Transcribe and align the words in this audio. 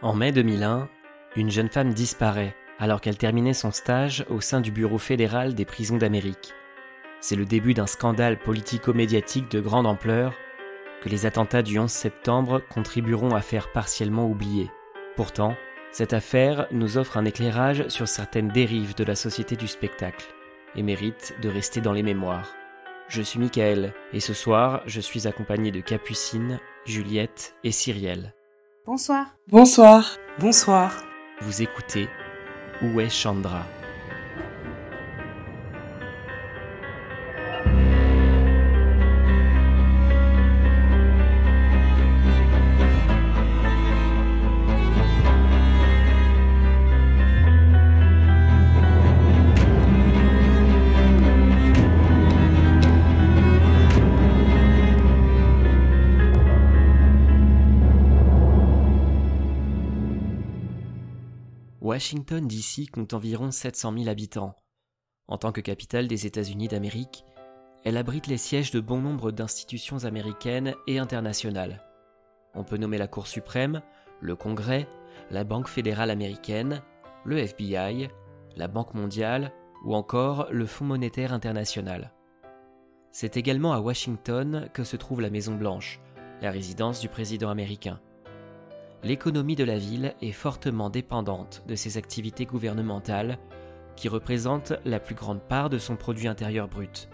En 0.00 0.14
mai 0.14 0.30
2001, 0.30 0.88
une 1.34 1.50
jeune 1.50 1.68
femme 1.68 1.92
disparaît 1.92 2.54
alors 2.78 3.00
qu'elle 3.00 3.18
terminait 3.18 3.52
son 3.52 3.72
stage 3.72 4.24
au 4.30 4.40
sein 4.40 4.60
du 4.60 4.70
Bureau 4.70 4.98
fédéral 4.98 5.56
des 5.56 5.64
prisons 5.64 5.96
d'Amérique. 5.96 6.54
C'est 7.20 7.34
le 7.34 7.44
début 7.44 7.74
d'un 7.74 7.88
scandale 7.88 8.38
politico-médiatique 8.38 9.50
de 9.50 9.58
grande 9.60 9.88
ampleur 9.88 10.34
que 11.02 11.08
les 11.08 11.26
attentats 11.26 11.62
du 11.62 11.80
11 11.80 11.90
septembre 11.90 12.62
contribueront 12.70 13.34
à 13.34 13.40
faire 13.40 13.72
partiellement 13.72 14.28
oublier. 14.28 14.70
Pourtant, 15.16 15.56
cette 15.90 16.12
affaire 16.12 16.68
nous 16.70 16.96
offre 16.96 17.16
un 17.16 17.24
éclairage 17.24 17.88
sur 17.88 18.06
certaines 18.06 18.50
dérives 18.50 18.94
de 18.94 19.02
la 19.02 19.16
société 19.16 19.56
du 19.56 19.66
spectacle 19.66 20.32
et 20.76 20.84
mérite 20.84 21.34
de 21.42 21.48
rester 21.48 21.80
dans 21.80 21.92
les 21.92 22.04
mémoires. 22.04 22.54
Je 23.08 23.22
suis 23.22 23.40
Michael 23.40 23.92
et 24.12 24.20
ce 24.20 24.32
soir, 24.32 24.82
je 24.86 25.00
suis 25.00 25.26
accompagné 25.26 25.72
de 25.72 25.80
Capucine, 25.80 26.60
Juliette 26.84 27.56
et 27.64 27.72
Cyrielle. 27.72 28.32
Bonsoir. 28.88 29.26
Bonsoir. 29.48 30.16
Bonsoir. 30.38 30.90
Vous 31.42 31.60
écoutez 31.60 32.08
Où 32.80 32.98
est 33.00 33.10
Chandra? 33.10 33.66
Washington 61.98 62.46
DC 62.46 62.88
compte 62.92 63.12
environ 63.12 63.50
700 63.50 63.92
000 63.92 64.08
habitants. 64.08 64.54
En 65.26 65.36
tant 65.36 65.50
que 65.50 65.60
capitale 65.60 66.06
des 66.06 66.26
États-Unis 66.26 66.68
d'Amérique, 66.68 67.24
elle 67.84 67.96
abrite 67.96 68.28
les 68.28 68.36
sièges 68.36 68.70
de 68.70 68.78
bon 68.78 69.00
nombre 69.00 69.32
d'institutions 69.32 70.04
américaines 70.04 70.76
et 70.86 71.00
internationales. 71.00 71.82
On 72.54 72.62
peut 72.62 72.76
nommer 72.76 72.98
la 72.98 73.08
Cour 73.08 73.26
suprême, 73.26 73.82
le 74.20 74.36
Congrès, 74.36 74.86
la 75.32 75.42
Banque 75.42 75.66
fédérale 75.66 76.12
américaine, 76.12 76.82
le 77.24 77.38
FBI, 77.38 78.10
la 78.54 78.68
Banque 78.68 78.94
mondiale 78.94 79.50
ou 79.84 79.96
encore 79.96 80.46
le 80.52 80.66
Fonds 80.66 80.84
monétaire 80.84 81.32
international. 81.32 82.12
C'est 83.10 83.36
également 83.36 83.72
à 83.72 83.80
Washington 83.80 84.70
que 84.72 84.84
se 84.84 84.94
trouve 84.94 85.20
la 85.20 85.30
Maison 85.30 85.56
Blanche, 85.56 85.98
la 86.42 86.52
résidence 86.52 87.00
du 87.00 87.08
président 87.08 87.50
américain 87.50 87.98
l'économie 89.02 89.56
de 89.56 89.64
la 89.64 89.78
ville 89.78 90.14
est 90.22 90.32
fortement 90.32 90.90
dépendante 90.90 91.62
de 91.66 91.74
ses 91.74 91.96
activités 91.96 92.46
gouvernementales, 92.46 93.38
qui 93.96 94.08
représentent 94.08 94.74
la 94.84 95.00
plus 95.00 95.14
grande 95.14 95.40
part 95.40 95.70
de 95.70 95.78
son 95.78 95.96
produit 95.96 96.28
intérieur 96.28 96.68
brut. 96.68 97.08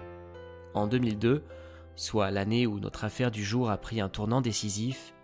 En 0.74 0.86
2002, 0.86 1.44
soit 1.96 2.30
l'année 2.30 2.66
où 2.66 2.78
notre 2.78 3.04
affaire 3.04 3.30
du 3.30 3.44
jour 3.44 3.70
a 3.70 3.76
pris 3.76 4.00
un 4.00 4.08
tournant 4.08 4.40
décisif, 4.40 5.14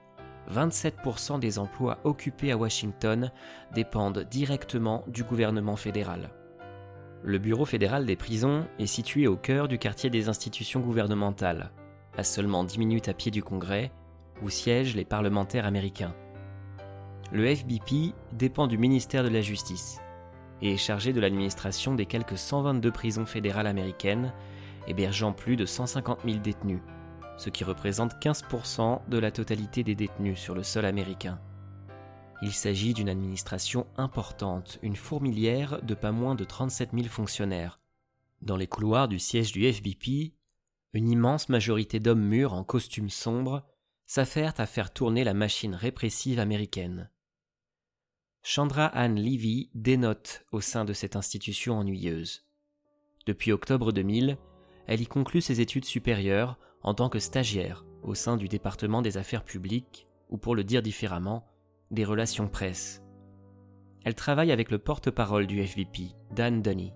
27% 0.51 1.39
des 1.39 1.59
emplois 1.59 1.99
occupés 2.05 2.53
à 2.53 2.57
Washington 2.57 3.31
dépendent 3.75 4.27
directement 4.31 5.05
du 5.07 5.23
gouvernement 5.23 5.77
fédéral. 5.77 6.31
Le 7.23 7.39
Bureau 7.39 7.67
fédéral 7.67 8.07
des 8.07 8.17
prisons 8.17 8.67
est 8.79 8.87
situé 8.87 9.27
au 9.27 9.37
cœur 9.37 9.69
du 9.69 9.79
quartier 9.79 10.09
des 10.09 10.29
institutions 10.29 10.81
gouvernementales, 10.81 11.71
à 12.17 12.25
seulement 12.25 12.65
10 12.65 12.79
minutes 12.79 13.09
à 13.09 13.15
pied 13.15 13.31
du 13.31 13.43
Congrès, 13.43 13.93
où 14.43 14.49
siègent 14.49 14.97
les 14.97 15.05
parlementaires 15.05 15.67
américains. 15.67 16.15
Le 17.33 17.55
FBP 17.55 18.13
dépend 18.33 18.67
du 18.67 18.77
ministère 18.77 19.23
de 19.23 19.29
la 19.29 19.41
Justice 19.41 20.01
et 20.63 20.73
est 20.73 20.77
chargé 20.77 21.13
de 21.13 21.21
l'administration 21.21 21.95
des 21.95 22.05
quelques 22.05 22.37
122 22.37 22.91
prisons 22.91 23.25
fédérales 23.25 23.69
américaines, 23.69 24.33
hébergeant 24.89 25.33
plus 25.33 25.55
de 25.55 25.65
150 25.65 26.23
000 26.25 26.39
détenus, 26.39 26.81
ce 27.37 27.49
qui 27.49 27.63
représente 27.63 28.15
15% 28.15 29.09
de 29.09 29.19
la 29.19 29.31
totalité 29.31 29.85
des 29.85 29.95
détenus 29.95 30.41
sur 30.41 30.57
le 30.57 30.65
sol 30.65 30.85
américain. 30.85 31.39
Il 32.43 32.53
s'agit 32.53 32.95
d'une 32.95 33.09
administration 33.09 33.87
importante, 33.97 34.81
une 34.83 34.97
fourmilière 34.97 35.81
de 35.83 35.95
pas 35.95 36.11
moins 36.11 36.35
de 36.35 36.43
37 36.43 36.91
000 36.93 37.07
fonctionnaires. 37.07 37.79
Dans 38.43 38.57
les 38.57 38.67
couloirs 38.67 39.07
du 39.07 39.21
siège 39.21 39.53
du 39.53 39.73
FBP, 39.73 40.35
une 40.95 41.09
immense 41.09 41.49
majorité 41.49 42.01
d'hommes 42.01 42.25
mûrs 42.25 42.55
en 42.55 42.65
costume 42.65 43.09
sombre 43.09 43.63
s'affairent 44.07 44.55
à 44.59 44.67
faire 44.67 44.93
tourner 44.93 45.23
la 45.23 45.35
machine 45.35 45.77
répressive 45.77 46.41
américaine. 46.41 47.09
Chandra 48.43 48.87
Anne 48.87 49.21
Levy 49.21 49.71
dénote 49.75 50.47
au 50.51 50.63
sein 50.63 50.87
de 50.87 50.95
cette 50.95 51.15
institution 51.15 51.79
ennuyeuse. 51.79 52.47
Depuis 53.27 53.53
octobre 53.53 53.93
2000, 53.93 54.39
elle 54.87 55.03
y 55.03 55.07
conclut 55.07 55.43
ses 55.43 55.61
études 55.61 55.85
supérieures 55.85 56.59
en 56.83 56.95
tant 56.95 57.11
que 57.11 57.19
stagiaire 57.19 57.85
au 58.03 58.15
sein 58.15 58.39
du 58.39 58.49
département 58.49 59.03
des 59.03 59.19
affaires 59.19 59.45
publiques, 59.45 60.09
ou 60.31 60.39
pour 60.39 60.55
le 60.55 60.65
dire 60.65 60.81
différemment, 60.81 61.47
des 61.91 62.07
relations 62.07 62.49
presse. 62.49 63.03
Elle 64.05 64.15
travaille 64.15 64.53
avec 64.53 64.71
le 64.71 64.79
porte-parole 64.79 65.47
du 65.47 65.63
FVP, 65.63 66.15
Dan 66.35 66.63
Dunny. 66.63 66.95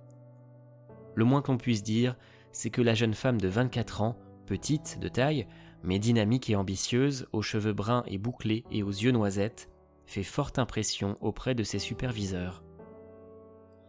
Le 1.14 1.26
moins 1.26 1.42
qu'on 1.42 1.58
puisse 1.58 1.82
dire, 1.82 2.16
c'est 2.52 2.70
que 2.70 2.80
la 2.80 2.94
jeune 2.94 3.12
femme 3.12 3.38
de 3.38 3.48
24 3.48 4.00
ans, 4.00 4.16
petite 4.46 4.98
de 4.98 5.08
taille, 5.08 5.46
mais 5.82 5.98
dynamique 5.98 6.48
et 6.48 6.56
ambitieuse, 6.56 7.26
aux 7.32 7.42
cheveux 7.42 7.74
bruns 7.74 8.04
et 8.06 8.16
bouclés 8.16 8.64
et 8.70 8.82
aux 8.82 8.88
yeux 8.88 9.12
noisettes, 9.12 9.68
fait 10.06 10.22
forte 10.22 10.58
impression 10.58 11.16
auprès 11.20 11.54
de 11.54 11.62
ses 11.62 11.78
superviseurs. 11.78 12.62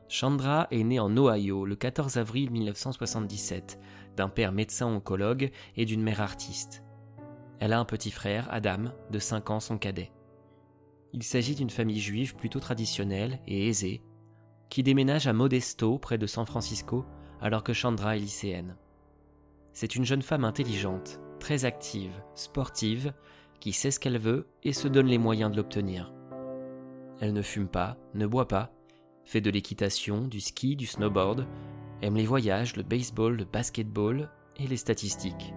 Chandra 0.08 0.68
est 0.72 0.84
née 0.84 1.00
en 1.00 1.16
Ohio 1.18 1.66
le 1.66 1.76
14 1.76 2.18
avril 2.18 2.52
1977 2.52 3.80
d'un 4.16 4.30
père 4.30 4.52
médecin 4.52 4.86
oncologue 4.86 5.52
et 5.76 5.86
d'une 5.86 6.04
mère 6.04 6.22
artiste. 6.22 6.84
Elle 7.60 7.74
a 7.74 7.80
un 7.80 7.86
petit 7.86 8.12
frère, 8.12 8.48
Adam, 8.52 8.92
de 9.12 9.20
5 9.20 9.50
ans, 9.50 9.60
son 9.60 9.78
cadet. 9.78 10.12
Il 11.14 11.24
s'agit 11.24 11.56
d'une 11.56 11.70
famille 11.70 12.00
juive 12.00 12.36
plutôt 12.36 12.60
traditionnelle 12.60 13.40
et 13.48 13.68
aisée, 13.68 14.04
qui 14.70 14.84
déménage 14.84 15.28
à 15.28 15.34
Modesto, 15.34 15.98
près 15.98 16.18
de 16.18 16.28
San 16.28 16.46
Francisco, 16.46 17.06
alors 17.42 17.64
que 17.64 17.74
Chandra 17.74 18.16
est 18.16 18.20
lycéenne. 18.20 18.76
C'est 19.74 19.96
une 19.96 20.06
jeune 20.06 20.22
femme 20.22 20.46
intelligente, 20.46 21.20
très 21.40 21.66
active, 21.66 22.22
sportive 22.34 23.14
qui 23.66 23.74
sait 23.74 23.90
ce 23.90 24.00
qu'elle 24.00 24.20
veut 24.20 24.46
et 24.62 24.74
se 24.74 24.88
donne 24.88 25.08
les 25.08 25.18
moyens 25.18 25.50
de 25.50 25.58
l'obtenir. 25.58 26.14
Elle 27.20 27.34
ne 27.34 27.42
fume 27.42 27.68
pas, 27.68 27.98
ne 28.14 28.28
boit 28.28 28.48
pas, 28.48 28.72
fait 29.24 29.42
de 29.42 29.50
l'équitation, 29.50 30.28
du 30.28 30.40
ski, 30.40 30.76
du 30.76 30.86
snowboard, 30.86 31.48
aime 32.04 32.16
les 32.16 32.28
voyages, 32.28 32.76
le 32.76 32.84
baseball, 32.84 33.36
le 33.36 33.44
basketball 33.44 34.30
et 34.58 34.68
les 34.68 34.78
statistiques. 34.78 35.52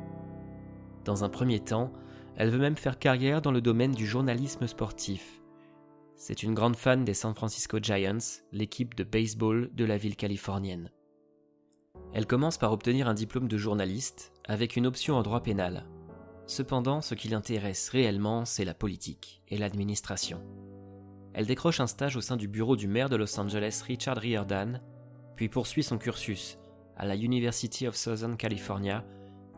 Dans 1.04 1.22
un 1.22 1.28
premier 1.28 1.60
temps, 1.60 1.92
elle 2.34 2.48
veut 2.48 2.58
même 2.58 2.78
faire 2.78 2.98
carrière 2.98 3.42
dans 3.42 3.52
le 3.52 3.60
domaine 3.60 3.92
du 3.92 4.06
journalisme 4.06 4.66
sportif. 4.66 5.42
C'est 6.16 6.42
une 6.42 6.54
grande 6.54 6.76
fan 6.76 7.04
des 7.04 7.12
San 7.12 7.34
Francisco 7.34 7.78
Giants, 7.78 8.40
l'équipe 8.52 8.94
de 8.94 9.04
baseball 9.04 9.68
de 9.74 9.84
la 9.84 9.98
ville 9.98 10.16
californienne. 10.16 10.90
Elle 12.14 12.26
commence 12.26 12.56
par 12.56 12.72
obtenir 12.72 13.06
un 13.06 13.12
diplôme 13.12 13.48
de 13.48 13.58
journaliste 13.58 14.32
avec 14.46 14.76
une 14.76 14.86
option 14.86 15.16
en 15.16 15.22
droit 15.22 15.42
pénal, 15.42 15.84
Cependant, 16.48 17.02
ce 17.02 17.14
qui 17.14 17.28
l'intéresse 17.28 17.90
réellement, 17.90 18.46
c'est 18.46 18.64
la 18.64 18.72
politique 18.72 19.42
et 19.48 19.58
l'administration. 19.58 20.42
Elle 21.34 21.44
décroche 21.44 21.78
un 21.78 21.86
stage 21.86 22.16
au 22.16 22.22
sein 22.22 22.38
du 22.38 22.48
bureau 22.48 22.74
du 22.74 22.88
maire 22.88 23.10
de 23.10 23.16
Los 23.16 23.38
Angeles, 23.38 23.82
Richard 23.86 24.16
Riordan, 24.16 24.80
puis 25.36 25.50
poursuit 25.50 25.82
son 25.82 25.98
cursus 25.98 26.58
à 26.96 27.04
la 27.04 27.16
University 27.16 27.86
of 27.86 27.96
Southern 27.96 28.38
California, 28.38 29.04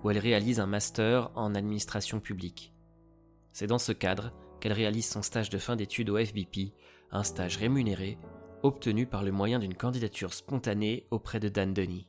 où 0.02 0.10
elle 0.10 0.18
réalise 0.18 0.58
un 0.58 0.66
master 0.66 1.30
en 1.36 1.54
administration 1.54 2.18
publique. 2.18 2.74
C'est 3.52 3.68
dans 3.68 3.78
ce 3.78 3.92
cadre 3.92 4.32
qu'elle 4.58 4.72
réalise 4.72 5.08
son 5.08 5.22
stage 5.22 5.48
de 5.48 5.58
fin 5.58 5.76
d'études 5.76 6.10
au 6.10 6.18
FBP, 6.18 6.74
un 7.12 7.22
stage 7.22 7.56
rémunéré, 7.56 8.18
obtenu 8.64 9.06
par 9.06 9.22
le 9.22 9.30
moyen 9.30 9.60
d'une 9.60 9.76
candidature 9.76 10.34
spontanée 10.34 11.06
auprès 11.12 11.38
de 11.38 11.48
Dan 11.48 11.72
Denny. 11.72 12.08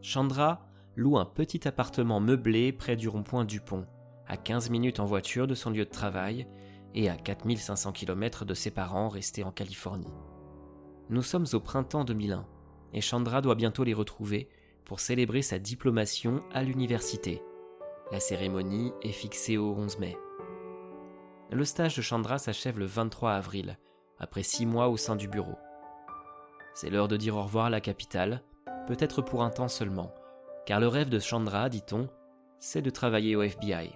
Chandra 0.00 0.69
loue 1.00 1.16
un 1.16 1.24
petit 1.24 1.66
appartement 1.66 2.20
meublé 2.20 2.72
près 2.72 2.94
du 2.94 3.08
rond-point 3.08 3.46
du 3.46 3.60
pont, 3.60 3.84
à 4.26 4.36
15 4.36 4.68
minutes 4.68 5.00
en 5.00 5.06
voiture 5.06 5.46
de 5.46 5.54
son 5.54 5.70
lieu 5.70 5.86
de 5.86 5.90
travail 5.90 6.46
et 6.94 7.08
à 7.08 7.16
4500 7.16 7.92
km 7.92 8.44
de 8.44 8.52
ses 8.52 8.70
parents 8.70 9.08
restés 9.08 9.42
en 9.42 9.50
Californie. 9.50 10.12
Nous 11.08 11.22
sommes 11.22 11.46
au 11.54 11.60
printemps 11.60 12.04
2001 12.04 12.46
et 12.92 13.00
Chandra 13.00 13.40
doit 13.40 13.54
bientôt 13.54 13.82
les 13.82 13.94
retrouver 13.94 14.50
pour 14.84 15.00
célébrer 15.00 15.40
sa 15.40 15.58
diplomation 15.58 16.40
à 16.52 16.62
l'université. 16.62 17.42
La 18.12 18.20
cérémonie 18.20 18.92
est 19.02 19.12
fixée 19.12 19.56
au 19.56 19.72
11 19.72 20.00
mai. 20.00 20.18
Le 21.50 21.64
stage 21.64 21.96
de 21.96 22.02
Chandra 22.02 22.38
s'achève 22.38 22.78
le 22.78 22.84
23 22.84 23.32
avril, 23.32 23.78
après 24.18 24.42
six 24.42 24.66
mois 24.66 24.88
au 24.88 24.98
sein 24.98 25.16
du 25.16 25.28
bureau. 25.28 25.56
C'est 26.74 26.90
l'heure 26.90 27.08
de 27.08 27.16
dire 27.16 27.36
au 27.36 27.42
revoir 27.42 27.66
à 27.66 27.70
la 27.70 27.80
capitale, 27.80 28.42
peut-être 28.86 29.22
pour 29.22 29.42
un 29.42 29.50
temps 29.50 29.68
seulement, 29.68 30.12
car 30.70 30.78
le 30.78 30.86
rêve 30.86 31.08
de 31.08 31.18
Chandra, 31.18 31.68
dit-on, 31.68 32.08
c'est 32.60 32.80
de 32.80 32.90
travailler 32.90 33.34
au 33.34 33.42
FBI. 33.42 33.90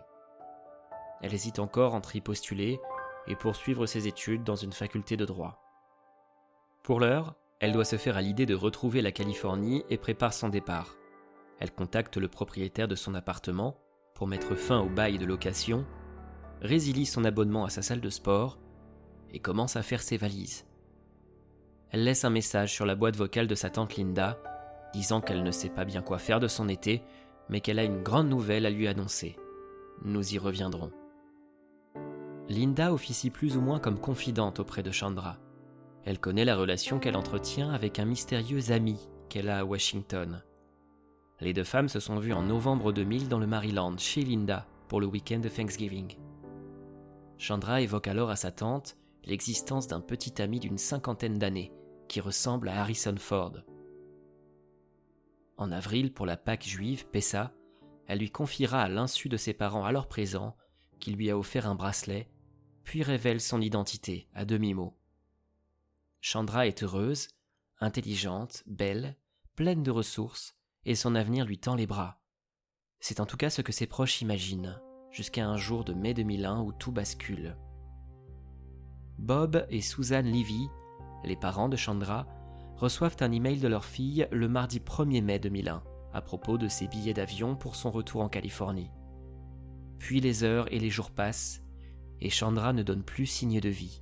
Elle 1.23 1.32
hésite 1.32 1.61
encore 1.61 1.94
entre 1.94 2.17
y 2.17 2.21
postuler 2.21 2.81
et 3.29 3.37
poursuivre 3.37 3.87
ses 3.87 4.09
études 4.09 4.43
dans 4.43 4.56
une 4.56 4.73
faculté 4.73 5.17
de 5.17 5.25
droit. 5.25 5.62
Pour 6.82 6.99
l'heure, 6.99 7.37
elle 7.61 7.71
doit 7.71 7.85
se 7.85 7.94
faire 7.94 8.17
à 8.17 8.23
l'idée 8.23 8.44
de 8.44 8.56
retrouver 8.56 9.03
la 9.03 9.12
Californie 9.12 9.85
et 9.88 9.99
prépare 9.99 10.32
son 10.32 10.49
départ. 10.49 10.97
Elle 11.61 11.71
contacte 11.71 12.17
le 12.17 12.26
propriétaire 12.26 12.88
de 12.88 12.97
son 12.97 13.15
appartement 13.15 13.76
pour 14.17 14.26
mettre 14.26 14.56
fin 14.56 14.81
au 14.81 14.88
bail 14.88 15.17
de 15.17 15.26
location, 15.26 15.87
résilie 16.61 17.06
son 17.06 17.25
abonnement 17.25 17.65
à 17.65 17.71
sa 17.71 17.82
salle 17.82 18.00
de 18.00 18.11
sport 18.11 18.59
et 19.31 19.38
commence 19.38 19.76
à 19.76 19.85
faire 19.85 20.03
ses 20.03 20.17
valises. 20.17 20.67
Elle 21.91 22.03
laisse 22.03 22.25
un 22.25 22.31
message 22.31 22.73
sur 22.73 22.85
la 22.85 22.97
boîte 22.97 23.15
vocale 23.15 23.47
de 23.47 23.55
sa 23.55 23.71
tante 23.71 23.97
Linda, 23.97 24.41
disant 24.94 25.20
qu'elle 25.20 25.43
ne 25.43 25.50
sait 25.50 25.69
pas 25.69 25.85
bien 25.85 26.02
quoi 26.02 26.19
faire 26.19 26.41
de 26.41 26.46
son 26.46 26.69
été, 26.69 27.02
mais 27.49 27.61
qu'elle 27.61 27.79
a 27.79 27.85
une 27.85 28.02
grande 28.02 28.29
nouvelle 28.29 28.64
à 28.64 28.70
lui 28.70 28.87
annoncer. 28.87 29.37
Nous 30.05 30.35
y 30.35 30.38
reviendrons. 30.38 30.93
Linda 32.49 32.93
officie 32.93 33.31
plus 33.31 33.56
ou 33.56 33.61
moins 33.61 33.81
comme 33.81 33.99
confidente 33.99 34.61
auprès 34.61 34.82
de 34.82 34.91
Chandra. 34.91 35.38
Elle 36.05 36.20
connaît 36.20 36.44
la 36.44 36.56
relation 36.56 36.99
qu'elle 36.99 37.17
entretient 37.17 37.70
avec 37.70 37.99
un 37.99 38.05
mystérieux 38.05 38.70
ami 38.70 38.99
qu'elle 39.29 39.49
a 39.49 39.58
à 39.58 39.64
Washington. 39.64 40.43
Les 41.40 41.52
deux 41.52 41.64
femmes 41.64 41.88
se 41.88 42.00
sont 42.00 42.19
vues 42.19 42.32
en 42.32 42.43
novembre 42.43 42.93
2000 42.93 43.29
dans 43.29 43.38
le 43.38 43.47
Maryland, 43.47 43.99
chez 43.99 44.23
Linda, 44.23 44.67
pour 44.88 45.00
le 45.00 45.06
week-end 45.06 45.40
de 45.40 45.49
Thanksgiving. 45.49 46.17
Chandra 47.38 47.81
évoque 47.81 48.06
alors 48.06 48.31
à 48.31 48.37
sa 48.37 48.52
tante 48.52 48.97
l'existence 49.25 49.88
d'un 49.88 50.00
petit 50.00 50.40
ami 50.40 50.61
d'une 50.61 50.79
cinquantaine 50.79 51.38
d'années 51.38 51.73
qui 52.08 52.20
ressemble 52.20 52.69
à 52.69 52.81
Harrison 52.81 53.17
Ford. 53.19 53.64
En 55.56 55.70
avril, 55.70 56.12
pour 56.12 56.26
la 56.26 56.36
Pâque 56.36 56.64
juive, 56.64 57.06
Pessa, 57.06 57.52
elle 58.06 58.18
lui 58.18 58.30
confiera 58.30 58.82
à 58.82 58.88
l'insu 58.88 59.28
de 59.28 59.36
ses 59.36 59.54
parents 59.54 59.84
alors 59.84 60.08
présents 60.08 60.56
qu'il 61.00 61.16
lui 61.16 61.30
a 61.30 61.38
offert 61.38 61.66
un 61.66 61.74
bracelet, 61.74 62.30
puis 62.82 63.02
révèle 63.02 63.40
son 63.40 63.60
identité 63.60 64.28
à 64.34 64.44
demi-mot. 64.44 64.96
Chandra 66.20 66.66
est 66.66 66.82
heureuse, 66.82 67.28
intelligente, 67.80 68.62
belle, 68.66 69.16
pleine 69.56 69.82
de 69.82 69.90
ressources, 69.90 70.56
et 70.84 70.94
son 70.94 71.14
avenir 71.14 71.44
lui 71.44 71.58
tend 71.58 71.74
les 71.74 71.86
bras. 71.86 72.20
C'est 73.00 73.20
en 73.20 73.26
tout 73.26 73.36
cas 73.36 73.50
ce 73.50 73.62
que 73.62 73.72
ses 73.72 73.86
proches 73.86 74.22
imaginent, 74.22 74.80
jusqu'à 75.10 75.46
un 75.46 75.56
jour 75.56 75.84
de 75.84 75.92
mai 75.92 76.14
2001 76.14 76.60
où 76.62 76.72
tout 76.72 76.92
bascule. 76.92 77.56
Bob 79.18 79.66
et 79.70 79.80
Suzanne 79.80 80.26
Levy, 80.26 80.68
les 81.24 81.36
parents 81.36 81.68
de 81.68 81.76
Chandra, 81.76 82.26
reçoivent 82.76 83.17
un 83.21 83.32
email 83.32 83.59
de 83.61 83.69
leur 83.69 83.85
fille 83.85 84.26
le 84.31 84.49
mardi 84.49 84.81
1er 84.81 85.23
mai 85.23 85.38
2001 85.38 85.82
à 86.15 86.21
propos 86.23 86.56
de 86.59 86.69
ses 86.69 86.87
billets 86.87 87.12
d'avion 87.12 87.56
pour 87.56 87.75
son 87.75 87.91
retour 87.91 88.23
en 88.23 88.29
Californie. 88.29 88.91
Puis 89.99 90.21
les 90.21 90.44
heures 90.44 90.73
et 90.73 90.79
les 90.79 90.88
jours 90.91 91.11
passent, 91.11 91.61
et 92.21 92.31
Chandra 92.31 92.73
ne 92.73 92.85
donne 92.85 93.03
plus 93.03 93.26
signe 93.26 93.61
de 93.61 93.69
vie. 93.69 94.00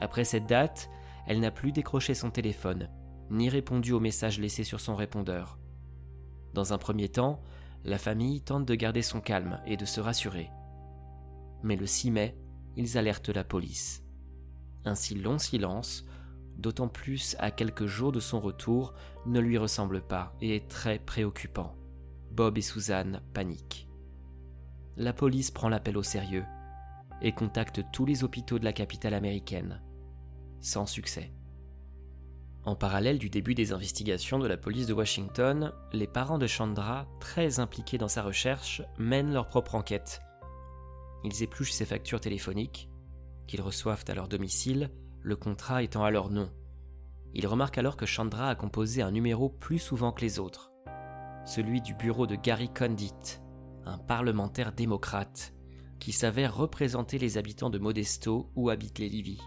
Après 0.00 0.24
cette 0.24 0.46
date, 0.46 0.88
elle 1.26 1.40
n'a 1.40 1.50
plus 1.50 1.72
décroché 1.72 2.14
son 2.14 2.30
téléphone, 2.30 2.88
ni 3.30 3.48
répondu 3.48 3.92
aux 3.92 4.00
messages 4.00 4.38
laissés 4.38 4.62
sur 4.62 4.78
son 4.78 4.94
répondeur. 4.94 5.58
Dans 6.54 6.72
un 6.72 6.78
premier 6.78 7.08
temps, 7.08 7.42
la 7.84 7.98
famille 7.98 8.40
tente 8.40 8.64
de 8.64 8.74
garder 8.76 9.02
son 9.02 9.20
calme 9.20 9.60
et 9.66 9.76
de 9.76 9.84
se 9.84 10.00
rassurer. 10.00 10.50
Mais 11.62 11.76
le 11.76 11.86
6 11.86 12.12
mai, 12.12 12.38
ils 12.76 12.96
alertent 12.96 13.28
la 13.30 13.44
police. 13.44 14.04
Un 14.84 14.94
si 14.94 15.16
long 15.16 15.38
silence, 15.38 16.04
d'autant 16.58 16.88
plus 16.88 17.36
à 17.38 17.50
quelques 17.50 17.86
jours 17.86 18.12
de 18.12 18.20
son 18.20 18.40
retour, 18.40 18.94
ne 19.26 19.40
lui 19.40 19.56
ressemble 19.58 20.02
pas 20.02 20.34
et 20.40 20.56
est 20.56 20.68
très 20.68 20.98
préoccupant. 20.98 21.74
Bob 22.30 22.58
et 22.58 22.62
Suzanne 22.62 23.22
paniquent. 23.32 23.88
La 24.96 25.12
police 25.12 25.50
prend 25.50 25.68
l'appel 25.68 25.96
au 25.96 26.02
sérieux 26.02 26.44
et 27.22 27.32
contacte 27.32 27.82
tous 27.92 28.04
les 28.04 28.24
hôpitaux 28.24 28.58
de 28.58 28.64
la 28.64 28.72
capitale 28.72 29.14
américaine. 29.14 29.82
Sans 30.60 30.86
succès. 30.86 31.32
En 32.64 32.74
parallèle 32.74 33.18
du 33.18 33.30
début 33.30 33.54
des 33.54 33.72
investigations 33.72 34.38
de 34.38 34.46
la 34.46 34.56
police 34.56 34.86
de 34.86 34.92
Washington, 34.92 35.72
les 35.92 36.06
parents 36.06 36.38
de 36.38 36.46
Chandra, 36.46 37.06
très 37.20 37.60
impliqués 37.60 37.98
dans 37.98 38.08
sa 38.08 38.22
recherche, 38.22 38.82
mènent 38.98 39.32
leur 39.32 39.48
propre 39.48 39.74
enquête. 39.74 40.20
Ils 41.24 41.42
épluchent 41.42 41.72
ses 41.72 41.86
factures 41.86 42.20
téléphoniques, 42.20 42.90
qu'ils 43.46 43.62
reçoivent 43.62 44.04
à 44.08 44.14
leur 44.14 44.28
domicile, 44.28 44.90
le 45.28 45.36
contrat 45.36 45.82
étant 45.82 46.04
à 46.04 46.10
leur 46.10 46.30
nom. 46.30 46.50
Ils 47.34 47.46
remarquent 47.46 47.78
alors 47.78 47.96
que 47.96 48.06
Chandra 48.06 48.48
a 48.48 48.54
composé 48.54 49.02
un 49.02 49.10
numéro 49.10 49.50
plus 49.50 49.78
souvent 49.78 50.10
que 50.10 50.22
les 50.22 50.38
autres, 50.38 50.72
celui 51.44 51.82
du 51.82 51.94
bureau 51.94 52.26
de 52.26 52.34
Gary 52.34 52.72
Condit, 52.72 53.38
un 53.84 53.98
parlementaire 53.98 54.72
démocrate 54.72 55.54
qui 56.00 56.12
s'avère 56.12 56.56
représenter 56.56 57.18
les 57.18 57.36
habitants 57.36 57.70
de 57.70 57.78
Modesto 57.78 58.50
où 58.56 58.70
habitent 58.70 58.98
les 58.98 59.08
Livy. 59.08 59.38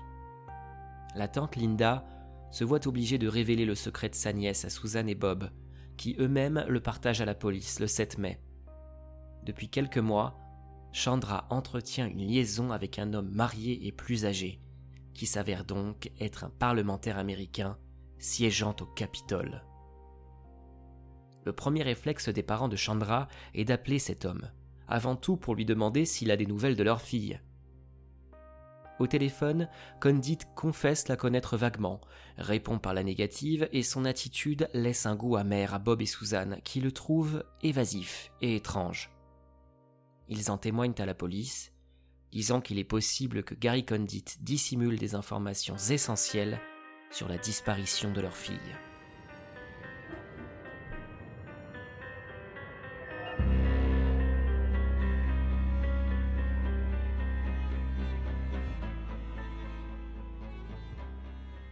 La 1.16 1.28
tante 1.28 1.56
Linda 1.56 2.06
se 2.52 2.64
voit 2.64 2.88
obligée 2.88 3.18
de 3.18 3.28
révéler 3.28 3.66
le 3.66 3.76
secret 3.76 4.10
de 4.10 4.16
sa 4.16 4.34
nièce 4.34 4.66
à 4.66 4.70
Suzanne 4.70 5.10
et 5.10 5.16
Bob, 5.16 5.50
qui 5.98 6.16
eux-mêmes 6.20 6.64
le 6.68 6.80
partagent 6.80 7.22
à 7.22 7.26
la 7.26 7.36
police 7.36 7.80
le 7.80 7.88
7 7.88 8.20
mai. 8.20 8.40
Depuis 9.44 9.70
quelques 9.70 9.98
mois, 9.98 10.38
Chandra 10.92 11.48
entretient 11.50 12.08
une 12.08 12.28
liaison 12.28 12.72
avec 12.72 13.00
un 13.00 13.14
homme 13.14 13.32
marié 13.32 13.88
et 13.88 13.92
plus 13.92 14.26
âgé, 14.26 14.62
qui 15.14 15.26
s'avère 15.26 15.66
donc 15.66 16.12
être 16.20 16.44
un 16.44 16.50
parlementaire 16.50 17.18
américain 17.18 17.78
siégeant 18.20 18.76
au 18.82 18.86
Capitole. 18.86 19.64
Le 21.46 21.54
premier 21.54 21.82
réflexe 21.82 22.30
des 22.30 22.44
parents 22.44 22.70
de 22.70 22.76
Chandra 22.76 23.28
est 23.54 23.66
d'appeler 23.66 24.00
cet 24.00 24.26
homme, 24.26 24.52
avant 24.88 25.16
tout 25.16 25.38
pour 25.38 25.56
lui 25.56 25.66
demander 25.66 26.06
s'il 26.06 26.32
a 26.32 26.38
des 26.38 26.46
nouvelles 26.46 26.76
de 26.76 26.84
leur 26.84 27.02
fille. 27.02 27.40
Au 29.00 29.08
téléphone, 29.08 29.68
Condit 30.00 30.38
confesse 30.56 31.08
la 31.08 31.16
connaître 31.16 31.58
vaguement, 31.58 32.02
répond 32.38 32.78
par 32.78 32.94
la 32.94 33.02
négative 33.02 33.68
et 33.72 33.82
son 33.82 34.06
attitude 34.06 34.70
laisse 34.76 35.08
un 35.08 35.16
goût 35.16 35.38
amer 35.38 35.74
à 35.74 35.80
Bob 35.80 36.04
et 36.04 36.06
Suzanne 36.06 36.60
qui 36.64 36.82
le 36.82 36.92
trouvent 36.92 37.44
évasif 37.64 38.32
et 38.42 38.56
étrange. 38.56 39.10
Ils 40.28 40.52
en 40.52 40.60
témoignent 40.60 40.94
à 41.00 41.08
la 41.08 41.16
police, 41.16 41.74
disant 42.32 42.62
qu'il 42.62 42.80
est 42.80 42.84
possible 42.84 43.44
que 43.44 43.56
Gary 43.56 43.86
Condit 43.86 44.26
dissimule 44.40 44.98
des 44.98 45.16
informations 45.16 45.76
essentielles 45.90 46.60
sur 47.12 47.28
la 47.28 47.38
disparition 47.38 48.12
de 48.12 48.22
leur 48.22 48.36
fille. 48.36 48.58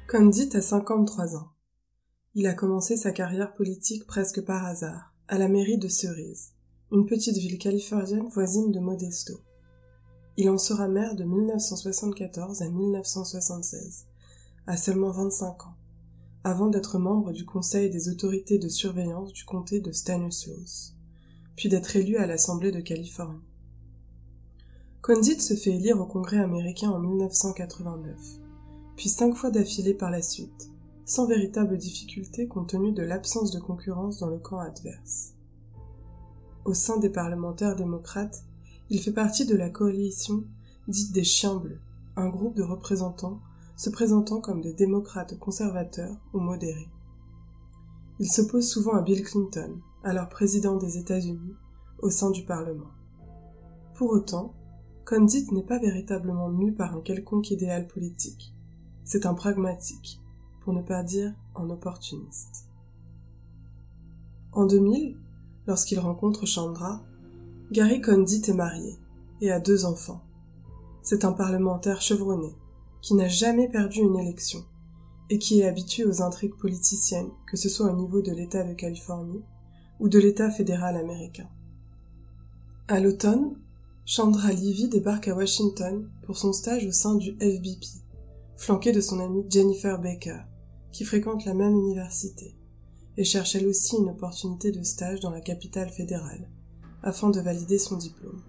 Condit 0.09 0.49
a 0.55 0.61
53 0.61 1.35
ans. 1.35 1.51
Il 2.33 2.47
a 2.47 2.55
commencé 2.55 2.97
sa 2.97 3.11
carrière 3.11 3.53
politique 3.53 4.07
presque 4.07 4.43
par 4.43 4.65
hasard, 4.65 5.13
à 5.27 5.37
la 5.37 5.47
mairie 5.47 5.77
de 5.77 5.87
Cerise, 5.87 6.53
une 6.91 7.05
petite 7.05 7.37
ville 7.37 7.59
californienne 7.59 8.27
voisine 8.27 8.71
de 8.71 8.79
Modesto. 8.79 9.43
Il 10.41 10.49
en 10.49 10.57
sera 10.57 10.87
maire 10.87 11.17
de 11.17 11.25
1974 11.25 12.61
à 12.61 12.69
1976, 12.69 14.05
à 14.67 14.77
seulement 14.77 15.11
25 15.11 15.65
ans, 15.65 15.75
avant 16.45 16.69
d'être 16.69 16.97
membre 16.97 17.33
du 17.33 17.45
conseil 17.45 17.89
des 17.89 18.07
autorités 18.07 18.57
de 18.57 18.69
surveillance 18.69 19.33
du 19.33 19.43
comté 19.43 19.81
de 19.81 19.91
Stanislaus, 19.91 20.95
puis 21.57 21.67
d'être 21.67 21.93
élu 21.97 22.15
à 22.15 22.25
l'Assemblée 22.25 22.71
de 22.71 22.79
Californie. 22.79 23.43
Condit 25.01 25.41
se 25.41 25.55
fait 25.55 25.71
élire 25.71 25.99
au 25.99 26.05
Congrès 26.05 26.39
américain 26.39 26.89
en 26.89 26.99
1989 26.99 28.15
puis 28.95 29.09
cinq 29.09 29.35
fois 29.35 29.51
d'affilée 29.51 29.93
par 29.93 30.09
la 30.09 30.21
suite, 30.21 30.71
sans 31.03 31.25
véritable 31.25 31.77
difficulté 31.77 32.47
compte 32.47 32.69
tenu 32.69 32.93
de 32.93 33.03
l'absence 33.03 33.51
de 33.51 33.59
concurrence 33.59 34.19
dans 34.19 34.29
le 34.29 34.39
camp 34.39 34.59
adverse. 34.59 35.33
Au 36.63 36.73
sein 36.73 36.97
des 36.97 37.09
parlementaires 37.09 37.75
démocrates, 37.75 38.45
il 38.89 38.99
fait 38.99 39.13
partie 39.13 39.45
de 39.45 39.55
la 39.55 39.69
coalition 39.69 40.43
dite 40.87 41.11
des 41.11 41.23
Chiens 41.23 41.57
Bleus, 41.57 41.79
un 42.15 42.29
groupe 42.29 42.55
de 42.55 42.63
représentants 42.63 43.39
se 43.75 43.89
présentant 43.89 44.41
comme 44.41 44.61
des 44.61 44.73
démocrates 44.73 45.37
conservateurs 45.37 46.17
ou 46.33 46.39
modérés. 46.39 46.89
Il 48.19 48.29
s'oppose 48.29 48.67
souvent 48.67 48.95
à 48.95 49.01
Bill 49.01 49.23
Clinton, 49.23 49.79
alors 50.03 50.27
président 50.27 50.75
des 50.75 50.97
États-Unis, 50.97 51.55
au 51.99 52.09
sein 52.09 52.31
du 52.31 52.43
Parlement. 52.43 52.89
Pour 53.95 54.11
autant, 54.11 54.53
Condit 55.05 55.45
n'est 55.51 55.63
pas 55.63 55.79
véritablement 55.79 56.49
mu 56.49 56.73
par 56.73 56.95
un 56.95 57.01
quelconque 57.01 57.51
idéal 57.51 57.87
politique. 57.87 58.53
C'est 59.05 59.25
un 59.25 59.33
pragmatique, 59.33 60.21
pour 60.61 60.73
ne 60.73 60.81
pas 60.81 61.03
dire 61.03 61.33
un 61.55 61.69
opportuniste. 61.69 62.67
En 64.51 64.65
2000, 64.65 65.17
lorsqu'il 65.67 65.99
rencontre 65.99 66.45
Chandra, 66.45 67.03
Gary 67.71 68.01
Condit 68.01 68.41
est 68.47 68.53
marié 68.53 68.95
et 69.41 69.51
a 69.51 69.59
deux 69.59 69.85
enfants. 69.85 70.23
C'est 71.03 71.23
un 71.23 71.33
parlementaire 71.33 72.01
chevronné 72.01 72.55
qui 73.03 73.13
n'a 73.13 73.27
jamais 73.27 73.69
perdu 73.69 73.99
une 73.99 74.17
élection 74.17 74.65
et 75.29 75.37
qui 75.37 75.59
est 75.59 75.67
habitué 75.67 76.03
aux 76.03 76.23
intrigues 76.23 76.57
politiciennes, 76.57 77.29
que 77.45 77.57
ce 77.57 77.69
soit 77.69 77.91
au 77.91 77.95
niveau 77.95 78.23
de 78.23 78.31
l'État 78.31 78.63
de 78.63 78.73
Californie 78.73 79.43
ou 79.99 80.09
de 80.09 80.17
l'État 80.17 80.49
fédéral 80.49 80.97
américain. 80.97 81.47
À 82.87 82.99
l'automne, 82.99 83.53
Chandra 84.03 84.51
Levy 84.51 84.87
débarque 84.89 85.27
à 85.27 85.35
Washington 85.35 86.09
pour 86.25 86.39
son 86.39 86.53
stage 86.53 86.87
au 86.87 86.91
sein 86.91 87.13
du 87.13 87.33
FBP, 87.33 87.85
flanqué 88.57 88.91
de 88.91 89.01
son 89.01 89.19
amie 89.19 89.45
Jennifer 89.47 90.01
Baker, 90.01 90.39
qui 90.91 91.03
fréquente 91.03 91.45
la 91.45 91.53
même 91.53 91.75
université, 91.75 92.55
et 93.15 93.23
cherche 93.23 93.53
elle 93.53 93.67
aussi 93.67 93.97
une 93.97 94.09
opportunité 94.09 94.71
de 94.71 94.81
stage 94.81 95.19
dans 95.19 95.29
la 95.29 95.41
capitale 95.41 95.91
fédérale, 95.91 96.49
afin 97.03 97.29
de 97.29 97.39
valider 97.39 97.77
son 97.77 97.97
diplôme. 97.97 98.41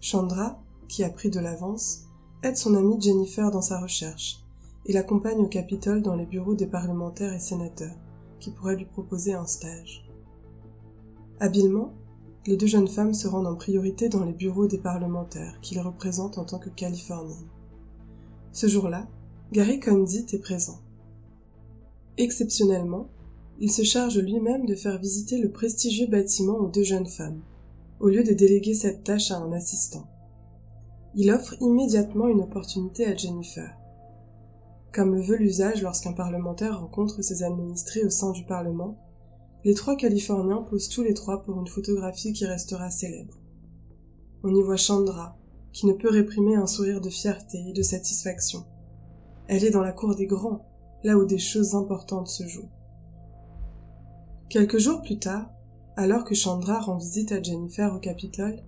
Chandra, 0.00 0.60
qui 0.88 1.02
a 1.04 1.10
pris 1.10 1.30
de 1.30 1.40
l'avance, 1.40 2.04
aide 2.42 2.56
son 2.56 2.74
amie 2.74 3.00
Jennifer 3.00 3.50
dans 3.50 3.62
sa 3.62 3.80
recherche 3.80 4.42
et 4.86 4.92
l'accompagne 4.92 5.38
au 5.38 5.48
Capitole 5.48 6.02
dans 6.02 6.14
les 6.14 6.26
bureaux 6.26 6.54
des 6.54 6.66
parlementaires 6.66 7.32
et 7.32 7.40
sénateurs, 7.40 7.96
qui 8.38 8.52
pourraient 8.52 8.76
lui 8.76 8.84
proposer 8.84 9.34
un 9.34 9.46
stage. 9.46 10.08
Habilement, 11.40 11.92
les 12.46 12.56
deux 12.56 12.68
jeunes 12.68 12.86
femmes 12.86 13.14
se 13.14 13.26
rendent 13.26 13.48
en 13.48 13.56
priorité 13.56 14.08
dans 14.08 14.24
les 14.24 14.32
bureaux 14.32 14.68
des 14.68 14.78
parlementaires, 14.78 15.58
qui 15.60 15.74
les 15.74 15.80
représentent 15.80 16.38
en 16.38 16.44
tant 16.44 16.60
que 16.60 16.70
Californiennes. 16.70 17.48
Ce 18.52 18.68
jour-là, 18.68 19.08
Gary 19.52 19.80
Condit 19.80 20.26
est 20.32 20.38
présent. 20.38 20.78
Exceptionnellement, 22.16 23.08
il 23.58 23.70
se 23.70 23.82
charge 23.82 24.18
lui-même 24.18 24.66
de 24.66 24.74
faire 24.74 24.98
visiter 24.98 25.38
le 25.38 25.50
prestigieux 25.50 26.06
bâtiment 26.06 26.58
aux 26.58 26.68
deux 26.68 26.82
jeunes 26.82 27.06
femmes, 27.06 27.40
au 28.00 28.08
lieu 28.08 28.22
de 28.22 28.34
déléguer 28.34 28.74
cette 28.74 29.04
tâche 29.04 29.30
à 29.30 29.38
un 29.38 29.52
assistant. 29.52 30.06
Il 31.14 31.30
offre 31.30 31.54
immédiatement 31.62 32.28
une 32.28 32.42
opportunité 32.42 33.06
à 33.06 33.16
Jennifer. 33.16 33.74
Comme 34.92 35.14
le 35.14 35.22
veut 35.22 35.36
l'usage 35.36 35.82
lorsqu'un 35.82 36.12
parlementaire 36.12 36.80
rencontre 36.80 37.22
ses 37.22 37.42
administrés 37.42 38.04
au 38.04 38.10
sein 38.10 38.32
du 38.32 38.44
Parlement, 38.44 38.98
les 39.64 39.74
trois 39.74 39.96
Californiens 39.96 40.62
posent 40.62 40.90
tous 40.90 41.02
les 41.02 41.14
trois 41.14 41.42
pour 41.42 41.58
une 41.58 41.66
photographie 41.66 42.32
qui 42.32 42.44
restera 42.44 42.90
célèbre. 42.90 43.40
On 44.42 44.54
y 44.54 44.62
voit 44.62 44.76
Chandra, 44.76 45.36
qui 45.72 45.86
ne 45.86 45.92
peut 45.92 46.10
réprimer 46.10 46.56
un 46.56 46.66
sourire 46.66 47.00
de 47.00 47.10
fierté 47.10 47.58
et 47.68 47.72
de 47.72 47.82
satisfaction. 47.82 48.64
Elle 49.48 49.64
est 49.64 49.70
dans 49.70 49.82
la 49.82 49.92
cour 49.92 50.14
des 50.14 50.26
grands, 50.26 50.66
là 51.02 51.16
où 51.16 51.24
des 51.24 51.38
choses 51.38 51.74
importantes 51.74 52.28
se 52.28 52.46
jouent. 52.46 52.68
Quelques 54.48 54.78
jours 54.78 55.02
plus 55.02 55.18
tard, 55.18 55.50
alors 55.96 56.22
que 56.22 56.36
Chandra 56.36 56.78
rend 56.78 56.98
visite 56.98 57.32
à 57.32 57.42
Jennifer 57.42 57.92
au 57.92 57.98
Capitole, 57.98 58.62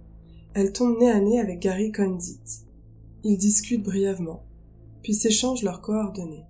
elle 0.54 0.72
tombe 0.72 0.98
nez 0.98 1.08
à 1.08 1.20
nez 1.20 1.38
avec 1.38 1.60
Gary 1.60 1.92
Condit. 1.92 2.40
Ils 3.22 3.38
discutent 3.38 3.84
brièvement, 3.84 4.42
puis 5.02 5.14
s'échangent 5.14 5.62
leurs 5.62 5.80
coordonnées. 5.80 6.46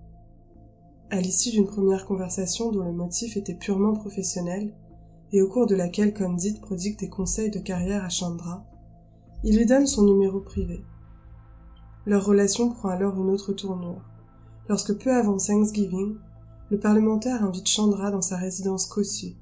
À 1.11 1.21
l'issue 1.21 1.51
d'une 1.51 1.67
première 1.67 2.07
conversation 2.07 2.73
dont 2.73 2.85
le 2.85 2.93
motif 2.93 3.37
était 3.37 3.55
purement 3.55 3.93
professionnel, 3.93 4.75
et 5.33 5.43
au 5.43 5.49
cours 5.49 5.67
de 5.67 5.75
laquelle 5.75 6.15
Condit 6.15 6.59
prodigue 6.61 6.99
des 6.99 7.11
conseils 7.11 7.51
de 7.51 7.59
carrière 7.59 8.05
à 8.05 8.09
Chandra, 8.09 8.65
il 9.45 9.59
lui 9.59 9.67
donne 9.67 9.87
son 9.87 10.05
numéro 10.05 10.41
privé. 10.41 10.83
Leur 12.07 12.25
relation 12.25 12.71
prend 12.71 12.89
alors 12.89 13.21
une 13.21 13.29
autre 13.29 13.53
tournure, 13.53 14.03
lorsque 14.71 14.97
peu 14.97 15.13
avant 15.13 15.37
Thanksgiving, 15.37 16.17
le 16.71 16.79
parlementaire 16.79 17.43
invite 17.43 17.67
Chandra 17.67 18.11
dans 18.11 18.21
sa 18.21 18.37
résidence 18.37 18.87
cossue, 18.87 19.37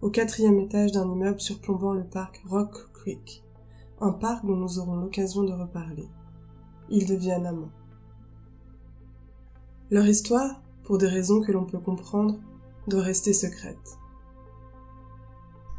au 0.00 0.10
quatrième 0.10 0.60
étage 0.60 0.92
d'un 0.92 1.10
immeuble 1.10 1.40
surplombant 1.40 1.92
le 1.92 2.04
parc 2.04 2.40
Rock 2.46 2.92
Creek, 2.92 3.42
un 4.00 4.12
parc 4.12 4.46
dont 4.46 4.56
nous 4.56 4.78
aurons 4.78 4.94
l'occasion 4.94 5.42
de 5.42 5.52
reparler. 5.52 6.08
Ils 6.88 7.06
deviennent 7.06 7.46
amants. 7.46 7.72
Leur 9.90 10.06
histoire, 10.06 10.62
pour 10.84 10.98
des 10.98 11.08
raisons 11.08 11.40
que 11.40 11.50
l'on 11.50 11.64
peut 11.64 11.80
comprendre, 11.80 12.38
doit 12.86 13.02
rester 13.02 13.32
secrète. 13.32 13.98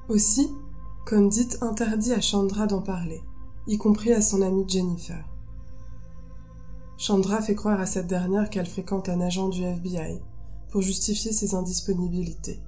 Aussi, 0.10 0.50
Condit 1.08 1.50
interdit 1.62 2.12
à 2.12 2.20
Chandra 2.20 2.68
d'en 2.68 2.82
parler, 2.82 3.22
y 3.68 3.78
compris 3.78 4.12
à 4.12 4.22
son 4.22 4.42
amie 4.42 4.66
Jennifer. 4.68 5.24
Chandra 6.98 7.42
fait 7.42 7.56
croire 7.56 7.80
à 7.80 7.86
cette 7.86 8.08
dernière 8.08 8.50
qu'elle 8.50 8.68
fréquente 8.68 9.08
un 9.08 9.22
agent 9.22 9.48
du 9.48 9.64
FBI 9.64 10.22
pour 10.70 10.82
justifier 10.82 11.32
ses 11.32 11.56
indisponibilités. 11.56 12.60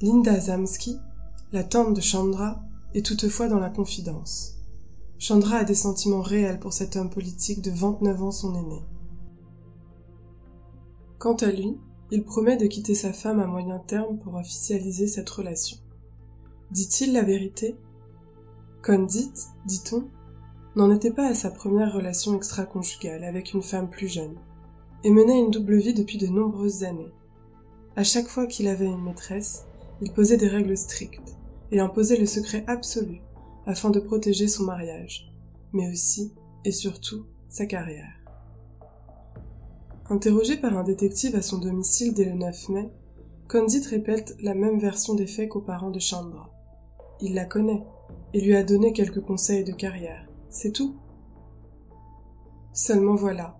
Linda 0.00 0.38
Zamsky, 0.38 0.98
la 1.52 1.64
tante 1.64 1.94
de 1.94 2.00
Chandra, 2.00 2.62
est 2.94 3.04
toutefois 3.04 3.48
dans 3.48 3.58
la 3.58 3.70
confidence. 3.70 4.56
Chandra 5.18 5.58
a 5.58 5.64
des 5.64 5.74
sentiments 5.74 6.22
réels 6.22 6.60
pour 6.60 6.72
cet 6.72 6.96
homme 6.96 7.10
politique 7.10 7.62
de 7.62 7.70
29 7.70 8.22
ans 8.22 8.30
son 8.30 8.54
aîné. 8.54 8.82
Quant 11.18 11.36
à 11.36 11.50
lui, 11.50 11.78
il 12.10 12.24
promet 12.24 12.56
de 12.56 12.66
quitter 12.66 12.94
sa 12.94 13.12
femme 13.12 13.40
à 13.40 13.46
moyen 13.46 13.78
terme 13.78 14.18
pour 14.18 14.34
officialiser 14.34 15.06
cette 15.06 15.30
relation. 15.30 15.78
Dit-il 16.70 17.12
la 17.12 17.22
vérité? 17.22 17.76
Condit, 18.84 19.32
dit-on, 19.64 20.04
n'en 20.76 20.90
était 20.90 21.12
pas 21.12 21.28
à 21.28 21.34
sa 21.34 21.50
première 21.50 21.94
relation 21.94 22.36
extra-conjugale 22.36 23.24
avec 23.24 23.54
une 23.54 23.62
femme 23.62 23.88
plus 23.88 24.08
jeune, 24.08 24.34
et 25.04 25.10
menait 25.10 25.38
une 25.38 25.50
double 25.50 25.76
vie 25.76 25.94
depuis 25.94 26.18
de 26.18 26.26
nombreuses 26.26 26.82
années. 26.82 27.12
À 27.94 28.02
chaque 28.02 28.26
fois 28.26 28.46
qu'il 28.46 28.66
avait 28.66 28.86
une 28.86 29.04
maîtresse, 29.04 29.66
il 30.00 30.12
posait 30.12 30.38
des 30.38 30.48
règles 30.48 30.76
strictes 30.76 31.36
et 31.70 31.80
imposait 31.80 32.16
le 32.16 32.26
secret 32.26 32.64
absolu 32.66 33.20
afin 33.66 33.90
de 33.90 34.00
protéger 34.00 34.48
son 34.48 34.64
mariage, 34.64 35.30
mais 35.72 35.90
aussi 35.90 36.32
et 36.64 36.72
surtout 36.72 37.26
sa 37.48 37.66
carrière. 37.66 38.12
Interrogé 40.10 40.56
par 40.56 40.76
un 40.76 40.82
détective 40.82 41.36
à 41.36 41.42
son 41.42 41.58
domicile 41.58 42.12
dès 42.12 42.24
le 42.24 42.34
9 42.34 42.68
mai, 42.70 42.90
Condit 43.48 43.86
répète 43.88 44.36
la 44.40 44.54
même 44.54 44.78
version 44.78 45.14
des 45.14 45.26
faits 45.26 45.50
qu'aux 45.50 45.60
parents 45.60 45.90
de 45.90 45.98
Chandra. 45.98 46.50
Il 47.20 47.34
la 47.34 47.44
connaît 47.44 47.84
et 48.32 48.40
lui 48.40 48.56
a 48.56 48.64
donné 48.64 48.92
quelques 48.92 49.20
conseils 49.20 49.64
de 49.64 49.72
carrière. 49.72 50.26
C'est 50.48 50.72
tout. 50.72 50.96
Seulement 52.72 53.14
voilà. 53.14 53.58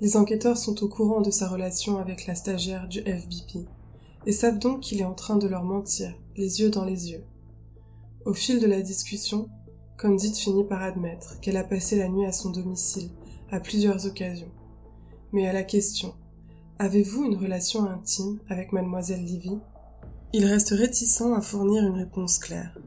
Les 0.00 0.16
enquêteurs 0.16 0.56
sont 0.56 0.82
au 0.82 0.88
courant 0.88 1.20
de 1.20 1.30
sa 1.30 1.46
relation 1.46 1.98
avec 1.98 2.26
la 2.26 2.34
stagiaire 2.34 2.88
du 2.88 3.00
FBP 3.00 3.68
et 4.26 4.32
savent 4.32 4.58
donc 4.58 4.80
qu'il 4.80 5.00
est 5.00 5.04
en 5.04 5.14
train 5.14 5.36
de 5.36 5.46
leur 5.46 5.64
mentir, 5.64 6.14
les 6.36 6.60
yeux 6.60 6.70
dans 6.70 6.84
les 6.84 7.10
yeux. 7.10 7.24
Au 8.24 8.32
fil 8.32 8.60
de 8.60 8.66
la 8.66 8.80
discussion, 8.80 9.48
Condit 9.98 10.32
finit 10.32 10.64
par 10.64 10.82
admettre 10.82 11.38
qu'elle 11.40 11.58
a 11.58 11.64
passé 11.64 11.98
la 11.98 12.08
nuit 12.08 12.24
à 12.24 12.32
son 12.32 12.50
domicile 12.50 13.10
à 13.50 13.60
plusieurs 13.60 14.06
occasions. 14.06 14.50
Mais 15.32 15.46
à 15.46 15.52
la 15.52 15.62
question 15.62 16.14
Avez-vous 16.78 17.24
une 17.24 17.36
relation 17.36 17.84
intime 17.84 18.38
avec 18.48 18.72
mademoiselle 18.72 19.22
Livy? 19.22 19.58
Il 20.32 20.46
reste 20.46 20.70
réticent 20.70 21.20
à 21.36 21.42
fournir 21.42 21.82
une 21.82 21.98
réponse 21.98 22.38
claire. 22.38 22.78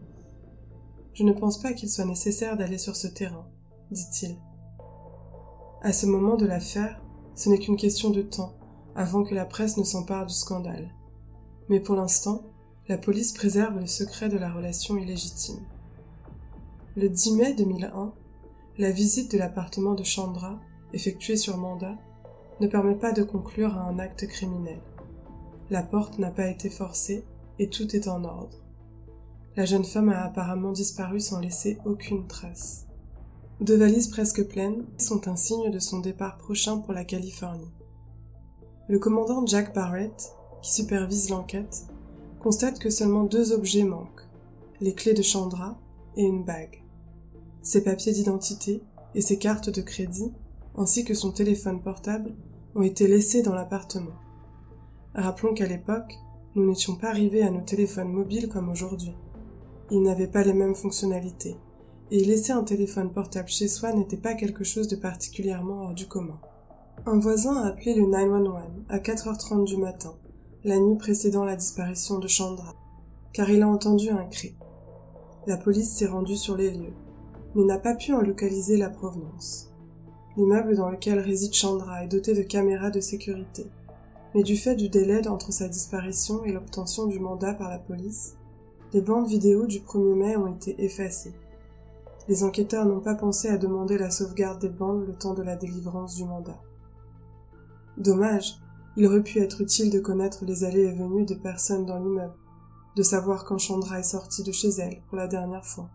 Je 1.14 1.24
ne 1.24 1.34
pense 1.34 1.62
pas 1.62 1.74
qu'il 1.74 1.90
soit 1.90 2.06
nécessaire 2.06 2.58
d'aller 2.58 2.80
sur 2.80 2.96
ce 2.96 3.06
terrain, 3.06 3.46
dit-il. 3.92 4.36
À 5.84 5.94
ce 5.94 6.08
moment 6.08 6.38
de 6.38 6.48
l'affaire, 6.48 7.03
ce 7.36 7.50
n'est 7.50 7.60
qu'une 7.60 7.78
question 7.78 8.10
de 8.10 8.22
temps 8.22 8.54
avant 8.96 9.24
que 9.24 9.36
la 9.36 9.46
presse 9.46 9.78
ne 9.78 9.84
s'empare 9.84 10.26
du 10.26 10.34
scandale 10.34 10.90
mais 11.70 11.80
pour 11.80 11.96
l'instant, 11.96 12.44
la 12.88 12.98
police 12.98 13.32
préserve 13.32 13.80
le 13.80 13.88
secret 13.88 14.30
de 14.30 14.38
la 14.38 14.52
relation 14.52 14.98
illégitime. 14.98 15.60
Le 16.96 17.10
10 17.10 17.36
mai 17.36 17.54
2001, 17.54 18.14
la 18.78 18.92
visite 18.92 19.32
de 19.32 19.38
l'appartement 19.38 19.94
de 19.94 20.04
Chandra, 20.04 20.60
effectuée 20.94 21.38
sur 21.38 21.58
mandat, 21.58 21.98
ne 22.60 22.68
permet 22.68 22.96
pas 22.96 23.12
de 23.12 23.24
conclure 23.24 23.78
à 23.78 23.88
un 23.88 24.00
acte 24.00 24.28
criminel. 24.28 24.80
La 25.70 25.82
porte 25.82 26.20
n'a 26.20 26.32
pas 26.32 26.48
été 26.48 26.70
forcée 26.70 27.24
et 27.60 27.70
tout 27.70 27.96
est 27.96 28.08
en 28.08 28.24
ordre. 28.24 28.58
La 29.56 29.66
jeune 29.66 29.86
femme 29.86 30.10
a 30.10 30.24
apparemment 30.24 30.72
disparu 30.72 31.20
sans 31.20 31.40
laisser 31.40 31.78
aucune 31.86 32.28
trace. 32.28 32.88
Deux 33.62 33.78
valises 33.78 34.08
presque 34.08 34.48
pleines 34.48 34.84
sont 34.98 35.28
un 35.28 35.36
signe 35.36 35.72
de 35.72 35.80
son 35.80 36.00
départ 36.00 36.38
prochain 36.38 36.80
pour 36.80 36.94
la 36.94 37.06
Californie. 37.06 37.72
Le 38.88 39.00
commandant 39.00 39.46
Jack 39.46 39.74
Barrett 39.74 40.34
qui 40.64 40.74
supervise 40.74 41.30
l'enquête, 41.30 41.86
constate 42.40 42.80
que 42.80 42.90
seulement 42.90 43.26
deux 43.26 43.52
objets 43.52 43.84
manquent, 43.84 44.28
les 44.82 44.94
clés 44.94 45.14
de 45.14 45.22
Chandra 45.22 45.78
et 46.18 46.24
une 46.24 46.44
bague. 46.44 46.84
Ses 47.62 47.84
papiers 47.84 48.14
d'identité 48.14 48.82
et 49.14 49.22
ses 49.22 49.38
cartes 49.38 49.70
de 49.70 49.82
crédit, 49.82 50.32
ainsi 50.76 51.06
que 51.06 51.14
son 51.14 51.32
téléphone 51.32 51.82
portable, 51.82 52.34
ont 52.76 52.82
été 52.82 53.08
laissés 53.08 53.44
dans 53.44 53.54
l'appartement. 53.54 54.16
Rappelons 55.14 55.54
qu'à 55.54 55.68
l'époque, 55.68 56.16
nous 56.56 56.66
n'étions 56.66 56.96
pas 56.96 57.10
arrivés 57.10 57.44
à 57.44 57.52
nos 57.52 57.62
téléphones 57.62 58.12
mobiles 58.12 58.50
comme 58.50 58.70
aujourd'hui. 58.70 59.16
Ils 59.92 60.02
n'avaient 60.02 60.28
pas 60.28 60.44
les 60.44 60.54
mêmes 60.54 60.76
fonctionnalités, 60.76 61.56
et 62.14 62.24
laisser 62.24 62.52
un 62.52 62.64
téléphone 62.64 63.12
portable 63.12 63.48
chez 63.50 63.68
soi 63.68 63.92
n'était 63.92 64.18
pas 64.18 64.36
quelque 64.36 64.64
chose 64.64 64.88
de 64.88 64.96
particulièrement 64.96 65.82
hors 65.82 65.94
du 65.96 66.06
commun. 66.06 66.40
Un 67.08 67.18
voisin 67.18 67.58
a 67.58 67.70
appelé 67.70 67.96
le 67.96 68.06
911 68.06 68.62
à 68.88 69.00
4h30 69.00 69.66
du 69.66 69.78
matin 69.78 70.14
la 70.64 70.78
nuit 70.78 70.96
précédant 70.96 71.44
la 71.44 71.56
disparition 71.56 72.20
de 72.20 72.28
Chandra, 72.28 72.76
car 73.34 73.50
il 73.50 73.64
a 73.64 73.68
entendu 73.68 74.12
un 74.12 74.26
cri. 74.26 74.56
La 75.48 75.58
police 75.58 75.90
s'est 75.90 76.06
rendue 76.06 76.38
sur 76.38 76.56
les 76.56 76.70
lieux, 76.70 76.94
mais 77.56 77.66
n'a 77.66 77.80
pas 77.80 77.96
pu 77.96 78.14
en 78.14 78.22
localiser 78.22 78.78
la 78.78 78.92
provenance. 78.92 79.72
L'immeuble 80.38 80.76
dans 80.76 80.90
lequel 80.90 81.18
réside 81.18 81.54
Chandra 81.54 82.06
est 82.06 82.10
doté 82.10 82.36
de 82.36 82.44
caméras 82.44 82.92
de 82.92 83.00
sécurité, 83.02 83.66
mais 84.36 84.44
du 84.44 84.56
fait 84.56 84.76
du 84.76 84.88
délai 84.88 85.28
entre 85.28 85.52
sa 85.52 85.68
disparition 85.68 86.46
et 86.46 86.52
l'obtention 86.52 87.08
du 87.08 87.20
mandat 87.20 87.56
par 87.56 87.72
la 87.72 87.80
police, 87.80 88.36
les 88.94 89.02
bandes 89.02 89.28
vidéo 89.28 89.66
du 89.66 89.80
1er 89.80 90.16
mai 90.16 90.38
ont 90.38 90.48
été 90.48 90.82
effacées. 90.82 91.34
Les 92.28 92.44
enquêteurs 92.44 92.86
n'ont 92.86 93.02
pas 93.02 93.16
pensé 93.16 93.50
à 93.50 93.58
demander 93.58 93.98
la 93.98 94.10
sauvegarde 94.10 94.62
des 94.62 94.70
bandes 94.70 95.06
le 95.06 95.14
temps 95.14 95.34
de 95.34 95.44
la 95.44 95.56
délivrance 95.56 96.16
du 96.16 96.26
mandat. 96.26 96.62
Dommage, 97.98 98.60
il 98.96 99.06
aurait 99.06 99.24
pu 99.24 99.40
être 99.40 99.62
utile 99.62 99.92
de 99.92 100.00
connaître 100.00 100.46
les 100.46 100.64
allées 100.64 100.84
et 100.84 100.94
venues 100.94 101.26
des 101.26 101.36
personnes 101.36 101.86
dans 101.86 102.00
l'immeuble, 102.00 102.36
de 102.96 103.04
savoir 103.04 103.44
quand 103.44 103.58
Chandra 103.58 104.00
est 104.00 104.04
sortie 104.04 104.44
de 104.44 104.52
chez 104.52 104.70
elle 104.70 105.02
pour 105.08 105.18
la 105.18 105.28
dernière 105.28 105.66
fois, 105.66 105.90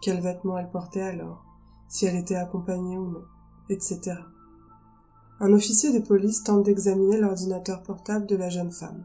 quels 0.00 0.20
vêtements 0.20 0.58
elle 0.58 0.70
portait 0.70 1.02
alors, 1.02 1.44
si 1.88 2.06
elle 2.06 2.16
était 2.16 2.34
accompagnée 2.34 2.98
ou 2.98 3.10
non, 3.10 3.24
etc. 3.68 4.16
Un 5.40 5.52
officier 5.52 5.92
de 5.92 6.04
police 6.04 6.44
tente 6.44 6.64
d'examiner 6.64 7.18
l'ordinateur 7.18 7.82
portable 7.82 8.26
de 8.26 8.36
la 8.36 8.50
jeune 8.50 8.72
femme. 8.72 9.04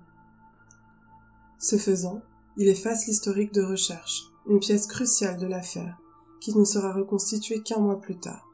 Ce 1.57 1.77
faisant, 1.77 2.21
il 2.57 2.67
efface 2.67 3.07
l'historique 3.07 3.53
de 3.53 3.63
recherche, 3.63 4.23
une 4.47 4.59
pièce 4.59 4.87
cruciale 4.87 5.37
de 5.37 5.47
l'affaire, 5.47 5.98
qui 6.39 6.57
ne 6.57 6.63
sera 6.63 6.93
reconstituée 6.93 7.61
qu'un 7.61 7.79
mois 7.79 7.99
plus 7.99 8.17
tard. 8.17 8.47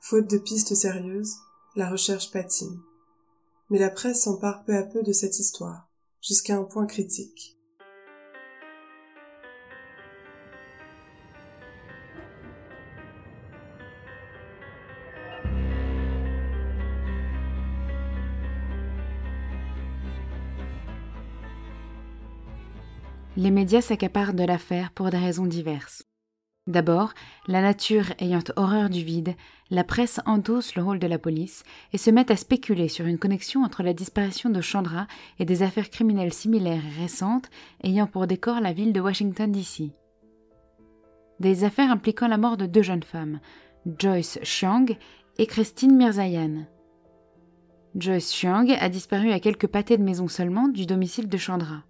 Faute 0.00 0.30
de 0.30 0.38
pistes 0.38 0.74
sérieuses, 0.74 1.36
la 1.76 1.88
recherche 1.88 2.30
patine. 2.30 2.80
Mais 3.70 3.78
la 3.78 3.90
presse 3.90 4.22
s'empare 4.22 4.64
peu 4.64 4.76
à 4.76 4.82
peu 4.82 5.02
de 5.02 5.12
cette 5.12 5.38
histoire, 5.38 5.88
jusqu'à 6.20 6.56
un 6.56 6.64
point 6.64 6.86
critique. 6.86 7.58
les 23.38 23.52
médias 23.52 23.80
s'accaparent 23.80 24.34
de 24.34 24.42
l'affaire 24.42 24.90
pour 24.90 25.10
des 25.10 25.16
raisons 25.16 25.46
diverses. 25.46 26.02
D'abord, 26.68 27.14
la 27.46 27.62
nature 27.62 28.12
ayant 28.18 28.42
horreur 28.56 28.90
du 28.90 29.02
vide, 29.02 29.34
la 29.70 29.84
presse 29.84 30.20
endosse 30.26 30.74
le 30.74 30.82
rôle 30.82 30.98
de 30.98 31.06
la 31.06 31.18
police 31.18 31.62
et 31.94 31.98
se 31.98 32.10
met 32.10 32.30
à 32.30 32.36
spéculer 32.36 32.88
sur 32.88 33.06
une 33.06 33.18
connexion 33.18 33.64
entre 33.64 33.82
la 33.82 33.94
disparition 33.94 34.50
de 34.50 34.60
Chandra 34.60 35.06
et 35.38 35.46
des 35.46 35.62
affaires 35.62 35.88
criminelles 35.88 36.34
similaires 36.34 36.82
récentes 37.00 37.48
ayant 37.82 38.06
pour 38.06 38.26
décor 38.26 38.60
la 38.60 38.74
ville 38.74 38.92
de 38.92 39.00
Washington 39.00 39.50
DC. 39.50 39.92
Des 41.40 41.64
affaires 41.64 41.90
impliquant 41.90 42.28
la 42.28 42.36
mort 42.36 42.58
de 42.58 42.66
deux 42.66 42.82
jeunes 42.82 43.02
femmes, 43.02 43.40
Joyce 43.98 44.38
Chiang 44.42 44.84
et 45.38 45.46
Christine 45.46 45.96
Mirzayan. 45.96 46.66
Joyce 47.94 48.34
Chiang 48.34 48.66
a 48.78 48.90
disparu 48.90 49.30
à 49.32 49.40
quelques 49.40 49.68
pâtés 49.68 49.96
de 49.96 50.02
maison 50.02 50.28
seulement 50.28 50.68
du 50.68 50.84
domicile 50.84 51.30
de 51.30 51.38
Chandra. 51.38 51.87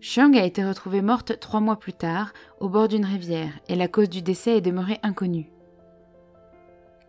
Xiang 0.00 0.34
a 0.34 0.44
été 0.44 0.64
retrouvée 0.64 1.02
morte 1.02 1.38
trois 1.40 1.60
mois 1.60 1.78
plus 1.78 1.92
tard, 1.92 2.32
au 2.58 2.70
bord 2.70 2.88
d'une 2.88 3.04
rivière, 3.04 3.52
et 3.68 3.76
la 3.76 3.86
cause 3.86 4.08
du 4.08 4.22
décès 4.22 4.56
est 4.56 4.62
demeurée 4.62 4.98
inconnue. 5.02 5.50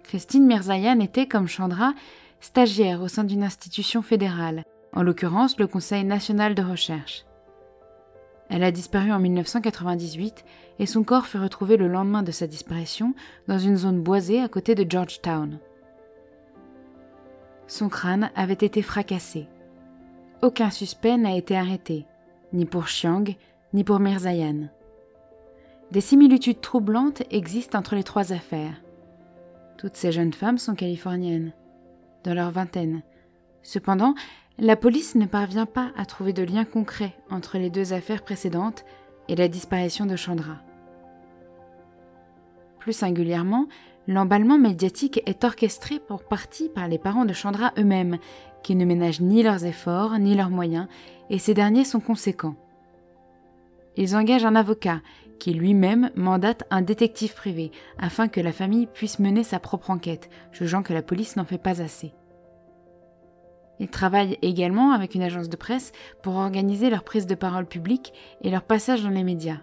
Christine 0.03 0.45
Mirzayan 0.45 0.99
était, 0.99 1.25
comme 1.25 1.47
Chandra, 1.47 1.93
stagiaire 2.41 3.01
au 3.01 3.07
sein 3.07 3.23
d'une 3.23 3.43
institution 3.43 4.01
fédérale, 4.01 4.65
en 4.93 5.03
l'occurrence 5.03 5.57
le 5.57 5.67
Conseil 5.67 6.03
national 6.03 6.53
de 6.53 6.63
recherche. 6.63 7.25
Elle 8.49 8.63
a 8.63 8.71
disparu 8.71 9.13
en 9.13 9.19
1998 9.19 10.43
et 10.79 10.85
son 10.85 11.03
corps 11.03 11.27
fut 11.27 11.37
retrouvé 11.37 11.77
le 11.77 11.87
lendemain 11.87 12.23
de 12.23 12.31
sa 12.31 12.47
disparition 12.47 13.13
dans 13.47 13.59
une 13.59 13.77
zone 13.77 14.01
boisée 14.01 14.41
à 14.41 14.49
côté 14.49 14.75
de 14.75 14.89
Georgetown. 14.89 15.59
Son 17.67 17.87
crâne 17.87 18.31
avait 18.35 18.53
été 18.53 18.81
fracassé. 18.81 19.47
Aucun 20.41 20.69
suspect 20.69 21.15
n'a 21.15 21.37
été 21.37 21.55
arrêté 21.55 22.05
ni 22.53 22.65
pour 22.65 22.87
Chiang, 22.87 23.23
ni 23.73 23.83
pour 23.83 23.99
Mirzayan. 23.99 24.69
Des 25.91 26.01
similitudes 26.01 26.61
troublantes 26.61 27.23
existent 27.31 27.77
entre 27.77 27.95
les 27.95 28.03
trois 28.03 28.33
affaires. 28.33 28.81
Toutes 29.77 29.95
ces 29.95 30.11
jeunes 30.11 30.33
femmes 30.33 30.57
sont 30.57 30.75
californiennes, 30.75 31.53
dans 32.23 32.33
leur 32.33 32.51
vingtaine. 32.51 33.01
Cependant, 33.63 34.15
la 34.57 34.75
police 34.75 35.15
ne 35.15 35.25
parvient 35.25 35.65
pas 35.65 35.91
à 35.97 36.05
trouver 36.05 36.33
de 36.33 36.43
lien 36.43 36.65
concret 36.65 37.13
entre 37.29 37.57
les 37.57 37.69
deux 37.69 37.93
affaires 37.93 38.23
précédentes 38.23 38.85
et 39.27 39.35
la 39.35 39.47
disparition 39.47 40.05
de 40.05 40.15
Chandra. 40.15 40.57
Plus 42.79 42.93
singulièrement, 42.93 43.67
l'emballement 44.07 44.57
médiatique 44.57 45.21
est 45.25 45.43
orchestré 45.43 45.99
pour 45.99 46.23
partie 46.23 46.69
par 46.69 46.87
les 46.87 46.97
parents 46.97 47.25
de 47.25 47.33
Chandra 47.33 47.71
eux-mêmes, 47.77 48.17
qui 48.63 48.75
ne 48.75 48.85
ménagent 48.85 49.21
ni 49.21 49.43
leurs 49.43 49.65
efforts 49.65 50.17
ni 50.19 50.35
leurs 50.35 50.49
moyens, 50.49 50.87
et 51.29 51.39
ces 51.39 51.53
derniers 51.53 51.85
sont 51.85 51.99
conséquents. 51.99 52.55
Ils 53.97 54.15
engagent 54.15 54.45
un 54.45 54.55
avocat, 54.55 55.01
qui 55.39 55.53
lui-même 55.53 56.11
mandate 56.15 56.63
un 56.69 56.81
détective 56.81 57.33
privé, 57.33 57.71
afin 57.97 58.27
que 58.27 58.39
la 58.39 58.51
famille 58.51 58.85
puisse 58.85 59.19
mener 59.19 59.43
sa 59.43 59.59
propre 59.59 59.89
enquête, 59.89 60.29
jugeant 60.51 60.83
que 60.83 60.93
la 60.93 61.01
police 61.01 61.35
n'en 61.35 61.45
fait 61.45 61.57
pas 61.57 61.81
assez. 61.81 62.13
Ils 63.79 63.89
travaillent 63.89 64.37
également 64.43 64.91
avec 64.91 65.15
une 65.15 65.23
agence 65.23 65.49
de 65.49 65.55
presse 65.55 65.91
pour 66.21 66.35
organiser 66.35 66.91
leur 66.91 67.03
prise 67.03 67.25
de 67.25 67.33
parole 67.33 67.65
publique 67.65 68.13
et 68.41 68.51
leur 68.51 68.61
passage 68.61 69.01
dans 69.01 69.09
les 69.09 69.23
médias. 69.23 69.61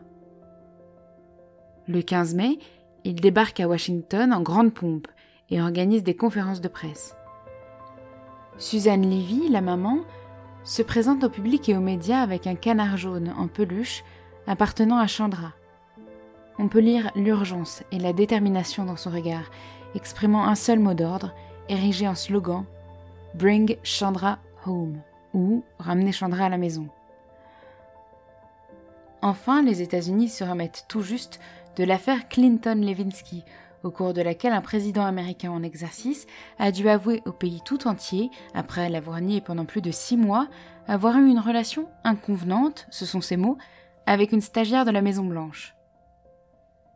Le 1.87 2.03
15 2.03 2.35
mai, 2.35 2.59
ils 3.05 3.15
débarquent 3.15 3.61
à 3.61 3.69
Washington 3.69 4.33
en 4.33 4.43
grande 4.43 4.75
pompe 4.75 5.07
et 5.51 5.63
organisent 5.63 6.03
des 6.03 6.17
conférences 6.17 6.61
de 6.61 6.69
presse. 6.69 7.15
Suzanne 8.59 9.09
Levy, 9.09 9.49
la 9.49 9.61
maman, 9.61 9.99
se 10.64 10.83
présente 10.83 11.23
au 11.23 11.31
public 11.31 11.68
et 11.68 11.77
aux 11.77 11.81
médias 11.81 12.21
avec 12.21 12.49
un 12.49 12.57
canard 12.57 12.97
jaune 12.97 13.33
en 13.38 13.47
peluche 13.47 14.03
appartenant 14.49 14.99
à 14.99 15.07
Chandra. 15.07 15.53
On 16.59 16.66
peut 16.66 16.81
lire 16.81 17.12
l'urgence 17.14 17.85
et 17.92 18.01
la 18.01 18.12
détermination 18.12 18.85
dans 18.85 18.97
son 18.97 19.11
regard, 19.11 19.51
exprimant 19.94 20.44
un 20.44 20.57
seul 20.57 20.81
mot 20.81 20.94
d'ordre, 20.94 21.33
érigé 21.68 22.09
en 22.09 22.16
slogan 22.16 22.64
Bring 23.35 23.77
Chandra 23.85 24.38
home 24.66 25.01
ou 25.35 25.62
Ramener 25.79 26.12
Chandra 26.12 26.47
à 26.47 26.49
la 26.49 26.59
maison. 26.59 26.88
Enfin, 29.23 29.62
les 29.62 29.83
États-Unis 29.83 30.31
se 30.31 30.42
remettent 30.42 30.85
tout 30.88 31.03
juste 31.03 31.38
de 31.77 31.85
l'affaire 31.85 32.29
Clinton-Levinsky, 32.29 33.44
au 33.83 33.91
cours 33.91 34.12
de 34.12 34.23
laquelle 34.23 34.53
un 34.53 34.61
président 34.61 35.05
américain 35.05 35.51
en 35.51 35.62
exercice 35.62 36.27
a 36.59 36.73
dû 36.73 36.88
avouer 36.88 37.23
au 37.27 37.33
pays 37.33 37.61
tout 37.64 37.87
entier, 37.87 38.31
après 38.55 38.88
l'avoir 38.88 39.21
nié 39.21 39.41
pendant 39.41 39.64
plus 39.64 39.83
de 39.83 39.91
six 39.91 40.17
mois, 40.17 40.49
avoir 40.87 41.17
eu 41.19 41.29
une 41.29 41.38
relation 41.38 41.88
inconvenante, 42.05 42.87
ce 42.91 43.07
sont 43.07 43.21
ses 43.21 43.37
mots, 43.37 43.59
avec 44.07 44.33
une 44.33 44.41
stagiaire 44.41 44.85
de 44.85 44.91
la 44.91 45.03
Maison 45.03 45.25
Blanche. 45.25 45.75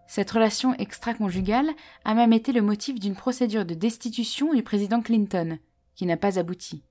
Cette 0.06 0.30
relation 0.30 0.74
extra-conjugale 0.74 1.70
a 2.04 2.14
même 2.14 2.32
été 2.32 2.52
le 2.52 2.62
motif 2.62 2.98
d'une 2.98 3.14
procédure 3.14 3.64
de 3.64 3.74
destitution 3.74 4.52
du 4.52 4.62
président 4.62 5.00
Clinton, 5.00 5.58
qui 5.94 6.06
n'a 6.06 6.16
pas 6.16 6.38
abouti. 6.38 6.82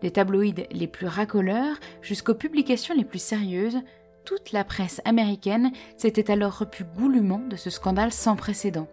Des 0.00 0.10
tabloïds 0.10 0.66
les 0.70 0.86
plus 0.86 1.06
racoleurs 1.06 1.76
jusqu'aux 2.02 2.34
publications 2.34 2.94
les 2.94 3.04
plus 3.04 3.22
sérieuses 3.22 3.78
toute 4.24 4.52
la 4.52 4.64
presse 4.64 5.00
américaine 5.04 5.72
s'était 5.96 6.30
alors 6.30 6.58
repue 6.58 6.84
goulûment 6.84 7.42
de 7.48 7.56
ce 7.56 7.70
scandale 7.70 8.12
sans 8.12 8.36
précédent. 8.36 8.88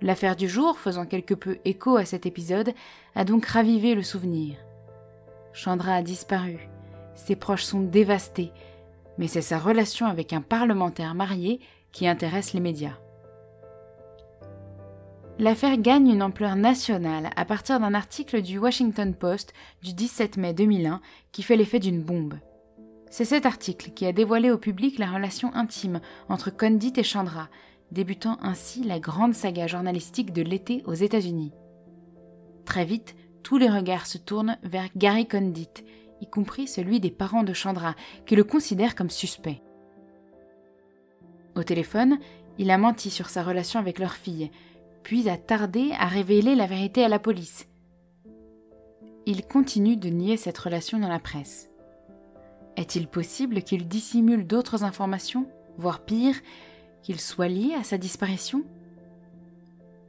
L'affaire 0.00 0.36
du 0.36 0.48
jour, 0.48 0.78
faisant 0.78 1.06
quelque 1.06 1.34
peu 1.34 1.58
écho 1.64 1.96
à 1.96 2.04
cet 2.04 2.26
épisode, 2.26 2.74
a 3.14 3.24
donc 3.24 3.46
ravivé 3.46 3.94
le 3.94 4.02
souvenir. 4.02 4.56
Chandra 5.52 5.94
a 5.94 6.02
disparu, 6.02 6.68
ses 7.14 7.36
proches 7.36 7.64
sont 7.64 7.80
dévastés, 7.80 8.52
mais 9.18 9.28
c'est 9.28 9.42
sa 9.42 9.58
relation 9.58 10.06
avec 10.06 10.32
un 10.32 10.40
parlementaire 10.40 11.14
marié 11.14 11.60
qui 11.92 12.06
intéresse 12.06 12.52
les 12.52 12.60
médias. 12.60 12.98
L'affaire 15.38 15.76
gagne 15.78 16.08
une 16.08 16.22
ampleur 16.22 16.54
nationale 16.54 17.30
à 17.34 17.44
partir 17.44 17.80
d'un 17.80 17.94
article 17.94 18.40
du 18.40 18.58
Washington 18.58 19.14
Post 19.14 19.52
du 19.82 19.92
17 19.92 20.36
mai 20.36 20.54
2001 20.54 21.00
qui 21.32 21.42
fait 21.42 21.56
l'effet 21.56 21.80
d'une 21.80 22.02
bombe. 22.02 22.34
C'est 23.16 23.24
cet 23.24 23.46
article 23.46 23.92
qui 23.92 24.06
a 24.06 24.12
dévoilé 24.12 24.50
au 24.50 24.58
public 24.58 24.98
la 24.98 25.08
relation 25.08 25.54
intime 25.54 26.00
entre 26.28 26.50
Condit 26.50 26.94
et 26.96 27.04
Chandra, 27.04 27.48
débutant 27.92 28.38
ainsi 28.42 28.82
la 28.82 28.98
grande 28.98 29.34
saga 29.34 29.68
journalistique 29.68 30.32
de 30.32 30.42
l'été 30.42 30.82
aux 30.84 30.94
États-Unis. 30.94 31.52
Très 32.64 32.84
vite, 32.84 33.14
tous 33.44 33.56
les 33.56 33.70
regards 33.70 34.06
se 34.06 34.18
tournent 34.18 34.58
vers 34.64 34.88
Gary 34.96 35.28
Condit, 35.28 35.68
y 36.20 36.26
compris 36.28 36.66
celui 36.66 36.98
des 36.98 37.12
parents 37.12 37.44
de 37.44 37.52
Chandra, 37.52 37.94
qui 38.26 38.34
le 38.34 38.42
considèrent 38.42 38.96
comme 38.96 39.10
suspect. 39.10 39.62
Au 41.54 41.62
téléphone, 41.62 42.18
il 42.58 42.68
a 42.72 42.78
menti 42.78 43.10
sur 43.10 43.28
sa 43.30 43.44
relation 43.44 43.78
avec 43.78 44.00
leur 44.00 44.14
fille, 44.14 44.50
puis 45.04 45.28
a 45.28 45.36
tardé 45.36 45.92
à 46.00 46.08
révéler 46.08 46.56
la 46.56 46.66
vérité 46.66 47.04
à 47.04 47.08
la 47.08 47.20
police. 47.20 47.68
Il 49.24 49.46
continue 49.46 49.96
de 49.96 50.08
nier 50.08 50.36
cette 50.36 50.58
relation 50.58 50.98
dans 50.98 51.06
la 51.06 51.20
presse. 51.20 51.70
Est-il 52.76 53.06
possible 53.06 53.62
qu'il 53.62 53.86
dissimule 53.86 54.46
d'autres 54.46 54.84
informations, 54.84 55.46
voire 55.78 56.04
pire, 56.04 56.36
qu'il 57.02 57.20
soit 57.20 57.48
lié 57.48 57.74
à 57.74 57.84
sa 57.84 57.98
disparition? 57.98 58.64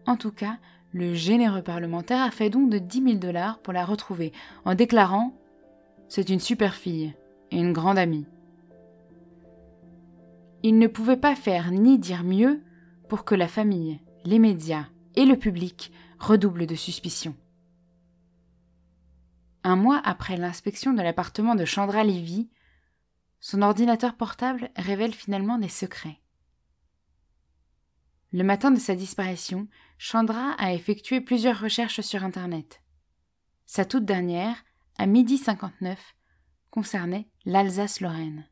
En 0.08 0.18
tout 0.18 0.32
cas, 0.32 0.58
le 0.92 1.14
généreux 1.14 1.62
parlementaire 1.62 2.24
a 2.24 2.32
fait 2.32 2.50
don 2.50 2.68
de 2.68 2.78
10 2.78 3.04
000 3.04 3.16
dollars 3.16 3.60
pour 3.60 3.74
la 3.74 3.86
retrouver, 3.86 4.32
en 4.64 4.76
déclarant 4.76 5.34
C'est 6.08 6.30
une 6.30 6.40
super 6.40 6.74
fille 6.74 7.14
et 7.52 7.58
une 7.58 7.74
grande 7.74 7.98
amie. 7.98 8.26
il 10.64 10.80
ne 10.80 10.88
pouvait 10.88 11.18
pas 11.18 11.36
faire 11.36 11.70
ni 11.70 12.00
dire 12.00 12.24
mieux 12.24 12.64
pour 13.08 13.24
que 13.24 13.36
la 13.36 13.48
famille, 13.48 14.00
les 14.24 14.40
médias 14.40 14.88
et 15.16 15.26
le 15.26 15.38
public 15.38 15.92
redoublent 16.18 16.66
de 16.66 16.74
suspicion. 16.74 17.36
Un 19.64 19.76
mois 19.76 20.02
après 20.04 20.38
l'inspection 20.38 20.94
de 20.94 21.04
l'appartement 21.04 21.54
de 21.54 21.66
Chandra 21.66 22.04
Levy, 22.04 22.50
son 23.46 23.62
ordinateur 23.62 24.16
portable 24.16 24.72
révèle 24.76 25.14
finalement 25.14 25.60
des 25.60 25.70
secrets. 25.70 26.20
Le 28.32 28.44
matin 28.44 28.72
de 28.72 28.80
sa 28.80 28.96
disparition, 28.96 29.68
Chandra 30.00 30.54
a 30.54 30.74
effectué 30.74 31.22
plusieurs 31.22 31.60
recherches 31.60 32.02
sur 32.02 32.24
Internet. 32.24 32.82
Sa 33.68 33.86
toute 33.86 34.04
dernière, 34.04 34.56
à 34.98 35.06
midi 35.06 35.38
59, 35.38 36.16
concernait 36.72 37.28
l'Alsace-Lorraine. 37.46 38.48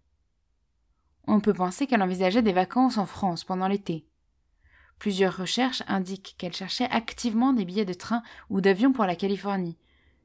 On 1.25 1.39
peut 1.39 1.56
penser 1.56 1.88
qu'elle 1.88 2.03
envisageait 2.03 2.43
des 2.43 2.53
vacances 2.53 2.99
en 2.99 3.08
France 3.08 3.43
pendant 3.43 3.67
l'été. 3.67 4.06
Plusieurs 4.99 5.36
recherches 5.36 5.82
indiquent 5.88 6.36
qu'elle 6.38 6.53
cherchait 6.53 6.91
activement 6.91 7.53
des 7.53 7.65
billets 7.65 7.84
de 7.84 7.95
train 7.95 8.21
ou 8.51 8.62
d'avion 8.62 8.93
pour 8.93 9.08
la 9.08 9.15
Californie, 9.15 9.79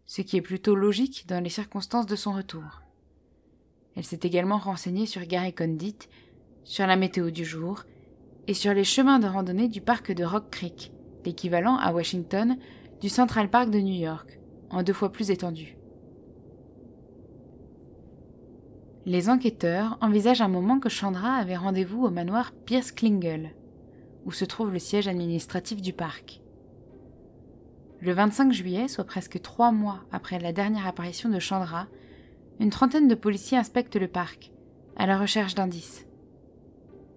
ce 0.05 0.21
qui 0.21 0.37
est 0.37 0.43
plutôt 0.43 0.75
logique 0.75 1.27
dans 1.27 1.43
les 1.43 1.49
circonstances 1.49 2.05
de 2.05 2.17
son 2.17 2.35
retour. 2.35 2.83
Elle 3.99 4.05
s'est 4.05 4.21
également 4.23 4.59
renseignée 4.59 5.07
sur 5.07 5.27
Gary 5.27 5.53
Condit, 5.53 5.99
sur 6.63 6.87
la 6.87 6.95
météo 6.95 7.31
du 7.33 7.45
jour 7.45 7.83
et 8.47 8.55
sur 8.55 8.73
les 8.73 8.85
chemins 8.85 9.19
de 9.19 9.27
randonnée 9.27 9.67
du 9.67 9.81
parc 9.81 10.13
de 10.13 10.23
Rock 10.23 10.51
Creek, 10.53 10.93
l'équivalent 11.25 11.77
à 11.79 11.93
Washington 11.93 12.57
du 13.01 13.09
Central 13.09 13.51
Park 13.51 13.71
de 13.71 13.81
New 13.81 14.01
York, 14.01 14.39
en 14.71 14.85
deux 14.85 14.93
fois 14.93 15.11
plus 15.11 15.33
étendu. 15.33 15.77
Les 19.05 19.29
enquêteurs 19.29 19.99
envisagent 20.01 20.43
un 20.43 20.47
moment 20.49 20.79
que 20.79 20.89
Chandra 20.89 21.33
avait 21.33 21.57
rendez-vous 21.57 22.05
au 22.05 22.11
manoir 22.11 22.53
Pierce 22.67 22.93
Klingle, 22.93 23.51
où 24.25 24.31
se 24.31 24.45
trouve 24.45 24.73
le 24.73 24.79
siège 24.79 25.09
administratif 25.09 25.83
du 25.83 25.93
parc. 25.93 26.41
Le 28.01 28.13
25 28.13 28.53
juillet, 28.53 28.87
soit 28.87 29.03
presque 29.03 29.43
trois 29.43 29.73
mois 29.73 30.05
après 30.13 30.39
la 30.39 30.53
dernière 30.53 30.87
apparition 30.87 31.29
de 31.31 31.41
Chandra, 31.41 31.89
une 32.61 32.71
trentaine 32.71 33.09
de 33.09 33.15
policiers 33.15 33.59
inspectent 33.59 33.97
le 33.97 34.09
parc, 34.09 34.53
à 34.97 35.07
la 35.07 35.19
recherche 35.19 35.55
d'indices. 35.55 36.07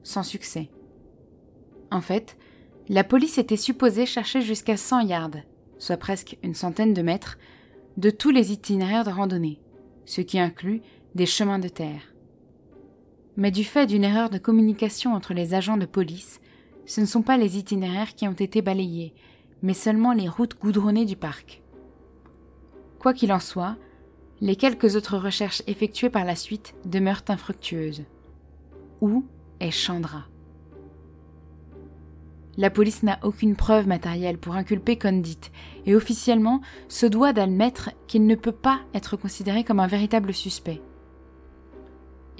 Sans 0.04 0.24
succès. 0.24 0.70
En 1.90 2.02
fait, 2.02 2.38
la 2.90 3.04
police 3.04 3.38
était 3.38 3.58
supposée 3.58 4.06
chercher 4.06 4.42
jusqu'à 4.42 4.78
100 4.78 5.02
yards, 5.02 5.32
soit 5.78 5.98
presque 5.98 6.38
une 6.44 6.54
centaine 6.54 6.94
de 6.94 7.02
mètres, 7.02 7.38
de 7.98 8.10
tous 8.10 8.30
les 8.30 8.52
itinéraires 8.52 9.04
de 9.04 9.12
randonnée, 9.12 9.60
ce 10.06 10.22
qui 10.22 10.40
inclut 10.40 10.82
des 11.16 11.26
chemins 11.26 11.60
de 11.60 11.68
terre. 11.68 12.14
Mais 13.36 13.52
du 13.52 13.64
fait 13.64 13.88
d'une 13.88 14.04
erreur 14.04 14.30
de 14.30 14.38
communication 14.38 15.14
entre 15.14 15.34
les 15.34 15.54
agents 15.54 15.78
de 15.78 15.86
police, 15.86 16.40
ce 16.86 17.02
ne 17.02 17.06
sont 17.06 17.22
pas 17.22 17.38
les 17.38 17.58
itinéraires 17.58 18.16
qui 18.16 18.28
ont 18.28 18.34
été 18.34 18.62
balayés, 18.62 19.14
mais 19.62 19.74
seulement 19.74 20.14
les 20.14 20.28
routes 20.28 20.60
goudronnées 20.60 21.06
du 21.06 21.16
parc. 21.16 21.62
Quoi 23.00 23.14
qu'il 23.14 23.34
en 23.34 23.40
soit, 23.40 23.78
les 24.42 24.56
quelques 24.56 24.96
autres 24.96 25.18
recherches 25.18 25.64
effectuées 25.68 26.10
par 26.10 26.26
la 26.26 26.36
suite 26.36 26.76
demeurent 26.86 27.24
infructueuses. 27.28 28.04
Où 29.00 29.26
est 29.60 29.72
Chandra? 29.72 30.26
La 32.58 32.70
police 32.70 33.04
n'a 33.04 33.20
aucune 33.24 33.56
preuve 33.56 33.88
matérielle 33.88 34.38
pour 34.38 34.56
inculper 34.56 34.98
Condit 34.98 35.40
et 35.86 35.96
officiellement 35.96 36.62
se 36.90 37.06
doit 37.06 37.32
d'admettre 37.32 37.92
qu'il 38.08 38.28
ne 38.28 38.36
peut 38.36 38.52
pas 38.52 38.82
être 38.94 39.16
considéré 39.16 39.64
comme 39.64 39.80
un 39.80 39.88
véritable 39.88 40.34
suspect 40.34 40.82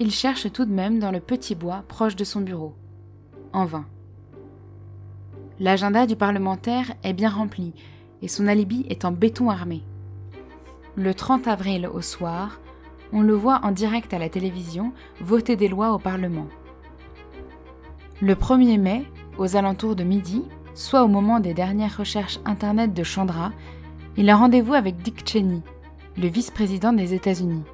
il 0.02 0.10
cherche 0.10 0.50
tout 0.52 0.64
de 0.64 0.72
même 0.72 0.98
dans 0.98 1.12
le 1.12 1.20
petit 1.20 1.54
bois 1.54 1.84
proche 1.86 2.16
de 2.16 2.24
son 2.24 2.40
bureau. 2.40 2.74
En 3.52 3.64
vain. 3.64 3.86
L'agenda 5.60 6.06
du 6.06 6.16
parlementaire 6.16 6.92
est 7.04 7.12
bien 7.12 7.30
rempli 7.30 7.72
et 8.20 8.26
son 8.26 8.48
alibi 8.48 8.84
est 8.88 9.04
en 9.04 9.12
béton 9.12 9.48
armé. 9.48 9.84
Le 10.94 11.14
30 11.14 11.48
avril 11.48 11.88
au 11.90 12.02
soir, 12.02 12.60
on 13.14 13.22
le 13.22 13.32
voit 13.32 13.60
en 13.62 13.70
direct 13.70 14.12
à 14.12 14.18
la 14.18 14.28
télévision 14.28 14.92
voter 15.22 15.56
des 15.56 15.68
lois 15.68 15.94
au 15.94 15.98
Parlement. 15.98 16.48
Le 18.20 18.34
1er 18.34 18.78
mai, 18.78 19.06
aux 19.38 19.56
alentours 19.56 19.96
de 19.96 20.04
midi, 20.04 20.44
soit 20.74 21.02
au 21.02 21.08
moment 21.08 21.40
des 21.40 21.54
dernières 21.54 21.96
recherches 21.96 22.40
Internet 22.44 22.92
de 22.92 23.02
Chandra, 23.04 23.52
il 24.18 24.28
a 24.28 24.36
rendez-vous 24.36 24.74
avec 24.74 24.98
Dick 24.98 25.26
Cheney, 25.26 25.62
le 26.18 26.28
vice-président 26.28 26.92
des 26.92 27.14
États-Unis. 27.14 27.64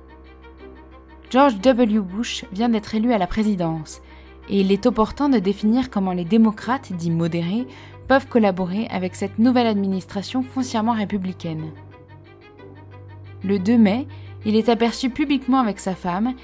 George 1.28 1.58
W. 1.58 1.98
Bush 1.98 2.44
vient 2.52 2.68
d'être 2.68 2.94
élu 2.94 3.12
à 3.12 3.18
la 3.18 3.26
présidence, 3.26 4.00
et 4.48 4.60
il 4.60 4.70
est 4.70 4.86
opportun 4.86 5.28
de 5.28 5.40
définir 5.40 5.90
comment 5.90 6.12
les 6.12 6.24
démocrates, 6.24 6.92
dits 6.92 7.10
modérés, 7.10 7.66
peuvent 8.06 8.28
collaborer 8.28 8.86
avec 8.92 9.16
cette 9.16 9.40
nouvelle 9.40 9.66
administration 9.66 10.44
foncièrement 10.44 10.92
républicaine. 10.92 11.72
Le 13.44 13.58
2 13.58 13.78
mai, 13.78 14.06
il 14.44 14.56
est 14.56 14.68
aperçu 14.68 15.10
publiquement 15.10 15.60
avec 15.60 15.78
sa 15.78 15.94
femme, 15.94 16.34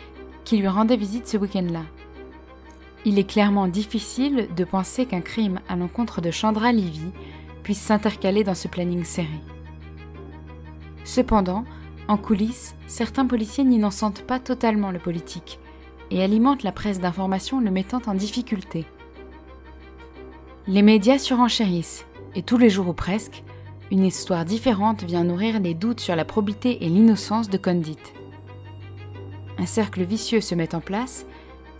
qui 0.44 0.59
lui 0.59 0.68
rendait 0.68 0.96
visite 0.96 1.26
ce 1.26 1.37
week-end-là. 1.37 1.83
Il 3.04 3.18
est 3.18 3.28
clairement 3.28 3.68
difficile 3.68 4.48
de 4.57 4.64
penser 4.64 5.07
qu'un 5.07 5.20
crime 5.20 5.61
à 5.68 5.76
l'encontre 5.76 6.20
de 6.20 6.30
Chandra 6.30 6.72
Levy 6.72 7.12
puisse 7.62 7.80
s'intercaler 7.80 8.44
dans 8.44 8.54
ce 8.54 8.68
planning 8.68 9.04
serré. 9.04 9.40
Cependant, 11.04 11.64
en 12.09 12.16
coulisses, 12.16 12.76
certains 12.87 13.26
policiers 13.26 13.64
n'innocentent 13.64 14.22
pas 14.22 14.38
totalement 14.38 14.90
le 14.90 14.98
politique 14.98 15.59
et 16.11 16.22
alimentent 16.22 16.62
la 16.62 16.72
presse 16.72 17.00
d'information 17.00 17.61
le 17.61 17.70
mettant 17.70 18.02
en 18.07 18.14
difficulté. 18.14 18.87
Les 20.66 20.83
médias 20.83 21.18
surenchérissent, 21.18 22.07
et 22.35 22.42
tous 22.42 22.57
les 22.57 22.70
jours 22.70 22.88
ou 22.88 22.94
presque, 22.94 23.42
une 23.90 24.05
histoire 24.05 24.44
différente 24.44 25.05
vient 25.05 25.25
nourrir 25.25 25.61
les 25.61 25.75
doutes 25.75 26.01
sur 26.01 26.16
la 26.16 26.25
probité 26.25 26.85
et 26.85 26.88
l'innocence 26.88 27.51
de 27.51 27.59
Condit. 27.59 27.99
Un 29.59 29.66
cercle 29.66 30.03
vicieux 30.03 30.40
se 30.40 30.55
met 30.55 30.75
en 30.75 30.81
place, 30.81 31.27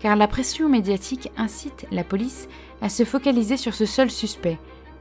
car 0.01 0.15
la 0.17 0.29
pression 0.29 0.69
médiatique 0.69 1.31
incite 1.37 1.87
la 1.91 2.05
police 2.05 2.49
à 2.83 2.89
se 2.89 3.05
focaliser 3.05 3.57
sur 3.57 3.75
ce 3.75 3.87
seul 3.87 4.11
suspect 4.11 4.59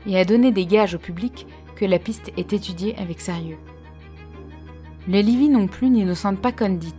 et 0.07 0.17
à 0.17 0.25
donner 0.25 0.51
des 0.51 0.65
gages 0.65 0.95
au 0.95 0.99
public 0.99 1.45
que 1.75 1.85
la 1.85 1.99
piste 1.99 2.31
est 2.37 2.53
étudiée 2.53 2.95
avec 2.97 3.19
sérieux. 3.19 3.57
Les 5.07 5.21
Livy 5.21 5.49
non 5.49 5.67
plus 5.67 5.89
n'innocentent 5.89 6.41
pas 6.41 6.53
Condit 6.53 6.93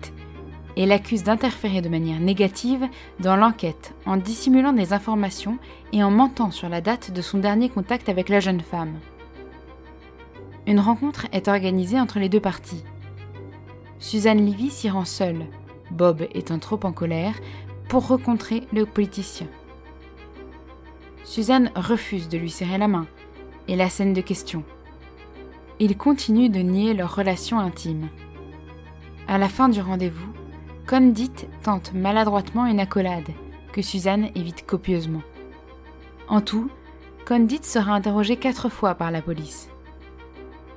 et 0.76 0.86
l'accusent 0.86 1.24
d'interférer 1.24 1.80
de 1.80 1.88
manière 1.88 2.20
négative 2.20 2.86
dans 3.20 3.36
l'enquête 3.36 3.94
en 4.04 4.18
dissimulant 4.18 4.72
des 4.72 4.92
informations 4.92 5.58
et 5.92 6.02
en 6.02 6.10
mentant 6.10 6.50
sur 6.50 6.68
la 6.68 6.80
date 6.82 7.12
de 7.12 7.22
son 7.22 7.38
dernier 7.38 7.70
contact 7.70 8.08
avec 8.08 8.28
la 8.28 8.40
jeune 8.40 8.60
femme. 8.60 8.98
Une 10.66 10.80
rencontre 10.80 11.26
est 11.32 11.48
organisée 11.48 12.00
entre 12.00 12.18
les 12.18 12.28
deux 12.28 12.40
parties. 12.40 12.84
Suzanne 13.98 14.44
Livy 14.44 14.70
s'y 14.70 14.88
rend 14.88 15.04
seule, 15.04 15.46
Bob 15.90 16.26
étant 16.32 16.58
trop 16.58 16.80
en 16.84 16.92
colère, 16.92 17.34
pour 17.88 18.08
rencontrer 18.08 18.66
le 18.72 18.86
politicien. 18.86 19.46
Suzanne 21.22 21.70
refuse 21.74 22.28
de 22.28 22.38
lui 22.38 22.50
serrer 22.50 22.78
la 22.78 22.88
main, 22.88 23.06
et 23.68 23.76
la 23.76 23.88
scène 23.88 24.14
de 24.14 24.20
question. 24.20 24.62
Ils 25.80 25.96
continuent 25.96 26.50
de 26.50 26.60
nier 26.60 26.94
leur 26.94 27.14
relation 27.14 27.58
intime. 27.58 28.08
À 29.28 29.38
la 29.38 29.48
fin 29.48 29.68
du 29.68 29.80
rendez-vous, 29.80 30.32
Condit 30.88 31.32
tente 31.62 31.94
maladroitement 31.94 32.66
une 32.66 32.80
accolade, 32.80 33.30
que 33.72 33.80
Suzanne 33.80 34.28
évite 34.34 34.66
copieusement. 34.66 35.22
En 36.28 36.40
tout, 36.40 36.70
Condit 37.26 37.62
sera 37.62 37.94
interrogé 37.94 38.36
quatre 38.36 38.68
fois 38.68 38.94
par 38.94 39.10
la 39.10 39.22
police. 39.22 39.70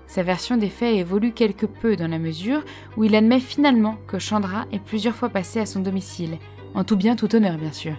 Sa 0.08 0.24
version 0.24 0.56
des 0.56 0.70
faits 0.70 0.96
évolue 0.96 1.34
quelque 1.34 1.66
peu 1.66 1.96
dans 1.98 2.08
la 2.08 2.18
mesure 2.18 2.64
où 2.96 3.04
il 3.04 3.16
admet 3.16 3.42
finalement 3.42 3.98
que 4.08 4.20
Chandra 4.20 4.66
est 4.72 4.80
plusieurs 4.80 5.16
fois 5.16 5.30
passé 5.30 5.60
à 5.60 5.66
son 5.66 5.82
domicile, 5.82 6.38
en 6.74 6.84
tout 6.84 6.96
bien 6.96 7.16
tout 7.16 7.36
honneur 7.36 7.58
bien 7.58 7.74
sûr. 7.74 7.96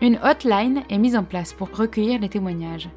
Une 0.00 0.18
hotline 0.22 0.82
est 0.88 0.98
mise 0.98 1.16
en 1.16 1.24
place 1.24 1.52
pour 1.52 1.74
recueillir 1.76 2.20
les 2.20 2.28
témoignages. 2.28 2.88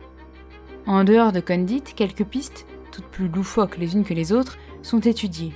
En 0.85 1.03
dehors 1.03 1.31
de 1.31 1.39
Condit, 1.39 1.81
quelques 1.81 2.23
pistes, 2.23 2.67
toutes 2.91 3.05
plus 3.05 3.27
loufoques 3.27 3.77
les 3.77 3.95
unes 3.95 4.03
que 4.03 4.13
les 4.13 4.31
autres, 4.31 4.57
sont 4.83 4.99
étudiées. 4.99 5.53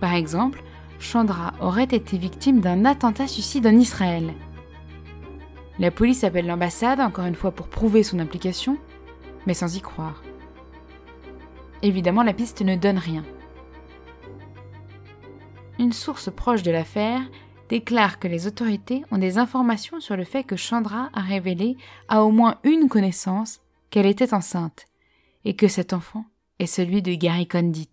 Par 0.00 0.14
exemple, 0.14 0.62
Chandra 0.98 1.52
aurait 1.60 1.84
été 1.84 2.16
victime 2.16 2.60
d'un 2.60 2.84
attentat 2.84 3.26
suicide 3.26 3.66
en 3.66 3.76
Israël. 3.76 4.32
La 5.78 5.90
police 5.90 6.24
appelle 6.24 6.46
l'ambassade, 6.46 7.00
encore 7.00 7.26
une 7.26 7.34
fois 7.34 7.50
pour 7.50 7.68
prouver 7.68 8.02
son 8.02 8.20
implication, 8.20 8.78
mais 9.46 9.54
sans 9.54 9.76
y 9.76 9.80
croire. 9.80 10.22
Évidemment, 11.82 12.22
la 12.22 12.32
piste 12.32 12.62
ne 12.62 12.76
donne 12.76 12.98
rien. 12.98 13.24
Une 15.78 15.92
source 15.92 16.30
proche 16.30 16.62
de 16.62 16.70
l'affaire 16.70 17.22
déclare 17.68 18.18
que 18.18 18.28
les 18.28 18.46
autorités 18.46 19.02
ont 19.10 19.18
des 19.18 19.38
informations 19.38 19.98
sur 19.98 20.16
le 20.16 20.24
fait 20.24 20.44
que 20.44 20.56
Chandra 20.56 21.10
a 21.12 21.20
révélé 21.20 21.76
à 22.08 22.22
au 22.22 22.30
moins 22.30 22.58
une 22.64 22.88
connaissance 22.88 23.60
qu'elle 23.90 24.06
était 24.06 24.34
enceinte, 24.34 24.86
et 25.44 25.56
que 25.56 25.68
cet 25.68 25.92
enfant 25.92 26.24
est 26.58 26.66
celui 26.66 27.02
de 27.02 27.14
Gary 27.14 27.48
Condit. 27.48 27.88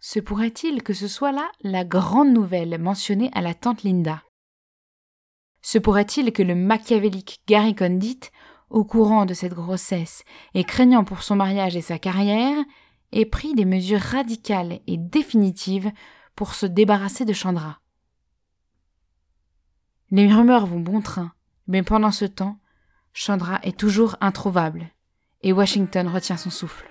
se 0.00 0.20
pourrait-il 0.20 0.82
que 0.82 0.92
ce 0.92 1.08
soit 1.08 1.32
là 1.32 1.50
la 1.62 1.84
grande 1.84 2.32
nouvelle 2.32 2.78
mentionnée 2.78 3.30
à 3.32 3.40
la 3.40 3.54
tante 3.54 3.84
Linda? 3.84 4.22
Se 5.62 5.78
pourrait-il 5.78 6.32
que 6.32 6.42
le 6.42 6.54
machiavélique 6.54 7.40
Gary 7.46 7.74
Condit, 7.74 8.20
au 8.70 8.84
courant 8.84 9.26
de 9.26 9.34
cette 9.34 9.54
grossesse 9.54 10.24
et 10.54 10.64
craignant 10.64 11.04
pour 11.04 11.22
son 11.22 11.36
mariage 11.36 11.76
et 11.76 11.82
sa 11.82 11.98
carrière, 11.98 12.56
ait 13.12 13.24
pris 13.24 13.54
des 13.54 13.64
mesures 13.64 14.00
radicales 14.00 14.80
et 14.86 14.96
définitives 14.96 15.90
pour 16.34 16.54
se 16.54 16.66
débarrasser 16.66 17.24
de 17.24 17.32
Chandra 17.32 17.80
Les 20.10 20.32
rumeurs 20.32 20.66
vont 20.66 20.80
bon 20.80 21.00
train, 21.00 21.32
mais 21.66 21.82
pendant 21.82 22.10
ce 22.10 22.24
temps, 22.24 22.58
Chandra 23.12 23.60
est 23.62 23.78
toujours 23.78 24.16
introuvable, 24.20 24.90
et 25.42 25.52
Washington 25.52 26.08
retient 26.08 26.36
son 26.36 26.50
souffle. 26.50 26.88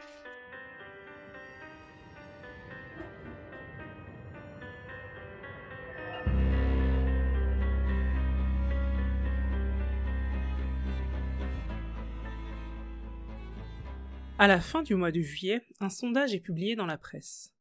À 14.40 14.48
la 14.48 14.60
fin 14.60 14.82
du 14.82 14.96
mois 14.96 15.12
de 15.12 15.22
juillet, 15.22 15.62
un 15.80 15.90
sondage 15.90 16.34
est 16.34 16.40
publié 16.40 16.76
dans 16.76 16.88
la 16.88 16.98
presse. 16.98 17.54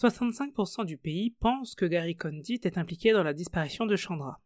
65% 0.00 0.86
du 0.86 0.96
pays 0.96 1.30
pensent 1.30 1.74
que 1.74 1.84
Gary 1.84 2.16
Condit 2.16 2.60
est 2.64 2.78
impliqué 2.78 3.12
dans 3.12 3.22
la 3.22 3.34
disparition 3.34 3.84
de 3.84 3.96
Chandra. 3.96 4.40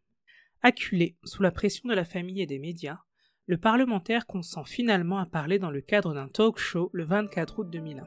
Acculé 0.63 1.15
sous 1.23 1.41
la 1.41 1.51
pression 1.51 1.87
de 1.87 1.93
la 1.93 2.03
famille 2.03 2.41
et 2.41 2.45
des 2.45 2.59
médias, 2.59 2.99
le 3.47 3.57
parlementaire 3.57 4.27
consent 4.27 4.65
finalement 4.65 5.17
à 5.17 5.25
parler 5.25 5.59
dans 5.59 5.71
le 5.71 5.79
cadre 5.79 6.13
d'un 6.13 6.27
talk 6.27 6.59
show 6.59 6.89
le 6.91 7.05
24 7.05 7.59
août 7.59 7.69
2001. 7.69 8.05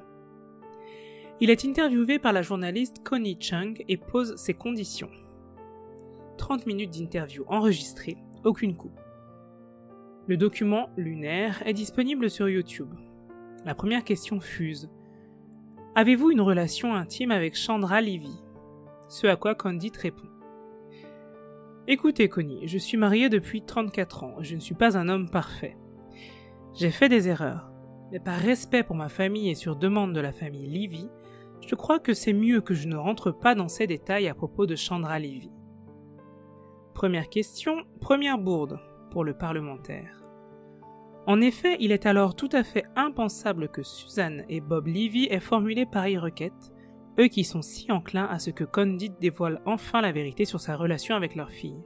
Il 1.41 1.49
est 1.49 1.65
interviewé 1.65 2.19
par 2.19 2.35
la 2.35 2.43
journaliste 2.43 3.03
Connie 3.03 3.39
Chung 3.41 3.83
et 3.89 3.97
pose 3.97 4.37
ses 4.37 4.55
conditions. 4.55 5.11
30 6.37 6.67
minutes 6.67 6.93
d'interview 6.93 7.45
enregistrées, 7.49 8.19
aucune 8.45 8.77
coupe. 8.77 9.01
Le 10.27 10.37
document 10.37 10.91
lunaire 10.99 11.63
est 11.67 11.73
disponible 11.73 12.31
sur 12.31 12.49
YouTube. 12.49 12.95
La 13.65 13.75
première 13.75 14.05
question 14.05 14.41
fuse. 14.41 14.91
Avez-vous 15.95 16.31
une 16.31 16.43
relation 16.43 16.95
intime 16.95 17.31
avec 17.31 17.57
Chandra 17.57 18.03
Levy? 18.03 18.43
Ce 19.09 19.27
à 19.27 19.37
quoi 19.37 19.55
Condit 19.55 19.93
répond. 19.99 20.29
Écoutez, 21.89 22.29
Connie, 22.29 22.69
je 22.69 22.77
suis 22.77 22.99
marié 22.99 23.31
depuis 23.31 23.63
34 23.63 24.25
ans, 24.25 24.35
je 24.41 24.55
ne 24.55 24.61
suis 24.61 24.75
pas 24.75 24.99
un 24.99 25.09
homme 25.09 25.31
parfait. 25.31 25.79
J'ai 26.75 26.91
fait 26.91 27.09
des 27.09 27.29
erreurs, 27.29 27.71
mais 28.13 28.21
par 28.21 28.39
respect 28.39 28.83
pour 28.83 28.97
ma 28.97 29.09
famille 29.09 29.49
et 29.49 29.55
sur 29.55 29.77
demande 29.77 30.13
de 30.13 30.21
la 30.21 30.33
famille 30.33 30.67
Levy, 30.67 31.09
je 31.67 31.75
crois 31.75 32.01
que 32.01 32.13
c'est 32.13 32.35
mieux 32.35 32.61
que 32.61 32.75
je 32.75 32.87
ne 32.87 32.97
rentre 32.97 33.31
pas 33.31 33.55
dans 33.55 33.69
ces 33.69 33.87
détails 33.87 34.29
à 34.29 34.35
propos 34.35 34.67
de 34.67 34.77
Chandra 34.77 35.19
Levy. 35.19 35.51
Première 36.93 37.31
question, 37.31 37.85
première 37.99 38.37
bourde 38.37 38.79
pour 39.11 39.25
le 39.25 39.33
parlementaire. 39.33 40.24
En 41.27 41.41
effet, 41.41 41.77
il 41.81 41.91
est 41.91 42.05
alors 42.05 42.37
tout 42.37 42.51
à 42.53 42.63
fait 42.63 42.85
impensable 42.97 43.69
que 43.69 43.83
Suzanne 43.83 44.45
et 44.49 44.61
Bob 44.61 44.87
Levy 44.87 45.27
aient 45.31 45.41
formulé 45.41 45.87
pareille 45.87 46.19
requête, 46.19 46.73
eux 47.19 47.29
qui 47.29 47.45
sont 47.45 47.63
si 47.63 47.91
enclins 47.91 48.27
à 48.27 48.39
ce 48.39 48.51
que 48.51 48.65
Condit 48.65 49.13
dévoile 49.21 49.63
enfin 49.65 50.03
la 50.03 50.13
vérité 50.13 50.45
sur 50.45 50.61
sa 50.61 50.77
relation 50.77 51.15
avec 51.15 51.35
leur 51.35 51.51
fille. 51.51 51.83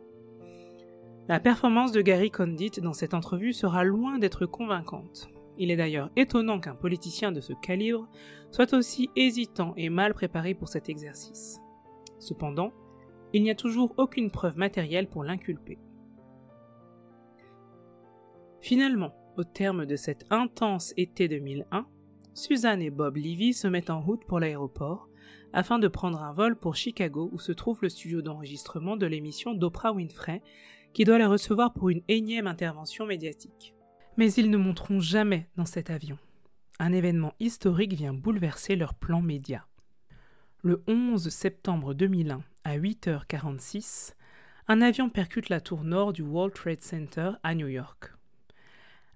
La 1.29 1.38
performance 1.38 1.92
de 1.92 2.01
Gary 2.01 2.31
Condit 2.31 2.81
dans 2.83 2.94
cette 2.94 3.14
entrevue 3.14 3.53
sera 3.53 3.85
loin 3.85 4.18
d'être 4.18 4.46
convaincante. 4.46 5.29
Il 5.59 5.70
est 5.70 5.77
d'ailleurs 5.77 6.11
étonnant 6.16 6.59
qu'un 6.59 6.74
politicien 6.74 7.33
de 7.33 7.40
ce 7.40 7.53
calibre 7.53 8.09
soit 8.51 8.72
aussi 8.72 9.11
hésitant 9.14 9.74
et 9.77 9.90
mal 9.90 10.14
préparé 10.14 10.55
pour 10.55 10.68
cet 10.68 10.88
exercice. 10.88 11.61
Cependant, 12.18 12.72
il 13.33 13.42
n'y 13.42 13.51
a 13.51 13.55
toujours 13.55 13.94
aucune 13.98 14.31
preuve 14.31 14.57
matérielle 14.57 15.09
pour 15.09 15.22
l'inculper. 15.22 15.79
Finalement, 18.61 19.12
au 19.38 19.44
terme 19.44 19.87
de 19.87 19.96
cet 19.96 20.27
intense 20.31 20.92
été 20.96 21.29
2001, 21.29 21.87
Suzanne 22.35 22.83
et 22.83 22.90
Bob 22.90 23.16
Levy 23.16 23.55
se 23.55 23.68
mettent 23.68 23.90
en 23.90 24.01
route 24.01 24.24
pour 24.27 24.40
l'aéroport 24.40 25.09
afin 25.53 25.79
de 25.79 25.88
prendre 25.88 26.22
un 26.22 26.33
vol 26.33 26.57
pour 26.57 26.77
Chicago 26.77 27.31
où 27.33 27.38
se 27.38 27.53
trouve 27.53 27.79
le 27.83 27.88
studio 27.88 28.20
d'enregistrement 28.20 28.96
de 28.96 29.07
l'émission 29.07 29.55
d'Oprah 29.55 29.92
Winfrey 29.92 30.42
qui 30.92 31.05
doit 31.05 31.18
les 31.18 31.24
recevoir 31.24 31.72
pour 31.72 31.88
une 31.90 32.03
énième 32.09 32.46
intervention 32.46 33.07
médiatique. 33.07 33.74
Mais 34.16 34.33
ils 34.33 34.51
ne 34.51 34.57
monteront 34.57 35.01
jamais 35.01 35.48
dans 35.57 35.66
cet 35.66 35.90
avion. 35.90 36.18
Un 36.81 36.92
événement 36.92 37.35
historique 37.38 37.94
vient 37.94 38.14
bouleverser 38.14 38.77
leur 38.77 38.94
plan 38.94 39.20
média. 39.20 39.66
Le 40.62 40.83
11 40.88 41.29
septembre 41.29 41.94
2001, 41.94 42.42
à 42.64 42.79
8h46, 42.79 44.14
un 44.66 44.83
avion 44.83 45.09
percute 45.09 45.48
la 45.48 45.61
tour 45.61 45.85
nord 45.85 46.12
du 46.12 46.22
World 46.22 46.55
Trade 46.55 46.81
Center 46.81 47.33
à 47.42 47.55
New 47.55 47.68
York. 47.68 48.18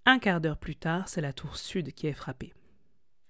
Un 0.05 0.19
quart 0.19 0.41
d'heure 0.41 0.59
plus 0.59 0.75
tard, 0.75 1.09
c'est 1.09 1.21
la 1.21 1.33
tour 1.33 1.57
sud 1.57 1.93
qui 1.93 2.09
est 2.09 2.13
frappée. 2.13 2.53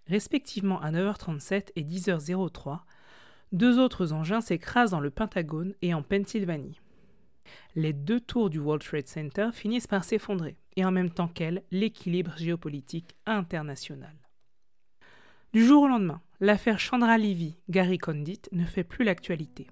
Respectivement 0.07 0.81
à 0.81 0.91
9h37 0.91 1.69
et 1.77 1.85
10h03, 1.85 2.81
deux 3.53 3.79
autres 3.79 4.13
engins 4.13 4.41
s'écrasent 4.41 4.93
dans 4.93 5.01
le 5.01 5.11
Pentagone 5.11 5.75
et 5.83 5.93
en 5.93 6.03
Pennsylvanie. 6.03 6.81
Les 7.75 7.93
deux 7.93 8.21
tours 8.21 8.49
du 8.49 8.59
World 8.59 8.83
Trade 8.83 9.07
Center 9.07 9.51
finissent 9.53 9.87
par 9.87 10.05
s'effondrer, 10.05 10.57
et 10.77 10.85
en 10.87 10.91
même 10.91 11.11
temps 11.11 11.29
qu'elles, 11.29 11.63
l'équilibre 11.71 12.33
géopolitique 12.39 13.17
international. 13.27 14.15
Du 15.53 15.67
jour 15.67 15.83
au 15.83 15.89
lendemain, 15.89 16.23
l'affaire 16.41 16.81
Chandra 16.81 17.19
Levy, 17.19 17.59
Gary 17.69 17.99
Condit, 17.99 18.41
ne 18.53 18.65
fait 18.65 18.85
plus 18.85 19.05
l'actualité. 19.05 19.67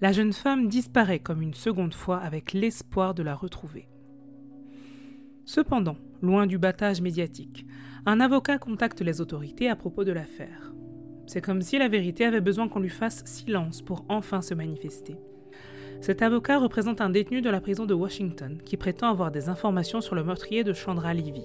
La 0.00 0.12
jeune 0.12 0.32
femme 0.32 0.68
disparaît 0.68 1.20
comme 1.20 1.42
une 1.42 1.54
seconde 1.54 1.92
fois 1.92 2.18
avec 2.18 2.54
l'espoir 2.54 3.12
de 3.12 3.22
la 3.22 3.34
retrouver. 3.34 3.86
Cependant, 5.44 5.96
loin 6.22 6.46
du 6.46 6.58
battage 6.58 7.00
médiatique, 7.00 7.66
un 8.06 8.20
avocat 8.20 8.58
contacte 8.58 9.00
les 9.00 9.20
autorités 9.20 9.68
à 9.68 9.76
propos 9.76 10.04
de 10.04 10.12
l'affaire. 10.12 10.72
C'est 11.26 11.40
comme 11.40 11.62
si 11.62 11.78
la 11.78 11.88
vérité 11.88 12.24
avait 12.24 12.40
besoin 12.40 12.68
qu'on 12.68 12.80
lui 12.80 12.88
fasse 12.88 13.24
silence 13.24 13.82
pour 13.82 14.04
enfin 14.08 14.42
se 14.42 14.54
manifester. 14.54 15.16
Cet 16.00 16.22
avocat 16.22 16.58
représente 16.58 17.00
un 17.00 17.10
détenu 17.10 17.40
de 17.40 17.50
la 17.50 17.60
prison 17.60 17.84
de 17.84 17.94
Washington 17.94 18.58
qui 18.64 18.76
prétend 18.76 19.10
avoir 19.10 19.32
des 19.32 19.48
informations 19.48 20.00
sur 20.00 20.14
le 20.14 20.22
meurtrier 20.22 20.62
de 20.62 20.72
Chandra 20.72 21.14
Levy. 21.14 21.44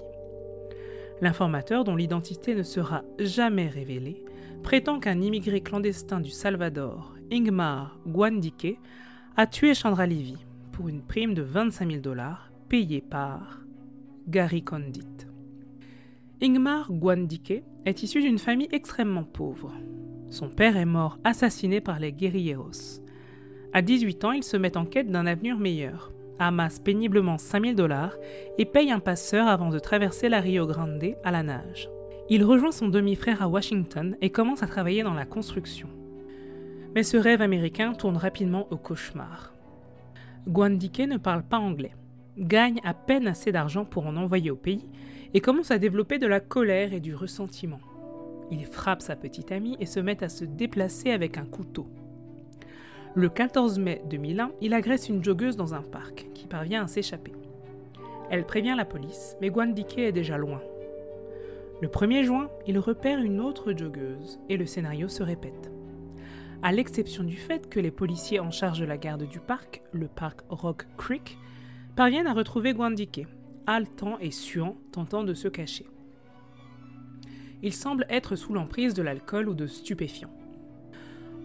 L'informateur, 1.22 1.84
dont 1.84 1.96
l'identité 1.96 2.54
ne 2.54 2.64
sera 2.64 3.04
jamais 3.20 3.68
révélée, 3.68 4.24
prétend 4.62 5.00
qu'un 5.00 5.20
immigré 5.20 5.62
clandestin 5.62 6.20
du 6.20 6.30
Salvador, 6.30 7.16
Ingmar 7.32 7.98
Guandike, 8.06 8.78
a 9.38 9.48
tué 9.48 9.74
Chandra 9.74 10.06
Levy 10.06 10.38
pour 10.72 10.90
une 10.90 11.02
prime 11.02 11.34
de 11.34 11.42
25 11.42 11.90
000 11.90 12.02
dollars 12.02 12.52
payée 12.70 13.02
par 13.02 13.62
Gary 14.28 14.64
Condit. 14.64 15.26
Ingmar 16.42 16.92
Guandike 16.92 17.64
est 17.86 18.04
issu 18.04 18.22
d'une 18.22 18.38
famille 18.38 18.70
extrêmement 18.72 19.24
pauvre. 19.24 19.74
Son 20.30 20.48
père 20.48 20.78
est 20.78 20.86
mort 20.86 21.18
assassiné 21.24 21.82
par 21.82 22.00
les 22.00 22.14
guerrilleros. 22.14 23.02
À 23.74 23.82
18 23.82 24.26
ans, 24.26 24.32
il 24.32 24.44
se 24.44 24.58
met 24.58 24.78
en 24.78 24.86
quête 24.86 25.10
d'un 25.10 25.26
avenir 25.26 25.58
meilleur, 25.58 26.12
amasse 26.40 26.80
péniblement 26.80 27.38
5000 27.38 27.76
dollars 27.76 28.16
et 28.58 28.66
paye 28.66 28.92
un 28.92 29.00
passeur 29.00 29.48
avant 29.48 29.70
de 29.70 29.80
traverser 29.80 30.30
la 30.30 30.40
Rio 30.40 30.68
Grande 30.68 31.16
à 31.24 31.32
la 31.32 31.44
nage. 31.44 31.90
Il 32.30 32.44
rejoint 32.44 32.72
son 32.72 32.90
demi-frère 32.90 33.42
à 33.42 33.48
Washington 33.48 34.16
et 34.22 34.30
commence 34.30 34.64
à 34.64 34.68
travailler 34.68 35.04
dans 35.04 35.16
la 35.16 35.26
construction. 35.26 35.90
Mais 36.96 37.04
ce 37.04 37.18
rêve 37.18 37.42
américain 37.42 37.94
tourne 37.94 38.18
rapidement 38.18 38.68
au 38.72 38.78
cauchemar. 38.78 39.54
Guandike 40.48 41.08
ne 41.08 41.18
parle 41.18 41.44
pas 41.44 41.60
anglais 41.60 41.94
gagne 42.38 42.80
à 42.84 42.94
peine 42.94 43.28
assez 43.28 43.52
d'argent 43.52 43.86
pour 43.86 44.06
en 44.08 44.16
envoyer 44.18 44.52
au 44.52 44.56
pays 44.56 44.92
et 45.34 45.42
commence 45.42 45.72
à 45.72 45.78
développer 45.78 46.20
de 46.20 46.28
la 46.28 46.40
colère 46.40 46.94
et 46.94 47.00
du 47.00 47.16
ressentiment. 47.16 47.80
Il 48.52 48.66
frappe 48.66 49.02
sa 49.02 49.16
petite 49.16 49.52
amie 49.52 49.78
et 49.80 49.86
se 49.86 50.00
met 50.00 50.24
à 50.24 50.30
se 50.30 50.44
déplacer 50.44 51.12
avec 51.12 51.38
un 51.38 51.46
couteau. 51.46 51.88
Le 53.14 53.30
14 53.30 53.80
mai 53.80 54.02
2001, 54.10 54.52
il 54.62 54.74
agresse 54.74 55.10
une 55.10 55.24
joggeuse 55.24 55.58
dans 55.58 55.74
un 55.74 55.82
parc, 55.82 56.28
qui 56.34 56.48
parvient 56.48 56.84
à 56.84 56.88
s'échapper. 56.88 57.34
Elle 58.30 58.46
prévient 58.46 58.76
la 58.78 58.86
police, 58.86 59.36
mais 59.42 59.50
Guandike 59.50 59.98
est 59.98 60.12
déjà 60.14 60.38
loin. 60.38 60.62
Le 61.82 61.88
1er 61.88 62.24
juin, 62.24 62.48
il 62.68 62.80
repère 62.80 63.20
une 63.20 63.42
autre 63.42 63.74
joggeuse, 63.74 64.40
et 64.48 64.56
le 64.56 64.66
scénario 64.66 65.08
se 65.10 65.24
répète. 65.24 65.72
À 66.64 66.72
l'exception 66.72 67.24
du 67.24 67.36
fait 67.36 67.70
que 67.70 67.80
les 67.80 67.92
policiers 67.92 68.40
en 68.40 68.52
charge 68.52 68.80
de 68.80 68.86
la 68.86 68.98
garde 68.98 69.28
du 69.28 69.40
parc, 69.40 69.82
le 69.92 70.08
parc 70.08 70.42
Rock 70.50 70.86
Creek, 70.96 71.38
parviennent 71.96 72.28
à 72.28 72.34
retrouver 72.34 72.74
Guandike, 72.74 73.28
haletant 73.68 74.18
et 74.20 74.32
suant, 74.32 74.78
tentant 74.92 75.24
de 75.24 75.34
se 75.34 75.48
cacher. 75.48 75.86
Il 77.64 77.74
semble 77.74 78.06
être 78.10 78.36
sous 78.36 78.54
l'emprise 78.54 78.94
de 78.94 79.04
l'alcool 79.04 79.48
ou 79.48 79.54
de 79.54 79.68
stupéfiants. 79.68 80.34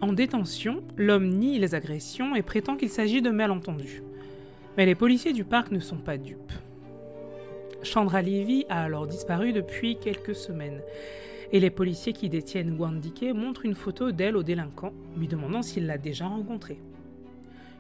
En 0.00 0.12
détention, 0.12 0.82
l'homme 0.96 1.28
nie 1.28 1.59
les 1.59 1.74
agressions 1.74 2.35
et 2.35 2.42
prétend 2.42 2.76
qu'il 2.76 2.88
s'agit 2.88 3.22
de 3.22 3.30
malentendus. 3.30 4.02
Mais 4.76 4.87
les 4.87 4.94
policiers 4.94 5.32
du 5.32 5.44
parc 5.44 5.70
ne 5.70 5.80
sont 5.80 5.98
pas 5.98 6.18
dupes. 6.18 6.52
Chandra 7.82 8.20
Levy 8.20 8.66
a 8.68 8.85
alors 8.85 9.06
disparu 9.06 9.52
depuis 9.52 9.96
quelques 9.96 10.35
semaines, 10.35 10.80
et 11.52 11.61
les 11.61 11.70
policiers 11.70 12.12
qui 12.12 12.28
détiennent 12.28 12.76
Gwandike 12.76 13.32
montrent 13.35 13.64
une 13.64 13.74
photo 13.74 14.11
d'elle 14.11 14.37
au 14.37 14.42
délinquant, 14.42 14.92
lui 15.16 15.28
demandant 15.28 15.62
s'il 15.62 15.87
l'a 15.87 15.98
déjà 15.98 16.26
rencontrée. 16.26 16.78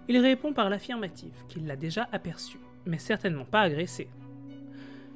Il 0.08 0.18
répond 0.18 0.52
par 0.52 0.70
l'affirmative 0.70 1.34
qu'il 1.48 1.66
l'a 1.66 1.76
déjà 1.76 2.08
aperçue, 2.12 2.60
mais 2.86 2.98
certainement 2.98 3.44
pas 3.44 3.62
agressée. 3.62 4.08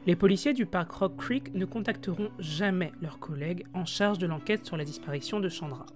Les 0.06 0.16
policiers 0.16 0.54
du 0.54 0.66
parc 0.66 0.90
Rock 0.92 1.16
Creek 1.16 1.54
ne 1.54 1.64
contacteront 1.64 2.30
jamais 2.38 2.92
leurs 3.02 3.18
collègues 3.18 3.66
en 3.74 3.84
charge 3.84 4.18
de 4.18 4.26
l'enquête 4.26 4.64
sur 4.66 4.76
la 4.76 4.84
disparition 4.84 5.40
de 5.40 5.48
Chandra. 5.48 5.86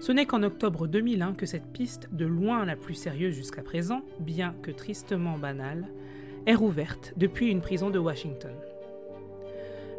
Ce 0.00 0.12
n'est 0.12 0.26
qu'en 0.26 0.42
octobre 0.42 0.86
2001 0.86 1.34
que 1.34 1.46
cette 1.46 1.72
piste, 1.72 2.08
de 2.12 2.26
loin 2.26 2.64
la 2.66 2.76
plus 2.76 2.94
sérieuse 2.94 3.34
jusqu'à 3.34 3.62
présent, 3.62 4.02
bien 4.20 4.54
que 4.62 4.70
tristement 4.70 5.38
banale, 5.38 5.88
est 6.44 6.54
rouverte 6.54 7.14
depuis 7.16 7.50
une 7.50 7.62
prison 7.62 7.90
de 7.90 7.98
Washington. 7.98 8.52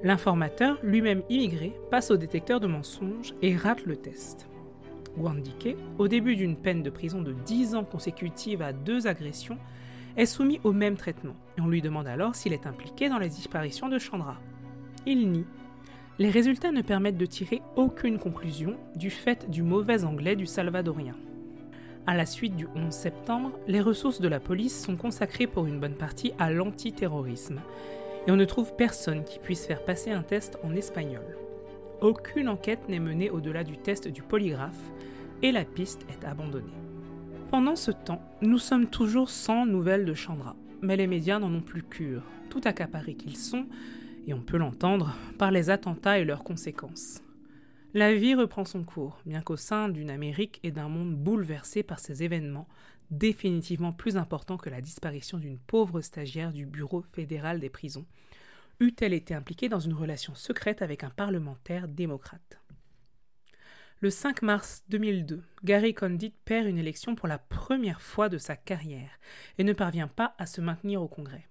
L'informateur, 0.04 0.78
lui-même 0.84 1.24
immigré, 1.30 1.74
passe 1.90 2.12
au 2.12 2.18
détecteur 2.18 2.60
de 2.60 2.68
mensonges 2.68 3.34
et 3.42 3.56
rate 3.56 3.86
le 3.86 3.96
test. 3.96 4.48
Gwandike, 5.18 5.76
au 5.98 6.08
début 6.08 6.36
d'une 6.36 6.56
peine 6.56 6.84
de 6.84 6.90
prison 6.90 7.22
de 7.22 7.34
10 7.34 7.76
ans 7.76 7.84
consécutive 7.84 8.62
à 8.62 8.74
deux 8.74 9.08
agressions, 9.08 9.58
est 10.16 10.26
soumis 10.26 10.60
au 10.64 10.74
même 10.74 10.96
traitement 10.96 11.36
et 11.58 11.62
on 11.62 11.68
lui 11.68 11.82
demande 11.82 12.08
alors 12.08 12.36
s'il 12.36 12.54
est 12.54 12.68
impliqué 12.68 13.10
dans 13.10 13.20
la 13.20 13.28
disparition 13.28 13.90
de 13.90 14.00
Chandra. 14.00 14.38
Il 15.06 15.32
nie. 15.32 15.46
Les 16.20 16.30
résultats 16.32 16.72
ne 16.72 16.82
permettent 16.82 17.18
de 17.18 17.26
tirer 17.26 17.62
aucune 17.76 18.18
conclusion 18.18 18.76
du 18.96 19.12
fait 19.12 19.50
du 19.50 19.62
mauvais 19.62 20.04
anglais 20.04 20.36
du 20.36 20.48
salvadorien. 20.48 21.16
À 22.08 22.16
la 22.16 22.26
suite 22.26 22.56
du 22.56 22.68
11 22.76 22.92
septembre, 22.92 23.52
les 23.68 23.82
ressources 23.82 24.22
de 24.22 24.28
la 24.28 24.40
police 24.40 24.82
sont 24.82 24.96
consacrées 24.96 25.46
pour 25.46 25.66
une 25.68 25.80
bonne 25.80 25.96
partie 25.96 26.32
à 26.40 26.52
l'antiterrorisme 26.52 27.60
et 28.26 28.32
on 28.32 28.36
ne 28.36 28.46
trouve 28.46 28.76
personne 28.76 29.24
qui 29.24 29.40
puisse 29.40 29.66
faire 29.66 29.84
passer 29.84 30.12
un 30.12 30.24
test 30.24 30.58
en 30.64 30.76
espagnol. 30.76 31.38
Aucune 32.02 32.50
enquête 32.50 32.90
n'est 32.90 33.00
menée 33.00 33.30
au-delà 33.30 33.64
du 33.64 33.78
test 33.78 34.08
du 34.08 34.22
polygraphe 34.22 34.92
et 35.42 35.52
la 35.52 35.66
piste 35.66 36.06
est 36.10 36.26
abandonnée. 36.26 36.66
Pendant 37.52 37.76
ce 37.76 37.92
temps, 37.92 38.22
nous 38.42 38.58
sommes 38.58 38.90
toujours 38.90 39.30
sans 39.30 39.66
nouvelles 39.66 40.06
de 40.06 40.14
Chandra, 40.14 40.56
mais 40.82 40.98
les 40.98 41.08
médias 41.08 41.40
n'en 41.40 41.54
ont 41.54 41.62
plus 41.62 41.84
cure, 41.84 42.24
tout 42.50 42.62
accaparés 42.66 43.16
qu'ils 43.16 43.38
sont, 43.38 43.68
et 44.26 44.34
on 44.34 44.42
peut 44.42 44.58
l'entendre, 44.58 45.16
par 45.40 45.52
les 45.52 45.70
attentats 45.70 46.20
et 46.20 46.26
leurs 46.26 46.44
conséquences. 46.44 47.22
La 47.94 48.14
vie 48.14 48.36
reprend 48.36 48.66
son 48.66 48.84
cours, 48.84 49.20
bien 49.26 49.42
qu'au 49.42 49.56
sein 49.56 49.88
d'une 49.88 50.10
Amérique 50.10 50.60
et 50.64 50.72
d'un 50.72 50.90
monde 50.90 51.16
bouleversé 51.16 51.84
par 51.84 52.00
ces 52.00 52.22
événements, 52.24 52.68
définitivement 53.12 53.94
plus 53.94 54.18
importants 54.18 54.58
que 54.58 54.70
la 54.70 54.82
disparition 54.82 55.38
d'une 55.38 55.58
pauvre 55.58 56.02
stagiaire 56.02 56.52
du 56.52 56.66
Bureau 56.66 57.04
fédéral 57.14 57.60
des 57.60 57.70
prisons, 57.70 58.06
eût-elle 58.82 59.14
été 59.14 59.34
impliquée 59.34 59.70
dans 59.70 59.80
une 59.80 59.94
relation 59.94 60.36
secrète 60.36 60.82
avec 60.82 61.04
un 61.04 61.10
parlementaire 61.10 61.88
démocrate. 61.88 62.60
Le 64.00 64.12
5 64.12 64.44
mars 64.44 64.84
2002, 64.90 65.42
Gary 65.64 65.96
Condit 65.96 66.36
perd 66.46 66.68
une 66.68 66.78
élection 66.78 67.16
pour 67.16 67.28
la 67.28 67.40
première 67.40 68.00
fois 68.00 68.30
de 68.30 68.38
sa 68.38 68.56
carrière 68.56 69.10
et 69.58 69.64
ne 69.64 69.74
parvient 69.74 70.08
pas 70.08 70.36
à 70.38 70.46
se 70.46 70.62
maintenir 70.62 71.02
au 71.02 71.08
Congrès. 71.08 71.48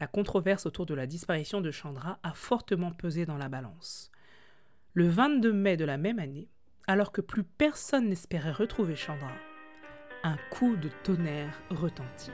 La 0.00 0.06
controverse 0.06 0.64
autour 0.64 0.86
de 0.86 0.94
la 0.94 1.06
disparition 1.06 1.60
de 1.60 1.70
Chandra 1.70 2.18
a 2.22 2.32
fortement 2.32 2.92
pesé 2.92 3.26
dans 3.26 3.36
la 3.36 3.50
balance. 3.50 4.10
Le 4.94 5.06
22 5.06 5.52
mai 5.52 5.76
de 5.76 5.84
la 5.84 5.98
même 5.98 6.18
année, 6.18 6.48
alors 6.86 7.12
que 7.12 7.20
plus 7.20 7.44
personne 7.44 8.08
n'espérait 8.08 8.52
retrouver 8.52 8.96
Chandra, 8.96 9.36
un 10.22 10.38
coup 10.50 10.76
de 10.76 10.88
tonnerre 11.04 11.60
retentit. 11.68 12.32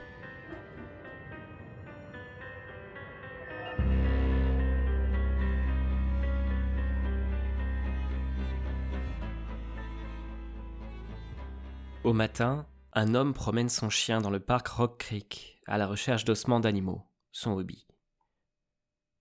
Au 12.05 12.13
matin, 12.13 12.65
un 12.93 13.13
homme 13.13 13.33
promène 13.33 13.67
son 13.67 13.89
chien 13.89 14.21
dans 14.21 14.29
le 14.29 14.39
parc 14.39 14.69
Rock 14.69 14.99
Creek 14.99 15.59
à 15.67 15.77
la 15.77 15.85
recherche 15.85 16.23
d'ossements 16.23 16.61
d'animaux, 16.61 17.03
son 17.33 17.51
hobby. 17.51 17.87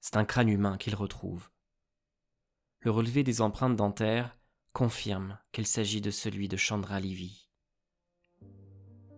C'est 0.01 0.17
un 0.17 0.25
crâne 0.25 0.49
humain 0.49 0.77
qu'il 0.77 0.95
retrouve. 0.95 1.51
Le 2.79 2.93
relevé 2.93 3.25
des 3.25 3.41
empreintes 3.41 3.75
dentaires 3.75 4.39
confirme 4.73 5.39
qu'il 5.51 5.67
s'agit 5.67 6.01
de 6.01 6.13
celui 6.13 6.47
de 6.47 6.57
Chandra 6.57 7.01
Livy. 7.01 7.49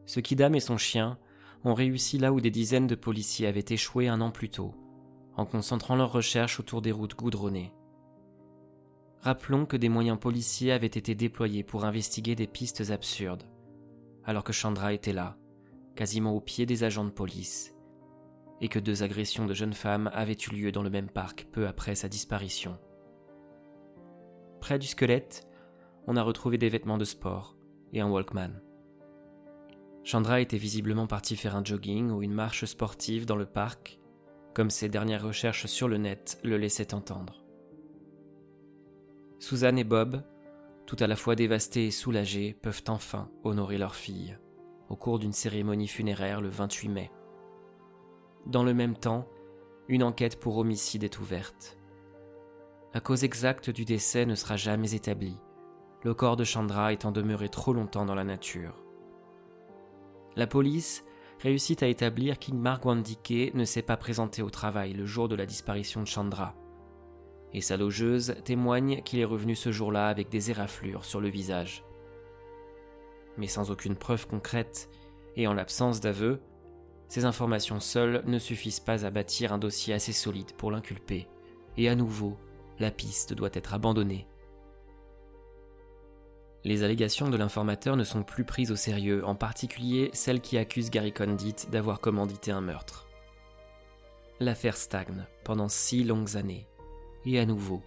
Ce 0.07 0.21
Kidam 0.21 0.55
et 0.55 0.61
son 0.61 0.79
chien 0.79 1.19
ont 1.63 1.75
réussi 1.75 2.17
là 2.17 2.33
où 2.33 2.41
des 2.41 2.51
dizaines 2.51 2.87
de 2.87 2.95
policiers 2.95 3.47
avaient 3.47 3.65
échoué 3.69 4.09
un 4.09 4.23
an 4.23 4.31
plus 4.31 4.49
tôt, 4.49 4.75
en 5.37 5.45
concentrant 5.45 5.97
leurs 5.97 6.13
recherches 6.13 6.61
autour 6.61 6.81
des 6.81 6.93
routes 6.93 7.15
goudronnées. 7.15 7.75
Rappelons 9.21 9.67
que 9.67 9.77
des 9.77 9.91
moyens 9.91 10.19
policiers 10.19 10.73
avaient 10.73 10.87
été 10.87 11.15
déployés 11.15 11.63
pour 11.63 11.85
investiguer 11.85 12.35
des 12.35 12.47
pistes 12.47 12.91
absurdes, 12.91 13.45
alors 14.31 14.45
que 14.45 14.53
Chandra 14.53 14.93
était 14.93 15.13
là, 15.13 15.37
quasiment 15.97 16.37
au 16.37 16.41
pied 16.41 16.65
des 16.65 16.85
agents 16.85 17.05
de 17.05 17.11
police, 17.11 17.75
et 18.61 18.69
que 18.69 18.79
deux 18.79 19.03
agressions 19.03 19.45
de 19.45 19.55
jeunes 19.55 19.73
femmes 19.73 20.09
avaient 20.15 20.37
eu 20.47 20.55
lieu 20.55 20.71
dans 20.71 20.85
le 20.85 20.89
même 20.89 21.09
parc 21.09 21.49
peu 21.51 21.67
après 21.67 21.97
sa 21.97 22.09
disparition. 22.09 22.79
Près 24.61 24.79
du 24.79 24.87
squelette, 24.87 25.49
on 26.07 26.15
a 26.15 26.23
retrouvé 26.23 26.59
des 26.59 26.69
vêtements 26.69 26.97
de 26.97 27.05
sport 27.05 27.57
et 27.93 28.01
un 28.01 28.09
Walkman. 28.09 28.63
Chandra 30.05 30.41
était 30.41 30.59
visiblement 30.59 31.09
parti 31.09 31.35
faire 31.35 31.57
un 31.57 31.65
jogging 31.65 32.13
ou 32.13 32.23
une 32.23 32.33
marche 32.33 32.67
sportive 32.67 33.27
dans 33.27 33.35
le 33.35 33.47
parc, 33.47 33.99
comme 34.55 34.71
ses 34.71 34.89
dernières 34.89 35.25
recherches 35.25 35.67
sur 35.67 35.89
le 35.89 35.97
net 35.97 36.39
le 36.45 36.57
laissaient 36.57 36.95
entendre. 36.95 37.43
Suzanne 39.41 39.79
et 39.81 39.85
Bob, 39.85 40.23
tout 40.91 40.97
à 40.99 41.07
la 41.07 41.15
fois 41.15 41.37
dévastés 41.37 41.87
et 41.87 41.91
soulagés, 41.93 42.53
peuvent 42.53 42.83
enfin 42.89 43.31
honorer 43.45 43.79
leur 43.79 43.95
fille, 43.95 44.37
au 44.89 44.97
cours 44.97 45.21
d'une 45.21 45.33
cérémonie 45.33 45.87
funéraire 45.87 46.41
le 46.41 46.49
28 46.49 46.89
mai. 46.89 47.13
Dans 48.45 48.65
le 48.65 48.75
même 48.75 48.97
temps, 48.97 49.29
une 49.87 50.03
enquête 50.03 50.41
pour 50.41 50.59
homicide 50.59 51.05
est 51.05 51.21
ouverte. 51.21 51.79
La 52.93 52.99
cause 52.99 53.23
exacte 53.23 53.71
du 53.71 53.85
décès 53.85 54.27
ne 54.27 54.35
sera 54.35 54.57
jamais 54.57 54.93
établie, 54.93 55.37
le 56.03 56.13
corps 56.13 56.35
de 56.35 56.43
Chandra 56.43 56.93
étant 56.93 57.13
demeuré 57.13 57.49
trop 57.49 57.73
longtemps 57.73 58.05
dans 58.05 58.17
la 58.17 58.25
nature. 58.25 58.83
La 60.35 60.49
police 60.49 61.05
réussit 61.39 61.85
à 61.85 61.87
établir 61.87 62.37
qu'Ingmar 62.41 62.81
Gwandike 62.81 63.55
ne 63.55 63.65
s'est 63.65 63.83
pas 63.83 63.97
présenté 63.97 64.43
au 64.43 64.51
travail 64.51 64.93
le 64.95 65.07
jour 65.07 65.29
de 65.29 65.37
la 65.37 65.47
disparition 65.47 66.03
de 66.03 66.09
Chandra, 66.09 66.57
et 67.53 67.61
sa 67.61 67.77
logeuse 67.77 68.35
témoigne 68.45 69.03
qu'il 69.03 69.19
est 69.19 69.25
revenu 69.25 69.55
ce 69.55 69.73
jour-là 69.73 70.09
avec 70.09 70.29
des 70.29 70.51
éraflures 70.51 71.05
sur 71.05 71.21
le 71.21 71.29
visage. 71.29 71.85
Mais 73.37 73.47
sans 73.47 73.71
aucune 73.71 73.97
preuve 73.97 74.27
concrète 74.27 74.89
et 75.37 75.47
en 75.47 75.55
l'absence 75.55 76.01
d'aveu, 76.01 76.41
ces 77.09 77.25
informations 77.25 77.81
seules 77.81 78.23
ne 78.27 78.39
suffisent 78.39 78.81
pas 78.81 79.05
à 79.05 79.11
bâtir 79.11 79.53
un 79.53 79.59
dossier 79.59 79.95
assez 79.95 80.13
solide 80.13 80.53
pour 80.53 80.71
l'inculper, 80.71 81.27
et 81.77 81.89
à 81.89 81.97
nouveau, 81.97 82.37
la 82.79 82.91
piste 82.91 83.35
doit 83.35 83.51
être 83.53 83.75
abandonnée. 83.75 84.27
Les 86.63 86.83
allégations 86.83 87.31
de 87.31 87.37
l'informateur 87.37 87.97
ne 87.97 88.05
sont 88.05 88.23
plus 88.23 88.45
prises 88.45 88.71
au 88.71 88.77
sérieux, 88.77 89.25
en 89.25 89.35
particulier 89.35 90.11
celles 90.13 90.41
qui 90.41 90.59
accusent 90.59 90.91
Gary 90.91 91.13
Condit 91.13 91.57
d'avoir 91.73 92.01
commandité 92.01 92.53
un 92.53 92.61
meurtre. 92.61 93.09
L'affaire 94.41 94.77
stagne 94.77 95.27
pendant 95.43 95.69
six 95.69 96.05
longues 96.05 96.37
années, 96.37 96.67
et 97.27 97.39
à 97.39 97.47
nouveau, 97.47 97.83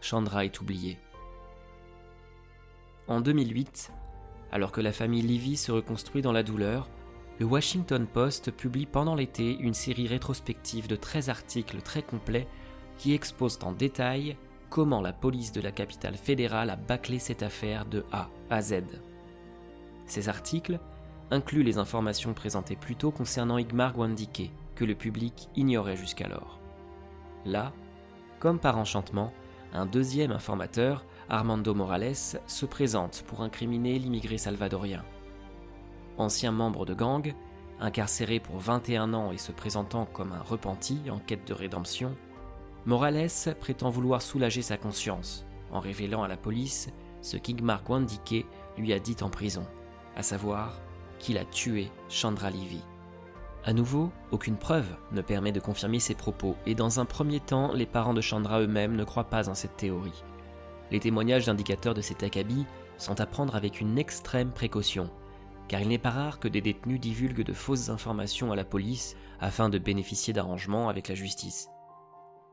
Chandra 0.00 0.44
est 0.44 0.60
oublié. 0.60 0.98
En 3.08 3.20
2008, 3.20 3.92
alors 4.52 4.72
que 4.72 4.80
la 4.80 4.92
famille 4.92 5.22
Levy 5.22 5.56
se 5.56 5.72
reconstruit 5.72 6.22
dans 6.22 6.32
la 6.32 6.42
douleur, 6.42 6.88
le 7.38 7.46
Washington 7.46 8.06
Post 8.06 8.50
publie 8.50 8.86
pendant 8.86 9.14
l'été 9.14 9.56
une 9.58 9.74
série 9.74 10.06
rétrospective 10.06 10.88
de 10.88 10.96
13 10.96 11.30
articles 11.30 11.80
très 11.82 12.02
complets 12.02 12.46
qui 12.98 13.14
exposent 13.14 13.58
en 13.62 13.72
détail 13.72 14.36
comment 14.68 15.00
la 15.00 15.12
police 15.12 15.52
de 15.52 15.60
la 15.60 15.72
capitale 15.72 16.16
fédérale 16.16 16.70
a 16.70 16.76
bâclé 16.76 17.18
cette 17.18 17.42
affaire 17.42 17.86
de 17.86 18.04
A 18.12 18.28
à 18.50 18.60
Z. 18.60 18.82
Ces 20.06 20.28
articles 20.28 20.78
incluent 21.30 21.62
les 21.62 21.78
informations 21.78 22.34
présentées 22.34 22.76
plus 22.76 22.96
tôt 22.96 23.10
concernant 23.10 23.58
Igmar 23.58 23.94
Gwandike, 23.94 24.52
que 24.74 24.84
le 24.84 24.94
public 24.94 25.48
ignorait 25.56 25.96
jusqu'alors. 25.96 26.60
Là, 27.44 27.72
comme 28.40 28.58
par 28.58 28.78
enchantement, 28.78 29.32
un 29.72 29.86
deuxième 29.86 30.32
informateur, 30.32 31.04
Armando 31.28 31.74
Morales, 31.74 32.40
se 32.46 32.66
présente 32.66 33.22
pour 33.28 33.42
incriminer 33.42 33.98
l'immigré 33.98 34.38
salvadorien. 34.38 35.04
Ancien 36.18 36.50
membre 36.50 36.86
de 36.86 36.94
gang, 36.94 37.34
incarcéré 37.78 38.40
pour 38.40 38.58
21 38.58 39.14
ans 39.14 39.30
et 39.30 39.38
se 39.38 39.52
présentant 39.52 40.06
comme 40.06 40.32
un 40.32 40.42
repenti 40.42 40.98
en 41.10 41.18
quête 41.18 41.46
de 41.46 41.54
rédemption, 41.54 42.16
Morales 42.86 43.28
prétend 43.60 43.90
vouloir 43.90 44.22
soulager 44.22 44.62
sa 44.62 44.76
conscience 44.76 45.46
en 45.70 45.80
révélant 45.80 46.22
à 46.22 46.28
la 46.28 46.36
police 46.36 46.88
ce 47.20 47.36
qu'Igmar 47.36 47.84
Gwandike 47.84 48.46
lui 48.78 48.92
a 48.92 48.98
dit 48.98 49.16
en 49.20 49.28
prison, 49.28 49.66
à 50.16 50.22
savoir 50.22 50.80
qu'il 51.18 51.36
a 51.36 51.44
tué 51.44 51.90
Chandra 52.08 52.50
Livy. 52.50 52.80
À 53.64 53.74
nouveau, 53.74 54.10
aucune 54.30 54.56
preuve 54.56 54.96
ne 55.12 55.20
permet 55.20 55.52
de 55.52 55.60
confirmer 55.60 56.00
ces 56.00 56.14
propos, 56.14 56.56
et 56.64 56.74
dans 56.74 56.98
un 56.98 57.04
premier 57.04 57.40
temps, 57.40 57.72
les 57.72 57.86
parents 57.86 58.14
de 58.14 58.22
Chandra 58.22 58.60
eux-mêmes 58.60 58.96
ne 58.96 59.04
croient 59.04 59.28
pas 59.28 59.50
en 59.50 59.54
cette 59.54 59.76
théorie, 59.76 60.24
Les 60.90 61.00
témoignages 61.00 61.46
d'indicateurs 61.46 61.94
de 61.94 62.00
cet 62.00 62.22
acabit 62.22 62.66
sont 62.98 63.20
à 63.20 63.26
prendre 63.26 63.54
avec 63.54 63.80
une 63.80 63.98
extrême 63.98 64.50
précaution, 64.50 65.10
car 65.68 65.80
il 65.80 65.88
n'est 65.88 65.98
pas 65.98 66.10
rare 66.10 66.40
que 66.40 66.48
des 66.48 66.60
détenus 66.60 67.00
divulguent 67.00 67.44
de 67.44 67.52
fausses 67.52 67.90
informations 67.90 68.50
à 68.50 68.56
la 68.56 68.64
police 68.64 69.14
afin 69.40 69.68
de 69.68 69.78
bénéficier 69.78 70.32
d'arrangements 70.32 70.88
avec 70.88 71.08
la 71.08 71.14
justice. 71.14 71.68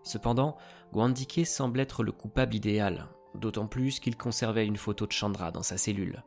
Cependant, 0.04 0.56
Gwandike 0.94 1.46
semble 1.46 1.80
être 1.80 2.04
le 2.04 2.12
coupable 2.12 2.56
idéal, 2.56 3.08
d'autant 3.34 3.68
plus 3.68 4.00
qu'il 4.00 4.16
conservait 4.16 4.68
une 4.68 4.78
photo 4.78 5.08
de 5.08 5.12
Chandra 5.12 5.52
dans 5.52 5.64
sa 5.64 5.78
cellule. 5.78 6.24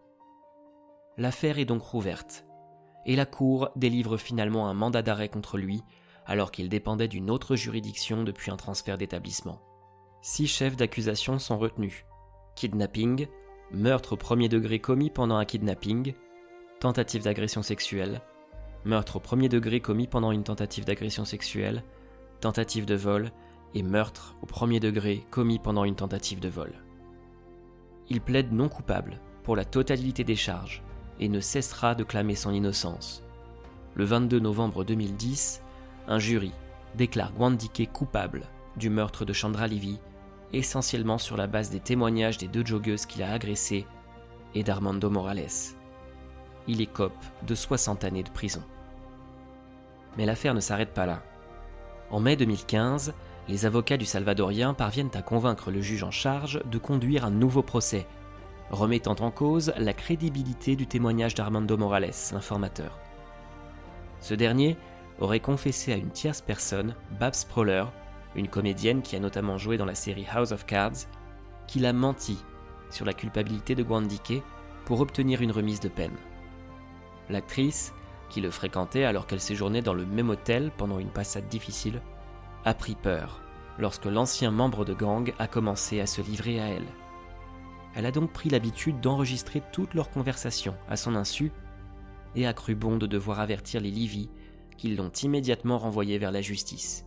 L'affaire 1.17 1.59
est 1.59 1.65
donc 1.65 1.83
rouverte, 1.83 2.45
et 3.07 3.17
la 3.17 3.27
Cour 3.27 3.71
délivre 3.77 4.17
finalement 4.17 4.69
un 4.69 4.75
mandat 4.75 5.03
d'arrêt 5.03 5.29
contre 5.29 5.59
lui, 5.59 5.83
alors 6.27 6.51
qu'il 6.51 6.69
dépendait 6.69 7.09
d'une 7.09 7.31
autre 7.31 7.57
juridiction 7.57 8.23
depuis 8.23 8.51
un 8.51 8.57
transfert 8.57 8.99
d'établissement. 8.99 9.61
Six 10.23 10.47
chefs 10.47 10.77
d'accusation 10.77 11.39
sont 11.39 11.59
retenus 11.59 12.05
kidnapping, 12.55 13.27
meurtre 13.73 14.13
au 14.13 14.17
premier 14.17 14.49
degré 14.49 14.81
commis 14.81 15.11
pendant 15.11 15.37
un 15.37 15.45
kidnapping, 15.45 16.15
tentative 16.79 17.23
d'agression 17.23 17.63
sexuelle, 17.63 18.21
meurtre 18.85 19.17
au 19.17 19.21
premier 19.21 19.49
degré 19.49 19.81
commis 19.81 20.07
pendant 20.07 20.33
une 20.33 20.45
tentative 20.45 20.85
d'agression 20.85 21.25
sexuelle, 21.25 21.85
tentative 22.41 22.87
de 22.87 22.95
vol 22.95 23.33
et 23.75 23.83
meurtre 23.83 24.37
au 24.43 24.47
premier 24.47 24.81
degré 24.81 25.25
commis 25.31 25.59
pendant 25.59 25.85
une 25.85 25.97
tentative 25.97 26.41
de 26.41 26.49
vol. 26.49 26.73
Il 28.09 28.21
plaide 28.21 28.53
non 28.53 28.69
coupable 28.69 29.21
pour 29.43 29.57
la 29.57 29.65
totalité 29.65 30.25
des 30.25 30.37
charges 30.37 30.83
et 31.21 31.29
ne 31.29 31.41
cessera 31.41 31.95
de 31.95 32.03
clamer 32.03 32.35
son 32.35 32.53
innocence. 32.53 33.23
Le 33.95 34.05
22 34.05 34.41
novembre 34.41 34.85
2010, 34.85 35.63
un 36.09 36.19
jury 36.19 36.53
déclare 36.97 37.33
Gwandike 37.33 37.93
coupable 37.93 38.43
du 38.77 38.91
meurtre 38.91 39.25
de 39.25 39.33
Chandra 39.33 39.69
Levy, 39.69 40.01
essentiellement 40.53 41.19
sur 41.19 41.37
la 41.37 41.47
base 41.47 41.71
des 41.71 41.81
témoignages 41.81 42.39
des 42.39 42.49
deux 42.49 42.65
joggeuses 42.65 43.07
qu'il 43.07 43.23
a 43.23 43.33
agressées 43.33 43.87
et 44.55 44.65
d'Armando 44.65 45.11
Morales. 45.11 45.75
Il 46.67 46.81
écope 46.81 47.13
de 47.47 47.55
60 47.55 48.05
années 48.05 48.23
de 48.23 48.31
prison. 48.31 48.63
Mais 50.17 50.27
l'affaire 50.27 50.55
ne 50.55 50.61
s'arrête 50.61 50.93
pas 50.95 51.07
là. 51.07 51.23
En 52.11 52.19
mai 52.19 52.37
2015, 52.37 53.15
les 53.49 53.67
avocats 53.67 53.97
du 53.97 54.05
Salvadorien 54.05 54.75
parviennent 54.75 55.11
à 55.15 55.23
convaincre 55.23 55.71
le 55.71 55.81
juge 55.81 56.03
en 56.03 56.11
charge 56.11 56.61
de 56.65 56.79
conduire 56.79 57.25
un 57.25 57.31
nouveau 57.31 57.63
procès, 57.63 58.07
remettant 58.71 59.17
en 59.21 59.31
cause 59.31 59.73
la 59.77 59.93
crédibilité 59.93 60.77
du 60.77 60.87
témoignage 60.87 61.35
d'Armando 61.35 61.77
Morales, 61.77 62.13
l'informateur. 62.33 62.99
Ce 64.21 64.35
dernier 64.35 64.77
aurait 65.19 65.41
confessé 65.41 65.93
à 65.93 65.97
une 65.97 66.11
tierce 66.11 66.41
personne, 66.41 66.95
Babs 67.19 67.45
Proller, 67.49 67.85
une 68.35 68.49
comédienne 68.49 69.03
qui 69.03 69.17
a 69.17 69.21
notamment 69.21 69.59
joué 69.59 69.77
dans 69.77 69.85
la 69.85 69.95
série 69.95 70.27
House 70.33 70.53
of 70.53 70.67
Cards, 70.67 71.07
qu'il 71.67 71.87
a 71.87 71.93
menti 71.93 72.39
sur 72.91 73.05
la 73.05 73.13
culpabilité 73.13 73.75
de 73.75 73.83
Guandike 73.83 74.43
pour 74.85 75.01
obtenir 75.01 75.43
une 75.43 75.53
remise 75.53 75.81
de 75.81 75.89
peine. 75.89 76.17
L'actrice, 77.29 77.93
qui 78.29 78.41
le 78.41 78.51
fréquentait 78.51 79.05
alors 79.05 79.27
qu'elle 79.27 79.41
séjournait 79.41 79.83
dans 79.83 79.95
le 79.95 80.07
même 80.07 80.31
hôtel 80.31 80.71
pendant 80.77 80.99
une 80.99 81.11
passade 81.11 81.49
difficile, 81.49 82.01
a 82.65 82.75
pris 82.75 82.95
peur 82.95 83.41
lorsque 83.79 84.07
l'ancien 84.07 84.51
membre 84.51 84.85
de 84.85 84.95
gang 84.95 85.33
a 85.39 85.47
commencé 85.47 86.01
à 86.01 86.07
se 86.07 86.21
livrer 86.21 86.61
à 86.61 86.67
elle. 86.67 86.87
Elle 87.95 88.07
a 88.07 88.13
donc 88.13 88.33
pris 88.33 88.51
l'habitude 88.51 89.01
d'enregistrer 89.01 89.63
toutes 89.73 89.95
leurs 89.95 90.11
conversations 90.11 90.77
à 90.89 90.97
son 90.97 91.15
insu 91.15 91.53
et 92.35 92.47
a 92.47 92.53
cru 92.53 92.75
bon 92.75 92.97
de 92.97 93.07
devoir 93.07 93.41
avertir 93.41 93.81
les 93.81 93.91
Livy 93.91 94.31
qui 94.77 94.95
l'ont 94.95 95.11
immédiatement 95.11 95.79
renvoyé 95.79 96.19
vers 96.19 96.33
la 96.33 96.41
justice. 96.41 97.05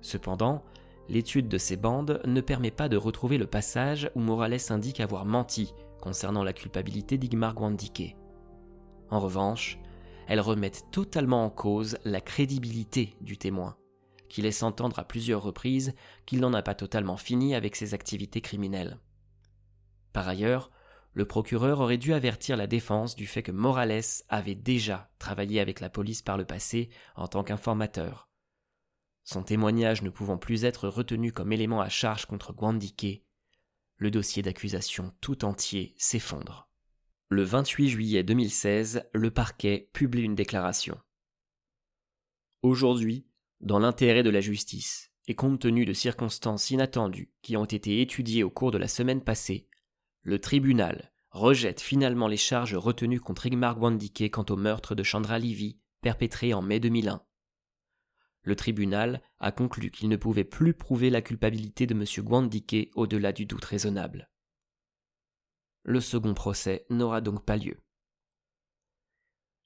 Cependant, 0.00 0.62
l'étude 1.08 1.48
de 1.48 1.58
ces 1.58 1.76
bandes 1.76 2.20
ne 2.24 2.40
permet 2.40 2.70
pas 2.70 2.88
de 2.88 2.96
retrouver 2.96 3.38
le 3.38 3.46
passage 3.46 4.10
où 4.14 4.20
Morales 4.20 4.58
indique 4.70 5.00
avoir 5.00 5.24
menti 5.24 5.74
concernant 6.00 6.44
la 6.44 6.52
culpabilité 6.52 7.18
d'Igmar 7.18 7.54
Guandike. 7.54 8.16
En 9.10 9.20
revanche, 9.20 9.78
elles 10.26 10.40
remettent 10.40 10.86
totalement 10.90 11.44
en 11.44 11.50
cause 11.50 11.98
la 12.04 12.20
crédibilité 12.20 13.16
du 13.20 13.36
témoin 13.36 13.76
qui 14.28 14.42
laisse 14.42 14.64
entendre 14.64 14.98
à 14.98 15.04
plusieurs 15.04 15.42
reprises 15.42 15.94
qu'il 16.26 16.40
n'en 16.40 16.54
a 16.54 16.62
pas 16.62 16.74
totalement 16.74 17.16
fini 17.16 17.54
avec 17.54 17.76
ses 17.76 17.94
activités 17.94 18.40
criminelles. 18.40 18.98
Par 20.14 20.28
ailleurs, 20.28 20.70
le 21.12 21.26
procureur 21.26 21.80
aurait 21.80 21.98
dû 21.98 22.14
avertir 22.14 22.56
la 22.56 22.68
défense 22.68 23.16
du 23.16 23.26
fait 23.26 23.42
que 23.42 23.52
Morales 23.52 24.00
avait 24.28 24.54
déjà 24.54 25.10
travaillé 25.18 25.60
avec 25.60 25.80
la 25.80 25.90
police 25.90 26.22
par 26.22 26.38
le 26.38 26.46
passé 26.46 26.88
en 27.16 27.26
tant 27.26 27.42
qu'informateur. 27.42 28.30
Son 29.24 29.42
témoignage 29.42 30.02
ne 30.02 30.10
pouvant 30.10 30.38
plus 30.38 30.64
être 30.64 30.88
retenu 30.88 31.32
comme 31.32 31.52
élément 31.52 31.80
à 31.80 31.88
charge 31.88 32.26
contre 32.26 32.52
Guandike, 32.52 33.24
le 33.96 34.10
dossier 34.10 34.42
d'accusation 34.42 35.12
tout 35.20 35.44
entier 35.44 35.94
s'effondre. 35.98 36.68
Le 37.28 37.42
28 37.42 37.88
juillet 37.88 38.22
2016, 38.22 39.08
le 39.12 39.30
parquet 39.32 39.90
publie 39.92 40.22
une 40.22 40.36
déclaration. 40.36 40.96
Aujourd'hui, 42.62 43.26
dans 43.60 43.80
l'intérêt 43.80 44.22
de 44.22 44.30
la 44.30 44.40
justice, 44.40 45.10
et 45.26 45.34
compte 45.34 45.60
tenu 45.60 45.86
de 45.86 45.92
circonstances 45.92 46.70
inattendues 46.70 47.32
qui 47.42 47.56
ont 47.56 47.64
été 47.64 48.00
étudiées 48.00 48.44
au 48.44 48.50
cours 48.50 48.70
de 48.70 48.78
la 48.78 48.88
semaine 48.88 49.24
passée, 49.24 49.68
le 50.24 50.38
tribunal 50.38 51.12
rejette 51.30 51.82
finalement 51.82 52.28
les 52.28 52.38
charges 52.38 52.74
retenues 52.74 53.20
contre 53.20 53.44
Igmar 53.44 53.76
Gwandike 53.78 54.30
quant 54.30 54.46
au 54.48 54.56
meurtre 54.56 54.94
de 54.94 55.02
Chandra 55.02 55.38
Livy 55.38 55.78
perpétré 56.00 56.54
en 56.54 56.62
mai 56.62 56.80
2001. 56.80 57.22
Le 58.42 58.56
tribunal 58.56 59.22
a 59.38 59.52
conclu 59.52 59.90
qu'il 59.90 60.08
ne 60.08 60.16
pouvait 60.16 60.44
plus 60.44 60.72
prouver 60.72 61.10
la 61.10 61.20
culpabilité 61.20 61.86
de 61.86 61.94
M. 61.94 62.04
Gwandike 62.24 62.90
au-delà 62.94 63.32
du 63.32 63.44
doute 63.44 63.64
raisonnable. 63.64 64.30
Le 65.82 66.00
second 66.00 66.32
procès 66.32 66.86
n'aura 66.88 67.20
donc 67.20 67.44
pas 67.44 67.58
lieu. 67.58 67.76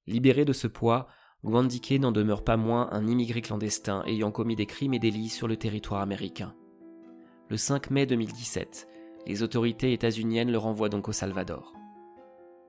Libéré 0.06 0.44
de 0.44 0.52
ce 0.52 0.66
poids, 0.66 1.06
Gwandike 1.44 2.00
n'en 2.00 2.10
demeure 2.10 2.42
pas 2.42 2.56
moins 2.56 2.88
un 2.90 3.06
immigré 3.06 3.42
clandestin 3.42 4.02
ayant 4.06 4.32
commis 4.32 4.56
des 4.56 4.66
crimes 4.66 4.94
et 4.94 4.98
délits 4.98 5.28
sur 5.28 5.46
le 5.46 5.56
territoire 5.56 6.00
américain. 6.00 6.56
Le 7.48 7.56
5 7.56 7.90
mai 7.90 8.06
2017, 8.06 8.88
les 9.28 9.42
autorités 9.42 9.92
états-uniennes 9.92 10.50
le 10.50 10.58
renvoient 10.58 10.88
donc 10.88 11.08
au 11.08 11.12
Salvador. 11.12 11.74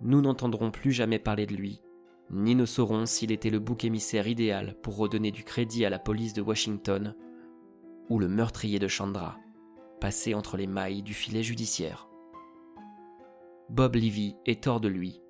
Nous 0.02 0.22
n'entendrons 0.22 0.70
plus 0.70 0.92
jamais 0.92 1.18
parler 1.18 1.46
de 1.46 1.56
lui, 1.56 1.82
ni 2.30 2.54
ne 2.54 2.66
saurons 2.66 3.06
s'il 3.06 3.32
était 3.32 3.50
le 3.50 3.60
bouc 3.60 3.84
émissaire 3.84 4.28
idéal 4.28 4.76
pour 4.84 4.98
redonner 4.98 5.32
du 5.32 5.44
crédit 5.44 5.86
à 5.86 5.90
la 5.90 6.00
police 6.00 6.34
de 6.34 6.42
Washington, 6.42 7.16
ou 8.10 8.20
le 8.20 8.28
meurtrier 8.28 8.78
de 8.78 8.88
Chandra, 8.88 9.38
passé 10.00 10.36
entre 10.36 10.58
les 10.58 10.68
mailles 10.68 11.02
du 11.02 11.14
filet 11.14 11.44
judiciaire. 11.44 12.08
Bob 13.70 13.96
Levy 13.96 14.36
est 14.46 14.68
hors 14.68 14.80
de 14.80 14.88
lui. 14.88 15.22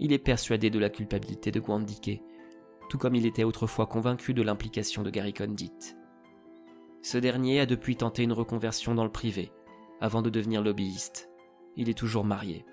Il 0.00 0.12
est 0.12 0.18
persuadé 0.18 0.70
de 0.70 0.78
la 0.78 0.90
culpabilité 0.90 1.50
de 1.50 1.60
Gwandike 1.60 2.20
tout 2.88 2.98
comme 2.98 3.14
il 3.14 3.26
était 3.26 3.44
autrefois 3.44 3.86
convaincu 3.86 4.34
de 4.34 4.42
l'implication 4.42 5.02
de 5.02 5.10
Gary 5.10 5.32
Condit. 5.32 5.96
Ce 7.02 7.18
dernier 7.18 7.60
a 7.60 7.66
depuis 7.66 7.96
tenté 7.96 8.22
une 8.22 8.32
reconversion 8.32 8.94
dans 8.94 9.04
le 9.04 9.12
privé, 9.12 9.52
avant 10.00 10.22
de 10.22 10.30
devenir 10.30 10.62
lobbyiste. 10.62 11.30
Il 11.76 11.88
est 11.88 11.98
toujours 11.98 12.24
marié. 12.24 12.64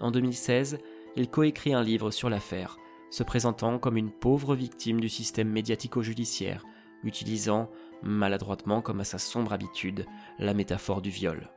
En 0.00 0.10
2016, 0.10 0.78
il 1.16 1.30
coécrit 1.30 1.72
un 1.72 1.82
livre 1.82 2.10
sur 2.10 2.28
l'affaire, 2.28 2.76
se 3.10 3.22
présentant 3.22 3.78
comme 3.78 3.96
une 3.96 4.10
pauvre 4.10 4.54
victime 4.54 5.00
du 5.00 5.08
système 5.08 5.48
médiatico-judiciaire, 5.48 6.64
utilisant, 7.02 7.70
maladroitement 8.02 8.82
comme 8.82 9.00
à 9.00 9.04
sa 9.04 9.18
sombre 9.18 9.52
habitude, 9.52 10.06
la 10.38 10.54
métaphore 10.54 11.00
du 11.00 11.10
viol. 11.10 11.50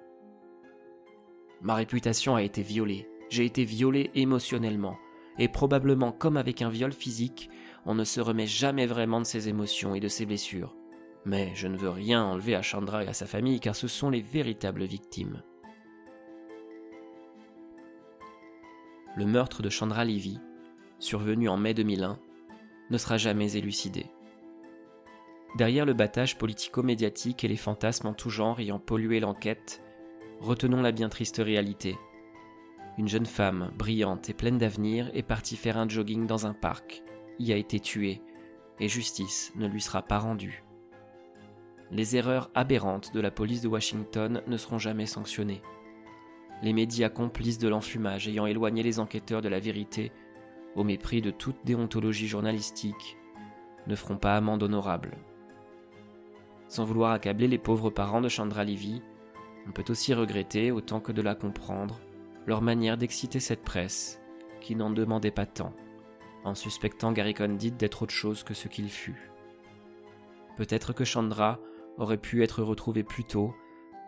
Ma 1.61 1.75
réputation 1.75 2.35
a 2.35 2.43
été 2.43 2.61
violée, 2.61 3.09
j'ai 3.29 3.45
été 3.45 3.65
violé 3.65 4.11
émotionnellement, 4.15 4.97
et 5.37 5.49
probablement 5.49 6.11
comme 6.13 6.37
avec 6.37 6.61
un 6.61 6.69
viol 6.69 6.93
physique, 6.93 7.49
on 7.85 7.95
ne 7.95 8.05
se 8.05 8.21
remet 8.21 8.47
jamais 8.47 8.85
vraiment 8.85 9.19
de 9.19 9.25
ses 9.25 9.49
émotions 9.49 9.95
et 9.95 9.99
de 9.99 10.07
ses 10.07 10.25
blessures. 10.25 10.75
Mais 11.25 11.51
je 11.55 11.67
ne 11.67 11.77
veux 11.77 11.89
rien 11.89 12.23
enlever 12.23 12.55
à 12.55 12.61
Chandra 12.61 13.03
et 13.03 13.07
à 13.07 13.13
sa 13.13 13.25
famille 13.25 13.59
car 13.59 13.75
ce 13.75 13.87
sont 13.87 14.09
les 14.09 14.21
véritables 14.21 14.83
victimes. 14.83 15.43
Le 19.15 19.25
meurtre 19.25 19.61
de 19.61 19.69
Chandra 19.69 20.05
Levy, 20.05 20.39
survenu 20.99 21.49
en 21.49 21.57
mai 21.57 21.73
2001, 21.73 22.19
ne 22.89 22.97
sera 22.97 23.17
jamais 23.17 23.57
élucidé. 23.57 24.05
Derrière 25.57 25.85
le 25.85 25.93
battage 25.93 26.37
politico-médiatique 26.37 27.43
et 27.43 27.47
les 27.47 27.57
fantasmes 27.57 28.07
en 28.07 28.13
tout 28.13 28.29
genre 28.29 28.59
ayant 28.59 28.79
pollué 28.79 29.19
l'enquête, 29.19 29.83
retenons 30.39 30.81
la 30.81 30.91
bien 30.91 31.09
triste 31.09 31.41
réalité 31.43 31.97
une 32.99 33.07
jeune 33.07 33.25
femme, 33.25 33.71
brillante 33.77 34.29
et 34.29 34.33
pleine 34.33 34.57
d'avenir, 34.57 35.09
est 35.13 35.23
partie 35.23 35.55
faire 35.55 35.77
un 35.77 35.87
jogging 35.87 36.27
dans 36.27 36.45
un 36.45 36.53
parc, 36.53 37.01
y 37.39 37.53
a 37.53 37.55
été 37.55 37.79
tuée, 37.79 38.21
et 38.81 38.89
justice 38.89 39.53
ne 39.55 39.67
lui 39.67 39.79
sera 39.79 40.01
pas 40.01 40.19
rendue. 40.19 40.65
Les 41.91 42.15
erreurs 42.15 42.51
aberrantes 42.53 43.13
de 43.13 43.19
la 43.19 43.31
police 43.31 43.61
de 43.61 43.67
Washington 43.67 44.43
ne 44.45 44.57
seront 44.57 44.77
jamais 44.77 45.07
sanctionnées. 45.07 45.61
Les 46.61 46.73
médias 46.73 47.09
complices 47.09 47.57
de 47.57 47.67
l'enfumage 47.67 48.27
ayant 48.27 48.45
éloigné 48.45 48.83
les 48.83 48.99
enquêteurs 48.99 49.41
de 49.41 49.49
la 49.49 49.59
vérité, 49.59 50.11
au 50.75 50.83
mépris 50.83 51.21
de 51.21 51.31
toute 51.31 51.65
déontologie 51.65 52.27
journalistique, 52.27 53.17
ne 53.87 53.95
feront 53.95 54.17
pas 54.17 54.35
amende 54.35 54.61
honorable. 54.61 55.17
Sans 56.67 56.85
vouloir 56.85 57.11
accabler 57.11 57.47
les 57.47 57.57
pauvres 57.57 57.89
parents 57.89 58.21
de 58.21 58.29
Chandra 58.29 58.63
Levy, 58.63 59.01
On 59.67 59.71
peut 59.71 59.83
aussi 59.89 60.15
regretter, 60.15 60.71
autant 60.71 60.99
que 60.99 61.11
de 61.11 61.21
la 61.21 61.35
comprendre, 61.35 61.99
leur 62.47 62.61
manière 62.61 62.97
d'exciter 62.97 63.39
cette 63.39 63.63
presse, 63.63 64.19
qui 64.61 64.75
n'en 64.75 64.89
demandait 64.89 65.31
pas 65.31 65.45
tant, 65.45 65.73
en 66.43 66.55
suspectant 66.55 67.11
Gary 67.11 67.35
Condit 67.35 67.71
d'être 67.71 68.03
autre 68.03 68.13
chose 68.13 68.43
que 68.43 68.55
ce 68.55 68.67
qu'il 68.67 68.89
fut. 68.89 69.29
Peut-être 70.57 70.93
que 70.93 71.03
Chandra 71.03 71.59
aurait 71.99 72.17
pu 72.17 72.43
être 72.43 72.63
retrouvée 72.63 73.03
plus 73.03 73.23
tôt, 73.23 73.53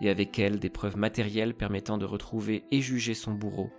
et 0.02 0.10
avec 0.10 0.40
elle 0.40 0.60
des 0.60 0.70
preuves 0.70 0.98
matérielles 0.98 1.54
permettant 1.54 1.98
de 1.98 2.06
retrouver 2.06 2.64
et 2.72 2.82
juger 2.82 3.14
son 3.14 3.34
bourreau, 3.34 3.70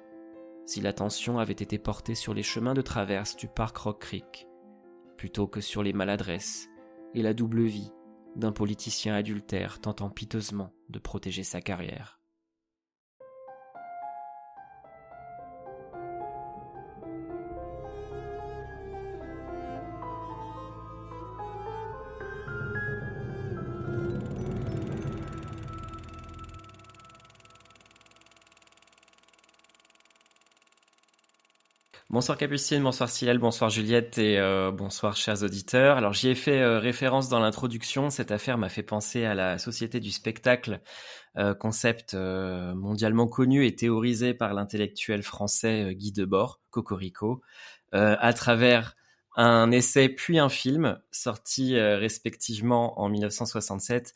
si 0.64 0.80
l'attention 0.80 1.38
avait 1.38 1.52
été 1.52 1.78
portée 1.78 2.14
sur 2.14 2.34
les 2.34 2.44
chemins 2.44 2.74
de 2.74 2.82
traverse 2.82 3.36
du 3.36 3.48
parc 3.48 3.76
Rock 3.78 4.00
Creek, 4.00 4.46
plutôt 5.16 5.48
que 5.48 5.60
sur 5.60 5.82
les 5.82 5.92
maladresses 5.92 6.68
et 7.14 7.22
la 7.22 7.34
double 7.34 7.62
vie 7.62 7.90
d'un 8.36 8.52
politicien 8.52 9.14
adultère 9.14 9.80
tentant 9.80 10.10
piteusement 10.10 10.72
de 10.88 10.98
protéger 10.98 11.42
sa 11.42 11.60
carrière. 11.60 12.21
Bonsoir 32.12 32.36
Capucine, 32.36 32.82
bonsoir 32.82 33.08
Silel, 33.08 33.38
bonsoir 33.38 33.70
Juliette 33.70 34.18
et 34.18 34.38
euh, 34.38 34.70
bonsoir 34.70 35.16
chers 35.16 35.42
auditeurs. 35.42 35.96
Alors 35.96 36.12
j'y 36.12 36.28
ai 36.28 36.34
fait 36.34 36.60
euh, 36.60 36.78
référence 36.78 37.30
dans 37.30 37.40
l'introduction, 37.40 38.10
cette 38.10 38.30
affaire 38.30 38.58
m'a 38.58 38.68
fait 38.68 38.82
penser 38.82 39.24
à 39.24 39.34
la 39.34 39.56
société 39.56 39.98
du 39.98 40.10
spectacle, 40.10 40.82
euh, 41.38 41.54
concept 41.54 42.12
mondialement 42.12 43.26
connu 43.26 43.64
et 43.64 43.74
théorisé 43.74 44.34
par 44.34 44.52
l'intellectuel 44.52 45.22
français 45.22 45.94
Guy 45.94 46.12
Debord, 46.12 46.60
Cocorico, 46.68 47.40
à 47.92 48.32
travers 48.34 48.94
un 49.34 49.70
essai 49.70 50.10
puis 50.10 50.38
un 50.38 50.50
film 50.50 51.00
sorti 51.12 51.80
respectivement 51.80 53.00
en 53.00 53.08
1967 53.08 54.12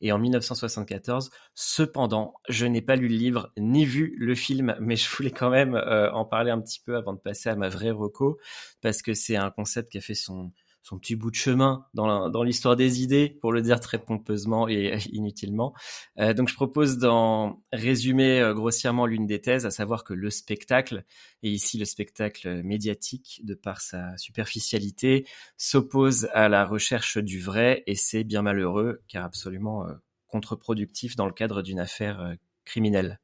et 0.00 0.12
en 0.12 0.18
1974. 0.18 1.30
Cependant, 1.54 2.34
je 2.48 2.66
n'ai 2.66 2.82
pas 2.82 2.96
lu 2.96 3.08
le 3.08 3.16
livre 3.16 3.52
ni 3.56 3.84
vu 3.84 4.14
le 4.18 4.34
film, 4.34 4.76
mais 4.80 4.96
je 4.96 5.08
voulais 5.08 5.30
quand 5.30 5.50
même 5.50 5.74
euh, 5.74 6.10
en 6.12 6.24
parler 6.24 6.50
un 6.50 6.60
petit 6.60 6.80
peu 6.84 6.96
avant 6.96 7.12
de 7.12 7.18
passer 7.18 7.48
à 7.48 7.56
ma 7.56 7.68
vraie 7.68 7.90
reco, 7.90 8.38
parce 8.80 9.02
que 9.02 9.14
c'est 9.14 9.36
un 9.36 9.50
concept 9.50 9.92
qui 9.92 9.98
a 9.98 10.00
fait 10.00 10.14
son, 10.14 10.52
son 10.82 10.98
petit 10.98 11.14
bout 11.14 11.30
de 11.30 11.36
chemin 11.36 11.86
dans 11.94 12.42
l'histoire 12.42 12.76
des 12.76 13.02
idées, 13.02 13.38
pour 13.40 13.52
le 13.52 13.62
dire 13.62 13.80
très 13.80 13.98
pompeusement 13.98 14.68
et 14.68 14.98
inutilement. 15.12 15.74
Euh, 16.18 16.32
donc 16.32 16.48
je 16.48 16.54
propose 16.54 16.98
d'en 16.98 17.62
résumer 17.72 18.40
euh, 18.40 18.54
grossièrement 18.54 19.06
l'une 19.06 19.26
des 19.26 19.40
thèses, 19.40 19.66
à 19.66 19.70
savoir 19.70 20.04
que 20.04 20.14
le 20.14 20.30
spectacle, 20.30 21.04
et 21.42 21.50
ici 21.50 21.78
le 21.78 21.84
spectacle 21.84 22.62
médiatique, 22.62 23.40
de 23.44 23.54
par 23.54 23.80
sa 23.80 24.16
superficialité, 24.16 25.26
s'oppose 25.56 26.28
à 26.32 26.48
la 26.48 26.64
recherche 26.64 27.18
du 27.18 27.40
vrai, 27.40 27.82
et 27.86 27.94
c'est 27.94 28.24
bien 28.24 28.42
malheureux, 28.42 29.02
car 29.08 29.24
absolument 29.24 29.86
euh, 29.86 29.94
contre-productif 30.28 31.16
dans 31.16 31.26
le 31.26 31.32
cadre 31.32 31.62
d'une 31.62 31.80
affaire 31.80 32.36
criminelle. 32.64 33.18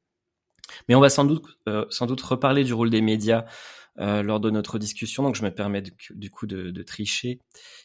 Mais 0.89 0.95
on 0.95 1.01
va 1.01 1.09
sans 1.09 1.25
doute, 1.25 1.45
sans 1.91 2.07
doute 2.07 2.21
reparler 2.23 2.65
du 2.65 2.75
rôle 2.75 2.91
des 2.91 3.01
médias 3.01 3.45
euh, 3.99 4.23
lors 4.23 4.41
de 4.41 4.51
notre 4.51 4.79
discussion. 4.79 5.23
Donc 5.23 5.37
je 5.37 5.43
me 5.43 5.51
permets 5.51 5.83
du, 5.83 6.31
coup 6.31 6.47
de, 6.47 6.83
tricher 6.83 7.41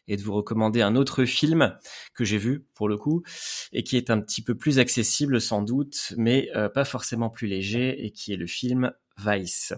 et 0.09 0.17
de 0.17 0.21
vous 0.21 0.33
recommander 0.33 0.81
un 0.81 0.97
autre 0.97 1.23
film 1.23 1.77
que 2.13 2.25
j'ai 2.25 2.37
vu 2.37 2.65
pour 2.73 2.89
le 2.89 2.97
coup 2.97 3.23
et 3.71 3.83
qui 3.83 3.95
est 3.95 4.09
un 4.09 4.19
petit 4.19 4.43
peu 4.43 4.55
plus 4.55 4.77
accessible 4.77 5.39
sans 5.39 5.61
doute, 5.61 6.13
mais 6.17 6.49
euh, 6.53 6.67
pas 6.67 6.83
forcément 6.83 7.29
plus 7.29 7.47
léger 7.47 8.05
et 8.05 8.11
qui 8.11 8.33
est 8.33 8.37
le 8.37 8.47
film 8.47 8.91
Vice. 9.17 9.73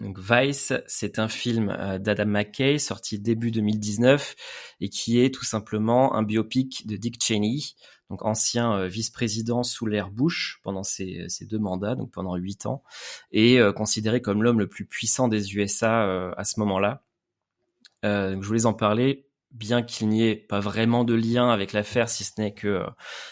Donc 0.00 0.18
Vice, 0.18 0.74
c'est 0.86 1.18
un 1.18 1.28
film 1.28 1.70
euh, 1.70 1.98
d'Adam 1.98 2.26
McKay 2.26 2.78
sorti 2.78 3.18
début 3.18 3.50
2019 3.50 4.34
et 4.80 4.90
qui 4.90 5.20
est 5.20 5.32
tout 5.32 5.46
simplement 5.46 6.14
un 6.16 6.22
biopic 6.22 6.86
de 6.86 6.96
Dick 6.96 7.22
Cheney, 7.22 7.60
donc 8.10 8.24
ancien 8.24 8.74
euh, 8.74 8.88
vice-président 8.88 9.62
sous 9.62 9.86
l'ère 9.86 10.10
Bush 10.10 10.60
pendant 10.62 10.82
ses, 10.82 11.28
deux 11.42 11.58
mandats, 11.58 11.94
donc 11.94 12.10
pendant 12.10 12.34
huit 12.36 12.66
ans, 12.66 12.82
et 13.30 13.58
euh, 13.60 13.72
considéré 13.72 14.20
comme 14.20 14.42
l'homme 14.42 14.58
le 14.58 14.68
plus 14.68 14.84
puissant 14.84 15.28
des 15.28 15.56
USA 15.56 16.04
euh, 16.04 16.32
à 16.36 16.44
ce 16.44 16.58
moment-là. 16.60 17.04
je 18.02 18.46
voulais 18.46 18.66
en 18.66 18.74
parler, 18.74 19.28
bien 19.52 19.82
qu'il 19.82 20.08
n'y 20.08 20.24
ait 20.24 20.36
pas 20.36 20.60
vraiment 20.60 21.04
de 21.04 21.14
lien 21.14 21.50
avec 21.50 21.72
l'affaire, 21.72 22.08
si 22.08 22.24
ce 22.24 22.32
n'est 22.38 22.52
que 22.52 22.84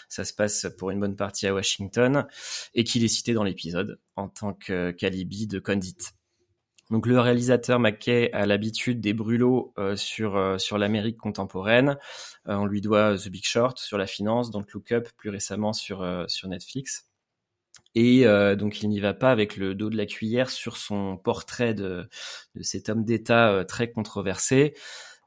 ça 0.07 0.23
se 0.23 0.33
passe 0.33 0.67
pour 0.77 0.91
une 0.91 0.99
bonne 0.99 1.15
partie 1.15 1.45
à 1.45 1.53
Washington, 1.53 2.25
et 2.73 2.83
qu'il 2.85 3.03
est 3.03 3.09
cité 3.09 3.33
dans 3.33 3.43
l'épisode 3.43 3.99
en 4.15 4.29
tant 4.29 4.53
que 4.53 4.91
qu'alibi 4.91 5.47
de 5.47 5.59
Condit. 5.59 5.97
Donc 6.89 7.05
le 7.05 7.19
réalisateur 7.19 7.79
McKay 7.79 8.31
a 8.33 8.45
l'habitude 8.47 8.99
des 8.99 9.13
brûlots 9.13 9.73
euh, 9.77 9.95
sur 9.95 10.37
euh, 10.37 10.57
sur 10.57 10.77
l'Amérique 10.79 11.17
contemporaine. 11.17 11.97
Euh, 12.47 12.55
on 12.55 12.65
lui 12.65 12.81
doit 12.81 13.15
The 13.15 13.29
Big 13.29 13.45
Short 13.45 13.77
sur 13.77 13.97
la 13.97 14.07
finance, 14.07 14.49
Don't 14.49 14.65
Look 14.73 14.91
Up 14.91 15.07
plus 15.15 15.29
récemment 15.29 15.73
sur 15.73 16.05
sur 16.27 16.49
Netflix. 16.49 17.05
Et 17.95 18.25
donc 18.55 18.81
il 18.81 18.89
n'y 18.89 18.99
va 18.99 19.13
pas 19.13 19.31
avec 19.31 19.57
le 19.57 19.73
dos 19.73 19.89
de 19.89 19.97
la 19.97 20.05
cuillère 20.05 20.51
sur 20.51 20.77
son 20.77 21.17
portrait 21.17 21.73
de, 21.73 22.07
de 22.55 22.63
cet 22.63 22.87
homme 22.87 23.03
d'État 23.03 23.65
très 23.67 23.91
controversé, 23.91 24.75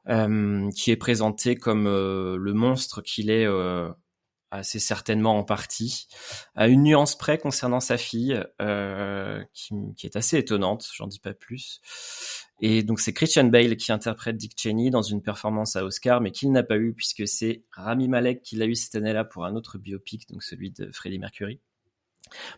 qui 0.07 0.91
est 0.91 0.97
présenté 0.97 1.55
comme 1.55 1.85
le 1.85 2.53
monstre 2.53 3.01
qu'il 3.01 3.29
est 3.29 3.45
assez 4.53 4.79
certainement 4.79 5.37
en 5.37 5.43
partie, 5.43 6.07
à 6.55 6.67
une 6.67 6.83
nuance 6.83 7.17
près 7.17 7.37
concernant 7.37 7.79
sa 7.79 7.97
fille, 7.97 8.43
euh, 8.61 9.43
qui, 9.53 10.05
est 10.05 10.15
assez 10.15 10.37
étonnante, 10.37 10.87
j'en 10.95 11.07
dis 11.07 11.19
pas 11.19 11.33
plus. 11.33 11.81
Et 12.59 12.83
donc 12.83 12.99
c'est 12.99 13.13
Christian 13.13 13.45
Bale 13.45 13.75
qui 13.75 13.91
interprète 13.91 14.37
Dick 14.37 14.53
Cheney 14.55 14.89
dans 14.89 15.01
une 15.01 15.21
performance 15.21 15.75
à 15.75 15.83
Oscar, 15.83 16.21
mais 16.21 16.31
qu'il 16.31 16.51
n'a 16.51 16.63
pas 16.63 16.77
eu 16.77 16.93
puisque 16.93 17.27
c'est 17.27 17.63
Rami 17.71 18.07
Malek 18.07 18.41
qui 18.41 18.55
l'a 18.55 18.65
eu 18.65 18.75
cette 18.75 18.95
année-là 18.95 19.25
pour 19.25 19.45
un 19.45 19.55
autre 19.55 19.77
biopic, 19.77 20.29
donc 20.29 20.43
celui 20.43 20.71
de 20.71 20.89
Freddie 20.91 21.19
Mercury. 21.19 21.59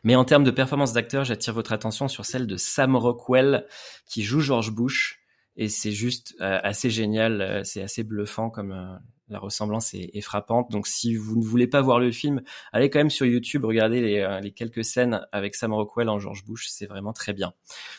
Mais 0.03 0.15
en 0.15 0.25
termes 0.25 0.43
de 0.43 0.51
performance 0.51 0.93
d'acteur, 0.93 1.23
j'attire 1.23 1.53
votre 1.53 1.73
attention 1.73 2.07
sur 2.07 2.25
celle 2.25 2.47
de 2.47 2.57
Sam 2.57 2.95
Rockwell 2.95 3.65
qui 4.05 4.23
joue 4.23 4.41
George 4.41 4.71
Bush, 4.71 5.24
et 5.57 5.69
c'est 5.69 5.91
juste 5.91 6.35
euh, 6.41 6.59
assez 6.63 6.89
génial, 6.89 7.41
euh, 7.41 7.63
c'est 7.63 7.81
assez 7.81 8.03
bluffant 8.03 8.49
comme 8.49 8.99
la 9.29 9.39
ressemblance 9.39 9.93
est, 9.93 10.21
frappante. 10.21 10.71
Donc 10.71 10.87
si 10.87 11.15
vous 11.15 11.37
ne 11.37 11.43
voulez 11.43 11.67
pas 11.67 11.81
voir 11.81 11.99
le 11.99 12.11
film, 12.11 12.41
allez 12.71 12.89
quand 12.89 12.99
même 12.99 13.09
sur 13.09 13.25
YouTube, 13.25 13.65
regardez 13.65 14.01
les, 14.01 14.19
euh, 14.19 14.39
les 14.39 14.51
quelques 14.51 14.85
scènes 14.85 15.25
avec 15.31 15.55
Sam 15.55 15.73
Rockwell 15.73 16.09
en 16.09 16.19
George 16.19 16.45
Bush, 16.45 16.67
c'est 16.67 16.85
vraiment 16.85 17.13
très 17.13 17.33
bien. 17.33 17.53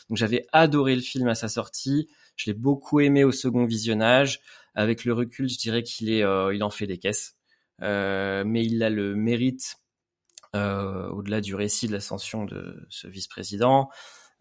Donc 0.09 0.17
j'avais 0.17 0.45
adoré 0.53 0.95
le 0.95 1.01
film 1.01 1.27
à 1.27 1.35
sa 1.35 1.49
sortie, 1.49 2.07
je 2.35 2.49
l'ai 2.49 2.53
beaucoup 2.53 2.99
aimé 2.99 3.23
au 3.23 3.31
second 3.31 3.65
visionnage. 3.65 4.39
Avec 4.75 5.05
le 5.05 5.13
recul, 5.13 5.49
je 5.49 5.57
dirais 5.57 5.81
qu'il 5.81 6.11
est, 6.11 6.23
euh, 6.23 6.53
il 6.53 6.63
en 6.63 6.69
fait 6.69 6.85
des 6.85 6.99
caisses, 6.99 7.35
euh, 7.81 8.43
mais 8.45 8.63
il 8.63 8.83
a 8.83 8.89
le 8.89 9.15
mérite, 9.15 9.77
au-delà 10.53 11.39
du 11.39 11.53
récit 11.53 11.87
de 11.87 11.93
l'ascension 11.93 12.43
de 12.43 12.87
ce 12.89 13.07
vice-président, 13.07 13.89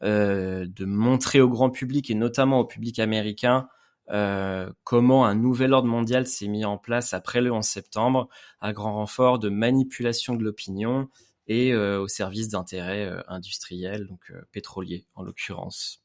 de 0.02 0.84
montrer 0.84 1.40
au 1.40 1.48
grand 1.48 1.70
public 1.70 2.10
et 2.10 2.14
notamment 2.14 2.60
au 2.60 2.64
public 2.64 2.98
américain 2.98 3.68
euh, 4.10 4.70
comment 4.84 5.26
un 5.26 5.34
nouvel 5.34 5.72
ordre 5.72 5.88
mondial 5.88 6.26
s'est 6.26 6.46
mis 6.46 6.64
en 6.64 6.78
place 6.78 7.12
après 7.12 7.40
le 7.40 7.52
11 7.52 7.64
septembre, 7.64 8.28
à 8.60 8.72
grand 8.72 8.94
renfort 8.94 9.38
de 9.38 9.48
manipulation 9.48 10.34
de 10.34 10.44
l'opinion 10.44 11.08
et 11.48 11.72
euh, 11.72 12.00
au 12.00 12.08
service 12.08 12.48
d'intérêts 12.48 13.06
euh, 13.06 13.20
industriels, 13.28 14.06
donc 14.06 14.32
pétroliers 14.52 15.06
en 15.14 15.22
l'occurrence. 15.22 16.02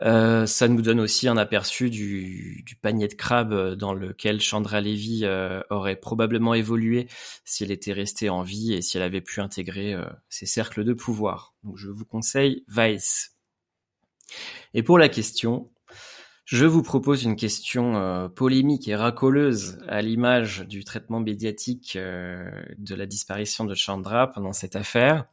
Ça 0.00 0.68
nous 0.68 0.82
donne 0.82 1.00
aussi 1.00 1.28
un 1.28 1.36
aperçu 1.36 1.90
du, 1.90 2.64
panier 2.80 3.08
de 3.08 3.14
crabes 3.14 3.74
dans 3.74 3.92
lequel 3.92 4.40
Chandra 4.40 4.80
Levy 4.80 5.24
aurait 5.70 5.96
probablement 5.96 6.54
évolué 6.54 7.08
si 7.44 7.64
elle 7.64 7.72
était 7.72 7.92
restée 7.92 8.28
en 8.28 8.42
vie 8.42 8.74
et 8.74 8.82
si 8.82 8.96
elle 8.96 9.02
avait 9.02 9.20
pu 9.20 9.40
intégrer 9.40 9.96
ses 10.28 10.46
cercles 10.46 10.84
de 10.84 10.92
pouvoir. 10.92 11.54
Donc 11.64 11.76
je 11.76 11.88
vous 11.88 12.04
conseille 12.04 12.64
Vice. 12.68 13.34
Et 14.74 14.82
pour 14.82 14.98
la 14.98 15.08
question, 15.08 15.70
je 16.44 16.64
vous 16.64 16.82
propose 16.82 17.24
une 17.24 17.36
question 17.36 17.96
euh, 17.96 18.28
polémique 18.28 18.88
et 18.88 18.96
racoleuse 18.96 19.78
à 19.86 20.00
l'image 20.00 20.66
du 20.66 20.82
traitement 20.82 21.20
médiatique 21.20 21.94
euh, 21.96 22.50
de 22.78 22.94
la 22.94 23.04
disparition 23.04 23.64
de 23.64 23.74
Chandra 23.74 24.28
pendant 24.28 24.54
cette 24.54 24.74
affaire. 24.74 25.26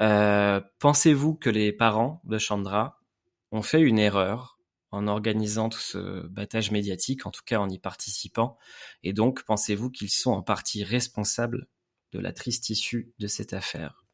Euh, 0.00 0.60
pensez-vous 0.80 1.34
que 1.34 1.48
les 1.48 1.72
parents 1.72 2.20
de 2.24 2.38
Chandra 2.38 3.01
ont 3.52 3.62
fait 3.62 3.80
une 3.80 3.98
erreur 3.98 4.58
en 4.90 5.06
organisant 5.06 5.68
tout 5.68 5.78
ce 5.78 6.26
battage 6.26 6.70
médiatique, 6.70 7.26
en 7.26 7.30
tout 7.30 7.42
cas 7.46 7.58
en 7.58 7.68
y 7.68 7.78
participant 7.78 8.58
Et 9.02 9.12
donc, 9.12 9.42
pensez-vous 9.44 9.90
qu'ils 9.90 10.10
sont 10.10 10.32
en 10.32 10.42
partie 10.42 10.84
responsables 10.84 11.66
de 12.12 12.18
la 12.18 12.32
triste 12.32 12.68
issue 12.68 13.12
de 13.18 13.26
cette 13.26 13.52
affaire? 13.52 14.04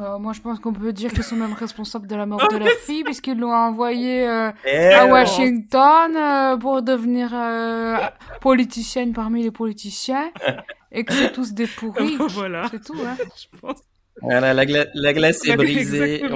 Euh, 0.00 0.18
moi, 0.18 0.32
je 0.32 0.40
pense 0.40 0.58
qu'on 0.58 0.72
peut 0.72 0.92
dire 0.92 1.12
qu'ils 1.12 1.22
sont 1.22 1.36
même 1.36 1.52
responsables 1.52 2.06
de 2.06 2.16
la 2.16 2.24
mort 2.24 2.46
de 2.48 2.56
la 2.56 2.70
fille, 2.70 3.04
puisqu'ils 3.04 3.38
l'ont 3.38 3.52
envoyée 3.52 4.26
euh, 4.26 4.50
eh 4.64 4.92
à 4.94 5.06
Washington 5.06 6.16
euh, 6.16 6.56
pour 6.56 6.82
devenir 6.82 7.34
politicienne 8.40 9.12
parmi 9.12 9.42
les 9.42 9.50
politiciens, 9.50 10.30
et 10.92 11.04
que 11.04 11.12
c'est 11.12 11.32
tous 11.32 11.52
des 11.52 11.66
pourris. 11.66 12.16
voilà. 12.30 12.68
C'est 12.70 12.82
tout, 12.82 12.98
hein. 13.04 13.16
Je 13.18 13.58
pense. 13.58 13.82
Voilà, 14.20 14.52
la, 14.54 14.64
la 14.94 15.12
glace 15.12 15.46
est 15.46 15.56
brisée. 15.56 16.22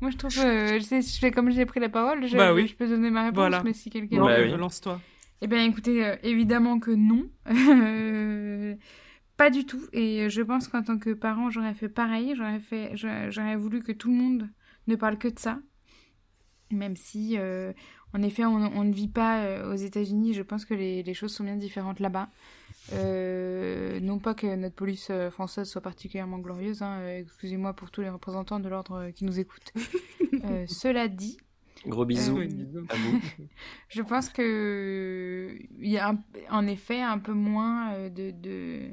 Moi, 0.00 0.10
je 0.10 0.16
trouve, 0.16 0.32
je 0.32 0.80
sais, 0.80 1.00
je 1.00 1.18
fais 1.18 1.30
comme 1.30 1.50
j'ai 1.50 1.64
pris 1.64 1.78
la 1.80 1.88
parole, 1.88 2.26
je, 2.26 2.36
bah 2.36 2.52
oui. 2.52 2.66
je 2.66 2.74
peux 2.74 2.88
donner 2.88 3.10
ma 3.10 3.22
réponse, 3.24 3.36
voilà. 3.36 3.62
mais 3.62 3.72
si 3.72 3.88
quelqu'un... 3.88 4.24
Bah, 4.24 4.36
oui. 4.40 4.50
Lance-toi. 4.50 5.00
Eh 5.42 5.48
bien, 5.48 5.64
écoutez, 5.64 6.04
euh, 6.04 6.16
évidemment 6.22 6.78
que 6.78 6.92
non. 6.92 7.28
pas 9.36 9.50
du 9.50 9.66
tout. 9.66 9.82
Et 9.92 10.30
je 10.30 10.40
pense 10.40 10.68
qu'en 10.68 10.82
tant 10.82 10.98
que 10.98 11.10
parent, 11.10 11.50
j'aurais 11.50 11.74
fait 11.74 11.88
pareil. 11.88 12.34
J'aurais 12.36 12.60
fait, 12.60 12.92
j'aurais 12.94 13.56
voulu 13.56 13.82
que 13.82 13.92
tout 13.92 14.08
le 14.08 14.16
monde 14.16 14.48
ne 14.86 14.94
parle 14.94 15.18
que 15.18 15.28
de 15.28 15.38
ça. 15.38 15.58
Même 16.70 16.96
si, 16.96 17.36
euh, 17.38 17.72
en 18.14 18.22
effet, 18.22 18.44
on, 18.44 18.84
ne 18.84 18.92
vit 18.92 19.08
pas 19.08 19.44
euh, 19.44 19.72
aux 19.72 19.76
États-Unis. 19.76 20.34
Je 20.34 20.42
pense 20.42 20.64
que 20.64 20.74
les, 20.74 21.14
choses 21.14 21.32
sont 21.32 21.44
bien 21.44 21.56
différentes 21.56 22.00
là-bas. 22.00 22.28
non 22.92 24.18
pas 24.18 24.34
que 24.34 24.54
notre 24.54 24.74
police 24.74 25.10
française 25.30 25.68
soit 25.68 25.80
particulièrement 25.80 26.38
glorieuse. 26.38 26.82
Hein, 26.82 27.06
excusez-moi 27.18 27.72
pour 27.72 27.90
tous 27.90 28.00
les 28.02 28.10
représentants 28.10 28.60
de 28.60 28.68
l'ordre 28.68 29.10
qui 29.10 29.24
nous 29.24 29.38
écoutent. 29.38 29.72
cela 30.66 31.08
dit, 31.08 31.38
Gros 31.86 32.04
bisous 32.04 32.38
euh, 32.38 32.84
à 32.88 32.96
vous. 32.96 33.20
Je 33.88 34.02
pense 34.02 34.28
que 34.28 35.58
il 35.78 35.90
y 35.90 35.98
a 35.98 36.14
en 36.50 36.66
effet 36.66 37.00
un 37.00 37.18
peu 37.18 37.32
moins 37.32 37.94
euh, 37.94 38.08
de, 38.08 38.90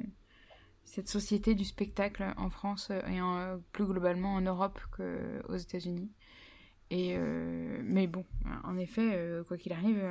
cette 0.84 1.08
société 1.08 1.54
du 1.54 1.64
spectacle 1.64 2.34
en 2.36 2.50
France 2.50 2.88
euh, 2.90 3.00
et 3.06 3.58
plus 3.72 3.84
globalement 3.84 4.34
en 4.34 4.40
Europe 4.40 4.80
qu'aux 4.96 5.56
États-Unis. 5.56 6.10
Et 6.90 7.16
mais 7.16 8.06
bon, 8.06 8.24
en 8.64 8.76
effet, 8.76 9.40
quoi 9.46 9.56
qu'il 9.56 9.72
arrive, 9.72 10.02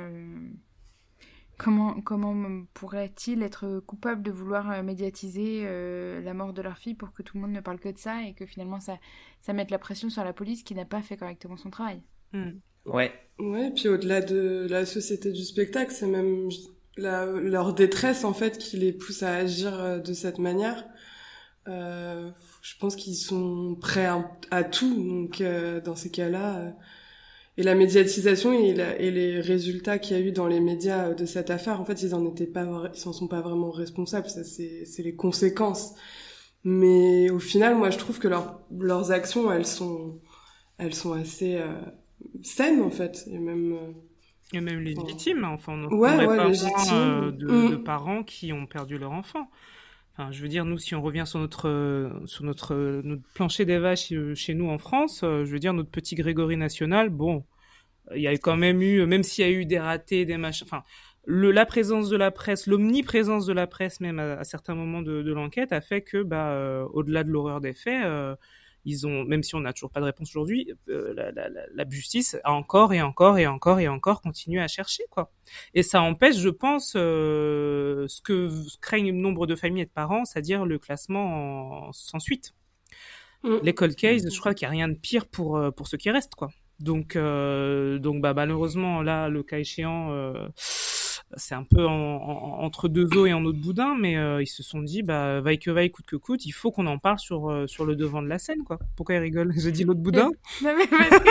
comment 1.58 2.00
comment 2.00 2.64
pourrait-il 2.72 3.42
être 3.42 3.80
coupable 3.86 4.22
de 4.22 4.30
vouloir 4.30 4.82
médiatiser 4.82 5.64
la 6.22 6.32
mort 6.32 6.54
de 6.54 6.62
leur 6.62 6.78
fille 6.78 6.94
pour 6.94 7.12
que 7.12 7.22
tout 7.22 7.36
le 7.36 7.42
monde 7.42 7.52
ne 7.52 7.60
parle 7.60 7.78
que 7.78 7.90
de 7.90 7.98
ça 7.98 8.22
et 8.22 8.32
que 8.32 8.46
finalement 8.46 8.80
ça 8.80 8.98
ça 9.42 9.52
mette 9.52 9.70
la 9.70 9.78
pression 9.78 10.08
sur 10.08 10.24
la 10.24 10.32
police 10.32 10.62
qui 10.62 10.74
n'a 10.74 10.86
pas 10.86 11.02
fait 11.02 11.18
correctement 11.18 11.58
son 11.58 11.68
travail? 11.68 12.00
Hmm. 12.32 12.52
Ouais. 12.86 13.12
Ouais, 13.38 13.70
puis 13.74 13.88
au-delà 13.88 14.20
de 14.20 14.66
la 14.68 14.84
société 14.84 15.32
du 15.32 15.42
spectacle, 15.42 15.92
c'est 15.92 16.06
même 16.06 16.48
leur 16.96 17.72
détresse 17.72 18.24
en 18.24 18.34
fait 18.34 18.58
qui 18.58 18.76
les 18.76 18.92
pousse 18.92 19.22
à 19.22 19.34
agir 19.34 19.80
euh, 19.80 19.98
de 19.98 20.12
cette 20.12 20.38
manière. 20.38 20.84
Euh, 21.68 22.30
je 22.62 22.74
pense 22.78 22.96
qu'ils 22.96 23.16
sont 23.16 23.76
prêts 23.80 24.08
à, 24.50 24.64
tout, 24.64 24.94
donc 24.94 25.40
euh, 25.40 25.80
dans 25.80 25.96
ces 25.96 26.10
cas-là. 26.10 26.56
Euh, 26.58 26.70
et 27.56 27.62
la 27.62 27.74
médiatisation 27.74 28.52
et, 28.54 28.70
et 28.98 29.10
les 29.10 29.40
résultats 29.40 29.98
qu'il 29.98 30.16
y 30.16 30.20
a 30.20 30.22
eu 30.22 30.32
dans 30.32 30.46
les 30.46 30.60
médias 30.60 31.12
de 31.12 31.26
cette 31.26 31.50
affaire, 31.50 31.80
en 31.80 31.84
fait, 31.84 32.02
ils 32.02 32.14
en 32.14 32.26
étaient 32.26 32.46
pas, 32.46 32.90
ils 32.94 33.08
en 33.08 33.12
sont 33.12 33.28
pas 33.28 33.40
vraiment 33.40 33.70
responsables. 33.70 34.30
Ça, 34.30 34.44
c'est, 34.44 34.84
c'est 34.86 35.02
les 35.02 35.14
conséquences. 35.14 35.94
Mais 36.64 37.30
au 37.30 37.38
final, 37.38 37.76
moi, 37.76 37.90
je 37.90 37.98
trouve 37.98 38.18
que 38.18 38.28
leurs 38.28 38.60
leurs 38.70 39.12
actions, 39.12 39.50
elles 39.52 39.66
sont, 39.66 40.20
elles 40.78 40.94
sont 40.94 41.12
assez 41.12 41.58
saine 42.42 42.82
en 42.82 42.90
fait 42.90 43.26
et 43.30 43.38
même 43.38 43.72
euh, 43.72 43.92
et 44.52 44.60
même 44.60 44.80
légitime 44.80 45.44
enfin 45.44 45.72
on 45.74 45.96
ouais, 45.96 46.26
ouais, 46.26 46.48
légitime. 46.48 46.92
Euh, 46.92 47.30
de, 47.30 47.46
mm. 47.46 47.70
de, 47.70 47.76
parents 47.76 48.22
qui 48.22 48.52
ont 48.52 48.66
perdu 48.66 48.98
leur 48.98 49.12
enfant 49.12 49.48
je 50.30 50.42
veux 50.42 50.48
dire 50.48 50.64
nous 50.64 50.78
si 50.78 50.94
on 50.94 51.02
revient 51.02 51.24
sur 51.26 51.38
notre 51.38 52.22
sur 52.26 52.44
notre, 52.44 53.00
notre 53.04 53.22
plancher 53.34 53.64
des 53.64 53.78
vaches 53.78 54.12
euh, 54.12 54.34
chez 54.34 54.54
nous 54.54 54.68
en 54.68 54.78
France 54.78 55.20
je 55.22 55.44
veux 55.44 55.58
dire 55.58 55.72
notre 55.72 55.90
petit 55.90 56.14
Grégory 56.14 56.56
national 56.56 57.10
bon 57.10 57.44
il 58.14 58.22
y 58.22 58.26
a 58.26 58.32
quand 58.32 58.56
même 58.56 58.82
eu 58.82 59.06
même 59.06 59.22
s'il 59.22 59.44
y 59.44 59.48
a 59.48 59.50
eu 59.50 59.64
des 59.66 59.78
ratés 59.78 60.24
des 60.26 60.36
machins 60.36 60.66
enfin 60.66 60.82
le, 61.26 61.50
la 61.50 61.66
présence 61.66 62.08
de 62.08 62.16
la 62.16 62.30
presse, 62.30 62.66
l'omniprésence 62.66 63.44
de 63.44 63.52
la 63.52 63.66
presse 63.66 64.00
même 64.00 64.18
à, 64.18 64.42
certains 64.42 64.74
moments 64.74 65.02
de, 65.02 65.22
de 65.22 65.32
l'enquête 65.32 65.70
a 65.70 65.82
fait 65.82 66.00
que, 66.00 66.22
bah, 66.22 66.86
au-delà 66.94 67.24
de 67.24 67.30
l'horreur 67.30 67.60
des 67.60 67.74
faits, 67.74 68.02
ils 68.84 69.06
ont, 69.06 69.24
même 69.24 69.42
si 69.42 69.54
on 69.54 69.60
n'a 69.60 69.72
toujours 69.72 69.90
pas 69.90 70.00
de 70.00 70.06
réponse 70.06 70.30
aujourd'hui, 70.30 70.72
euh, 70.88 71.12
la, 71.14 71.30
la, 71.32 71.48
la, 71.48 71.88
justice 71.88 72.36
a 72.44 72.52
encore 72.52 72.92
et 72.92 73.02
encore 73.02 73.38
et 73.38 73.46
encore 73.46 73.80
et 73.80 73.88
encore 73.88 74.22
continué 74.22 74.60
à 74.60 74.68
chercher 74.68 75.04
quoi. 75.10 75.32
Et 75.74 75.82
ça 75.82 76.00
empêche, 76.00 76.36
je 76.36 76.48
pense, 76.48 76.94
euh, 76.96 78.06
ce 78.08 78.20
que 78.22 78.50
craignent 78.80 79.12
nombre 79.12 79.46
de 79.46 79.56
familles 79.56 79.82
et 79.82 79.86
de 79.86 79.90
parents, 79.90 80.24
c'est-à-dire 80.24 80.64
le 80.64 80.78
classement 80.78 81.90
sans 81.92 82.18
suite. 82.18 82.54
Mm. 83.42 83.56
Les 83.62 83.74
cold 83.74 83.94
cases, 83.94 84.22
je 84.32 84.40
crois 84.40 84.54
qu'il 84.54 84.66
n'y 84.66 84.70
a 84.70 84.72
rien 84.72 84.88
de 84.88 84.94
pire 84.94 85.26
pour 85.26 85.56
euh, 85.56 85.70
pour 85.70 85.88
ceux 85.88 85.98
qui 85.98 86.10
restent 86.10 86.34
quoi. 86.34 86.50
Donc 86.78 87.14
donc 87.16 88.22
bah 88.22 88.32
malheureusement 88.32 89.02
là, 89.02 89.28
le 89.28 89.42
cas 89.42 89.58
échéant 89.58 90.10
c'est 91.36 91.54
un 91.54 91.62
peu 91.62 91.86
entre 91.86 92.88
deux 92.88 93.08
eaux 93.16 93.26
et 93.26 93.32
en 93.32 93.44
eau 93.44 93.52
de 93.52 93.58
boudin, 93.58 93.94
mais 93.98 94.16
euh, 94.16 94.42
ils 94.42 94.48
se 94.48 94.62
sont 94.62 94.82
dit, 94.82 95.02
bah, 95.02 95.40
vaille 95.40 95.58
que 95.58 95.70
vaille, 95.70 95.90
coûte 95.90 96.06
que 96.06 96.16
coûte, 96.16 96.44
il 96.44 96.50
faut 96.50 96.72
qu'on 96.72 96.86
en 96.86 96.98
parle 96.98 97.18
sur, 97.18 97.50
euh, 97.50 97.66
sur 97.68 97.84
le 97.84 97.94
devant 97.94 98.20
de 98.20 98.28
la 98.28 98.38
scène, 98.38 98.64
quoi. 98.64 98.78
Pourquoi 98.96 99.14
ils 99.14 99.18
rigolent? 99.18 99.52
J'ai 99.56 99.70
dit 99.70 99.84
l'eau 99.84 99.94
de 99.94 100.00
boudin 100.00 100.30
Non, 100.62 100.74
mais 100.76 100.86
parce 100.86 101.08
que, 101.08 101.30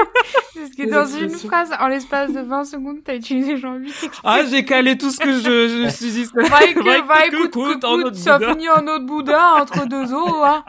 parce 0.55 0.69
que 0.77 0.89
dans 0.89 1.05
une 1.05 1.29
phrase, 1.29 1.71
en 1.79 1.87
l'espace 1.89 2.31
de 2.31 2.39
20 2.39 2.63
secondes, 2.63 2.97
t'as 3.03 3.15
utilisé 3.15 3.57
8 3.57 4.11
Ah, 4.23 4.41
j'ai 4.49 4.63
calé 4.63 4.97
tout 4.97 5.11
ce 5.11 5.19
que 5.19 5.33
je, 5.33 5.89
suis 5.89 6.11
dit. 6.11 6.25
Vaille 6.33 6.73
que 6.73 7.07
vaille, 7.07 7.29
coûte 7.31 7.81
que 7.81 8.03
coûte, 8.03 8.15
ça 8.15 8.39
finit 8.39 8.69
en 8.69 8.87
eau 8.87 8.99
de 8.99 9.05
boudin 9.05 9.55
entre 9.61 9.87
deux 9.87 10.13
eaux, 10.13 10.43
hein. 10.43 10.63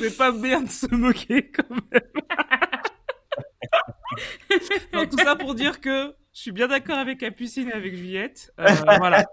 C'est 0.00 0.16
pas 0.16 0.30
bien 0.30 0.60
de 0.62 0.70
se 0.70 0.94
moquer, 0.94 1.50
quand 1.50 1.74
même. 1.92 2.02
tout 5.10 5.18
ça 5.18 5.36
pour 5.36 5.54
dire 5.54 5.80
que 5.80 6.14
je 6.32 6.40
suis 6.40 6.52
bien 6.52 6.68
d'accord 6.68 6.98
avec 6.98 7.18
Capucine 7.18 7.68
et 7.68 7.72
avec 7.72 7.94
Juliette. 7.94 8.52
Euh, 8.60 8.66
voilà. 8.98 9.24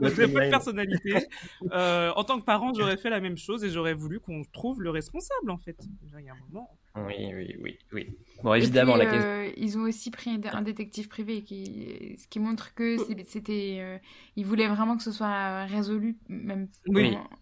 J'ai 0.00 0.28
pas 0.28 0.44
de 0.44 0.50
personnalité. 0.50 1.26
Euh, 1.72 2.12
en 2.14 2.22
tant 2.22 2.38
que 2.38 2.44
parent, 2.44 2.72
j'aurais 2.74 2.96
fait 2.96 3.10
la 3.10 3.20
même 3.20 3.36
chose 3.36 3.64
et 3.64 3.70
j'aurais 3.70 3.94
voulu 3.94 4.20
qu'on 4.20 4.42
trouve 4.52 4.80
le 4.80 4.90
responsable, 4.90 5.50
en 5.50 5.58
fait. 5.58 5.76
Il 6.16 6.24
y 6.24 6.28
a 6.28 6.32
un 6.32 6.36
moment. 6.48 6.70
Oui, 6.96 7.14
oui, 7.34 7.56
oui, 7.60 7.78
oui. 7.92 8.06
Bon, 8.42 8.54
évidemment, 8.54 8.96
la 8.96 9.06
question. 9.06 9.28
Euh, 9.28 9.50
ils 9.56 9.78
ont 9.78 9.82
aussi 9.82 10.10
pris 10.10 10.30
un 10.30 10.62
détective 10.62 11.08
privé, 11.08 11.42
qui, 11.42 12.16
ce 12.18 12.26
qui 12.28 12.38
montre 12.38 12.74
que 12.74 12.96
c'était. 13.24 13.78
Euh, 13.80 13.98
ils 14.36 14.46
voulaient 14.46 14.68
vraiment 14.68 14.96
que 14.96 15.02
ce 15.02 15.12
soit 15.12 15.64
résolu, 15.64 16.18
même 16.28 16.68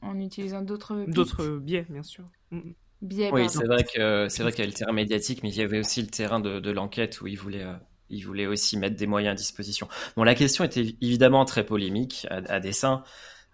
en, 0.02 0.18
utilisant 0.18 0.62
d'autres. 0.62 1.04
D'autres 1.08 1.58
biais, 1.58 1.86
bien 1.88 2.02
sûr. 2.02 2.24
Mm, 2.50 2.58
mm. 2.58 2.74
Biais, 3.03 3.30
oui, 3.32 3.49
c'est 3.49 3.66
vrai 3.66 3.84
que 3.84 4.28
c'est 4.28 4.42
vrai 4.42 4.53
qu'il 4.53 4.64
y 4.64 4.66
a 4.66 4.70
le 4.70 4.72
terrain 4.72 4.92
médiatique, 4.92 5.42
mais 5.42 5.51
il 5.51 5.57
y 5.57 5.62
avait 5.62 5.78
aussi 5.78 6.01
le 6.01 6.09
terrain 6.09 6.40
de, 6.40 6.61
de 6.61 6.70
l'enquête 6.70 7.20
où 7.20 7.26
ils 7.26 7.38
voulaient 7.38 7.66
il 8.11 8.24
voulait 8.24 8.47
aussi 8.47 8.76
mettre 8.76 8.97
des 8.97 9.07
moyens 9.07 9.32
à 9.32 9.36
disposition. 9.36 9.88
Bon, 10.16 10.24
la 10.24 10.34
question 10.34 10.64
était 10.64 10.97
évidemment 11.01 11.44
très 11.44 11.64
polémique 11.64 12.26
à, 12.30 12.61
dessein. 12.61 13.03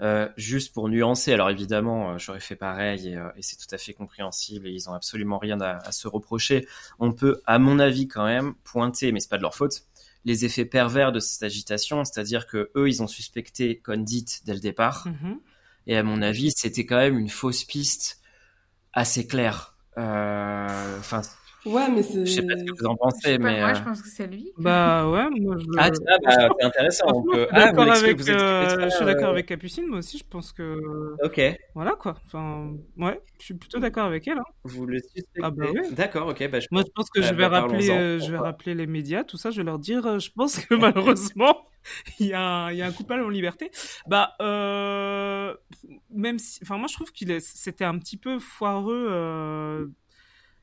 Euh, 0.00 0.28
juste 0.36 0.72
pour 0.74 0.88
nuancer, 0.88 1.32
alors 1.32 1.50
évidemment, 1.50 2.12
euh, 2.12 2.18
j'aurais 2.18 2.40
fait 2.40 2.56
pareil 2.56 3.14
euh, 3.14 3.28
et, 3.36 3.42
c'est 3.42 3.56
tout 3.56 3.72
à 3.72 3.78
fait 3.78 3.92
compréhensible 3.92 4.66
et 4.66 4.70
ils 4.72 4.88
ont 4.88 4.94
absolument 4.94 5.38
rien 5.38 5.60
à, 5.60 5.92
se 5.92 6.08
reprocher. 6.08 6.66
On 6.98 7.12
peut, 7.12 7.40
à 7.46 7.60
mon 7.60 7.78
avis, 7.78 8.08
quand 8.08 8.24
même 8.24 8.54
pointer, 8.64 9.12
mais 9.12 9.20
c'est 9.20 9.28
pas 9.28 9.36
de 9.36 9.42
leur 9.42 9.54
faute, 9.54 9.84
les 10.24 10.44
effets 10.44 10.64
pervers 10.64 11.12
de 11.12 11.20
cette 11.20 11.44
agitation, 11.44 12.04
c'est-à-dire 12.04 12.46
que 12.46 12.70
eux, 12.74 12.88
ils 12.88 13.02
ont 13.02 13.06
suspecté 13.06 13.78
Condit 13.78 14.26
dès 14.44 14.54
le 14.54 14.60
départ. 14.60 15.06
Mm-hmm. 15.06 15.38
Et 15.86 15.96
à 15.96 16.02
mon 16.02 16.20
avis, 16.20 16.50
c'était 16.50 16.86
quand 16.86 16.96
même 16.96 17.18
une 17.18 17.28
fausse 17.28 17.64
piste 17.64 18.21
assez 18.92 19.26
claire. 19.26 19.74
Enfin, 19.96 21.22
Ouais, 21.64 21.88
mais 21.90 22.02
c'est. 22.02 22.26
Je 22.26 22.32
sais 22.32 22.42
pas 22.42 22.58
ce 22.58 22.64
que 22.64 22.78
vous 22.78 22.86
en 22.86 22.96
pensez, 22.96 23.38
mais. 23.38 23.60
Moi, 23.60 23.74
je 23.74 23.80
euh, 23.80 23.84
pense 23.84 24.02
que 24.02 24.08
c'est 24.08 24.26
lui. 24.26 24.50
Bah 24.58 25.08
ouais, 25.08 25.28
moi 25.40 25.56
je. 25.58 25.64
Ah, 25.78 25.90
bah, 25.90 26.30
c'est 26.30 26.64
intéressant. 26.64 27.06
Donc, 27.12 27.26
euh... 27.34 27.46
ah, 27.52 27.72
vous 27.72 27.80
avec, 27.80 28.20
vous 28.20 28.30
euh, 28.30 28.84
je 28.84 28.96
suis 28.96 29.04
d'accord 29.04 29.30
avec 29.30 29.46
Capucine, 29.46 29.86
moi 29.86 29.98
aussi, 29.98 30.18
je 30.18 30.24
pense 30.28 30.52
que. 30.52 30.80
Ok. 31.22 31.40
Voilà 31.74 31.92
quoi. 31.92 32.16
Enfin, 32.26 32.72
ouais, 32.96 33.20
je 33.38 33.44
suis 33.44 33.54
plutôt 33.54 33.78
d'accord 33.78 34.06
avec 34.06 34.26
elle. 34.26 34.38
Hein. 34.38 34.44
Vous 34.64 34.86
le 34.86 34.98
suspectez 34.98 35.40
ah, 35.42 35.50
bah, 35.50 35.66
oui. 35.72 35.80
D'accord, 35.92 36.28
ok. 36.28 36.50
Bah, 36.50 36.58
je... 36.58 36.66
Moi, 36.72 36.82
je 36.84 36.90
pense 36.92 37.10
que 37.10 37.22
je 37.22 37.32
vais 37.32 37.48
bah, 37.48 37.60
rappeler, 37.60 37.90
euh, 37.90 38.18
je 38.18 38.30
vais 38.30 38.38
rappeler 38.38 38.74
les 38.74 38.88
médias, 38.88 39.22
tout 39.22 39.36
ça, 39.36 39.50
je 39.50 39.58
vais 39.58 39.64
leur 39.64 39.78
dire, 39.78 40.18
je 40.18 40.30
pense 40.34 40.58
que 40.58 40.74
malheureusement. 40.74 41.62
il 42.18 42.28
y 42.28 42.32
a 42.32 42.40
un, 42.40 42.72
il 42.72 42.78
y 42.78 42.82
a 42.82 42.86
un 42.86 42.92
coupable 42.92 43.22
en 43.22 43.28
liberté. 43.28 43.70
Bah, 44.06 44.34
euh, 44.40 45.54
même 46.10 46.38
si, 46.38 46.60
enfin, 46.62 46.76
moi, 46.76 46.88
je 46.88 46.94
trouve 46.94 47.12
qu'il 47.12 47.40
c'était 47.40 47.84
un 47.84 47.98
petit 47.98 48.16
peu 48.16 48.38
foireux, 48.38 49.06
euh, 49.10 49.86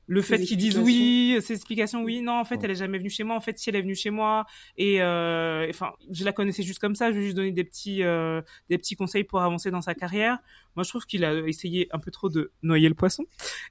le 0.10 0.24
fait 0.24 0.40
qu'ils 0.40 0.58
disent 0.58 0.80
oui, 0.80 1.38
ces 1.40 1.54
explications, 1.54 2.02
oui, 2.02 2.22
non, 2.22 2.40
en 2.40 2.44
fait, 2.44 2.60
elle 2.64 2.72
est 2.72 2.76
jamais 2.76 2.98
venue 2.98 3.12
chez 3.12 3.24
moi. 3.24 3.36
En 3.36 3.40
fait, 3.40 3.60
si 3.60 3.70
elle 3.70 3.76
est 3.76 3.84
venue 3.84 3.96
chez 3.96 4.10
moi, 4.10 4.48
et 4.76 5.04
euh, 5.04 5.68
enfin, 5.70 5.94
je 6.10 6.26
la 6.26 6.34
connaissais 6.34 6.64
juste 6.64 6.80
comme 6.80 6.96
ça. 6.96 7.12
Je 7.12 7.16
lui 7.16 7.22
ai 7.22 7.26
juste 7.26 7.36
donné 7.36 7.52
des 7.52 7.64
petits, 7.64 8.02
euh, 8.02 8.42
des 8.70 8.80
petits 8.80 8.96
conseils 8.96 9.24
pour 9.24 9.42
avancer 9.42 9.70
dans 9.70 9.84
sa 9.84 9.94
carrière. 9.94 10.40
Moi, 10.76 10.84
je 10.84 10.90
trouve 10.90 11.06
qu'il 11.06 11.24
a 11.24 11.36
essayé 11.48 11.88
un 11.92 12.00
peu 12.00 12.10
trop 12.10 12.28
de 12.28 12.52
noyer 12.64 12.90
le 12.90 12.96
poisson. 12.96 13.24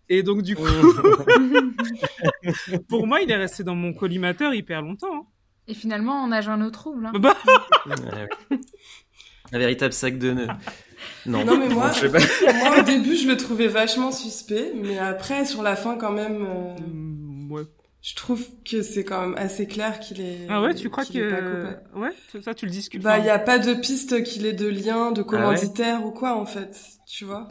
Et 0.09 0.23
donc, 0.23 0.43
du 0.43 0.55
coup, 0.55 0.63
pour 2.89 3.09
moi, 3.09 3.21
il 3.21 3.33
est 3.33 3.37
resté 3.37 3.65
dans 3.65 3.75
mon 3.75 3.93
collimateur 3.93 4.55
hyper 4.55 4.81
longtemps. 4.81 5.13
Hein. 5.13 5.27
Et 5.67 5.75
finalement, 5.75 6.23
on 6.23 6.29
nage 6.29 6.47
en 6.47 6.61
eau 6.61 6.71
trouble. 6.71 7.07
Hein. 7.07 7.19
Bah. 7.19 7.37
Un 9.51 9.59
véritable 9.59 9.93
sac 9.93 10.19
de 10.19 10.31
nœuds. 10.31 10.47
Non, 11.27 11.45
Non, 11.45 11.59
mais 11.59 11.69
moi, 11.69 11.91
je 11.93 12.01
sais 12.01 12.11
pas. 12.11 12.19
moi, 12.59 12.81
au 12.81 12.83
début, 12.83 13.17
je 13.17 13.29
le 13.29 13.37
trouvais 13.37 13.69
vachement 13.69 14.13
suspect, 14.13 14.73
mais 14.75 14.99
après, 14.99 15.45
sur 15.45 15.63
la 15.63 15.77
fin, 15.77 15.97
quand 15.97 16.13
même, 16.13 16.45
euh, 16.47 16.81
Mm, 16.81 17.53
ouais. 17.53 17.63
je 18.03 18.15
trouve 18.15 18.45
que 18.69 18.83
c'est 18.83 19.05
quand 19.05 19.21
même 19.21 19.37
assez 19.37 19.67
clair 19.67 20.01
qu'il 20.01 20.21
est. 20.21 20.47
Ah 20.49 20.61
ouais, 20.63 20.75
tu 20.75 20.89
crois 20.91 21.05
qu'il 21.05 21.21
est 21.21 21.29
pas 21.31 21.41
que... 21.41 21.99
Ouais, 21.99 22.11
ça, 22.33 22.43
ça, 22.43 22.55
tu 22.55 22.67
le 22.67 22.71
discutes. 22.73 23.03
Bah, 23.03 23.19
il 23.19 23.25
y 23.25 23.31
a 23.31 23.39
pas 23.39 23.59
de 23.59 23.75
piste 23.75 24.23
qu'il 24.23 24.47
ait 24.47 24.53
de 24.53 24.67
lien, 24.69 25.09
Ah 25.09 25.13
de 25.13 25.23
commanditaire 25.23 26.05
ou 26.05 26.11
quoi, 26.11 26.35
en 26.37 26.47
fait, 26.47 26.77
tu 27.07 27.25
vois. 27.25 27.49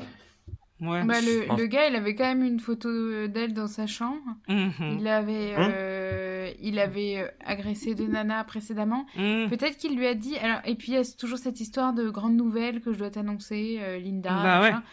Ouais. 0.80 1.03
Bah, 1.05 1.15
le, 1.21 1.65
gars, 1.65 1.88
il 1.88 1.95
avait 1.95 2.13
quand 2.13 2.25
même 2.25 2.43
une 2.43 2.59
photo 2.59 3.28
d'elle 3.28 3.53
dans 3.53 3.67
sa 3.67 3.88
chambre. 3.88 4.21
Mhm. 4.47 4.97
Il 4.99 5.07
avait, 5.07 5.55
Hein 5.55 5.71
euh, 5.71 6.51
il 6.61 6.78
avait 6.80 7.17
euh, 7.17 7.28
agressé 7.43 7.95
deux 7.95 8.07
nanas 8.07 8.43
précédemment. 8.43 9.05
Mhm. 9.15 9.49
Peut-être 9.49 9.78
qu'il 9.78 9.97
lui 9.97 10.05
a 10.05 10.13
dit. 10.13 10.38
Alors, 10.38 10.59
et 10.65 10.75
puis 10.75 10.91
il 10.91 10.95
y 10.95 10.97
a 10.97 11.03
toujours 11.17 11.39
cette 11.39 11.59
histoire 11.59 11.93
de 11.93 12.09
grande 12.09 12.36
nouvelle 12.36 12.82
que 12.82 12.93
je 12.93 12.99
dois 12.99 13.09
t'annoncer, 13.09 13.78
euh, 13.82 13.97
Linda. 13.97 14.30
Bah. 14.30 14.84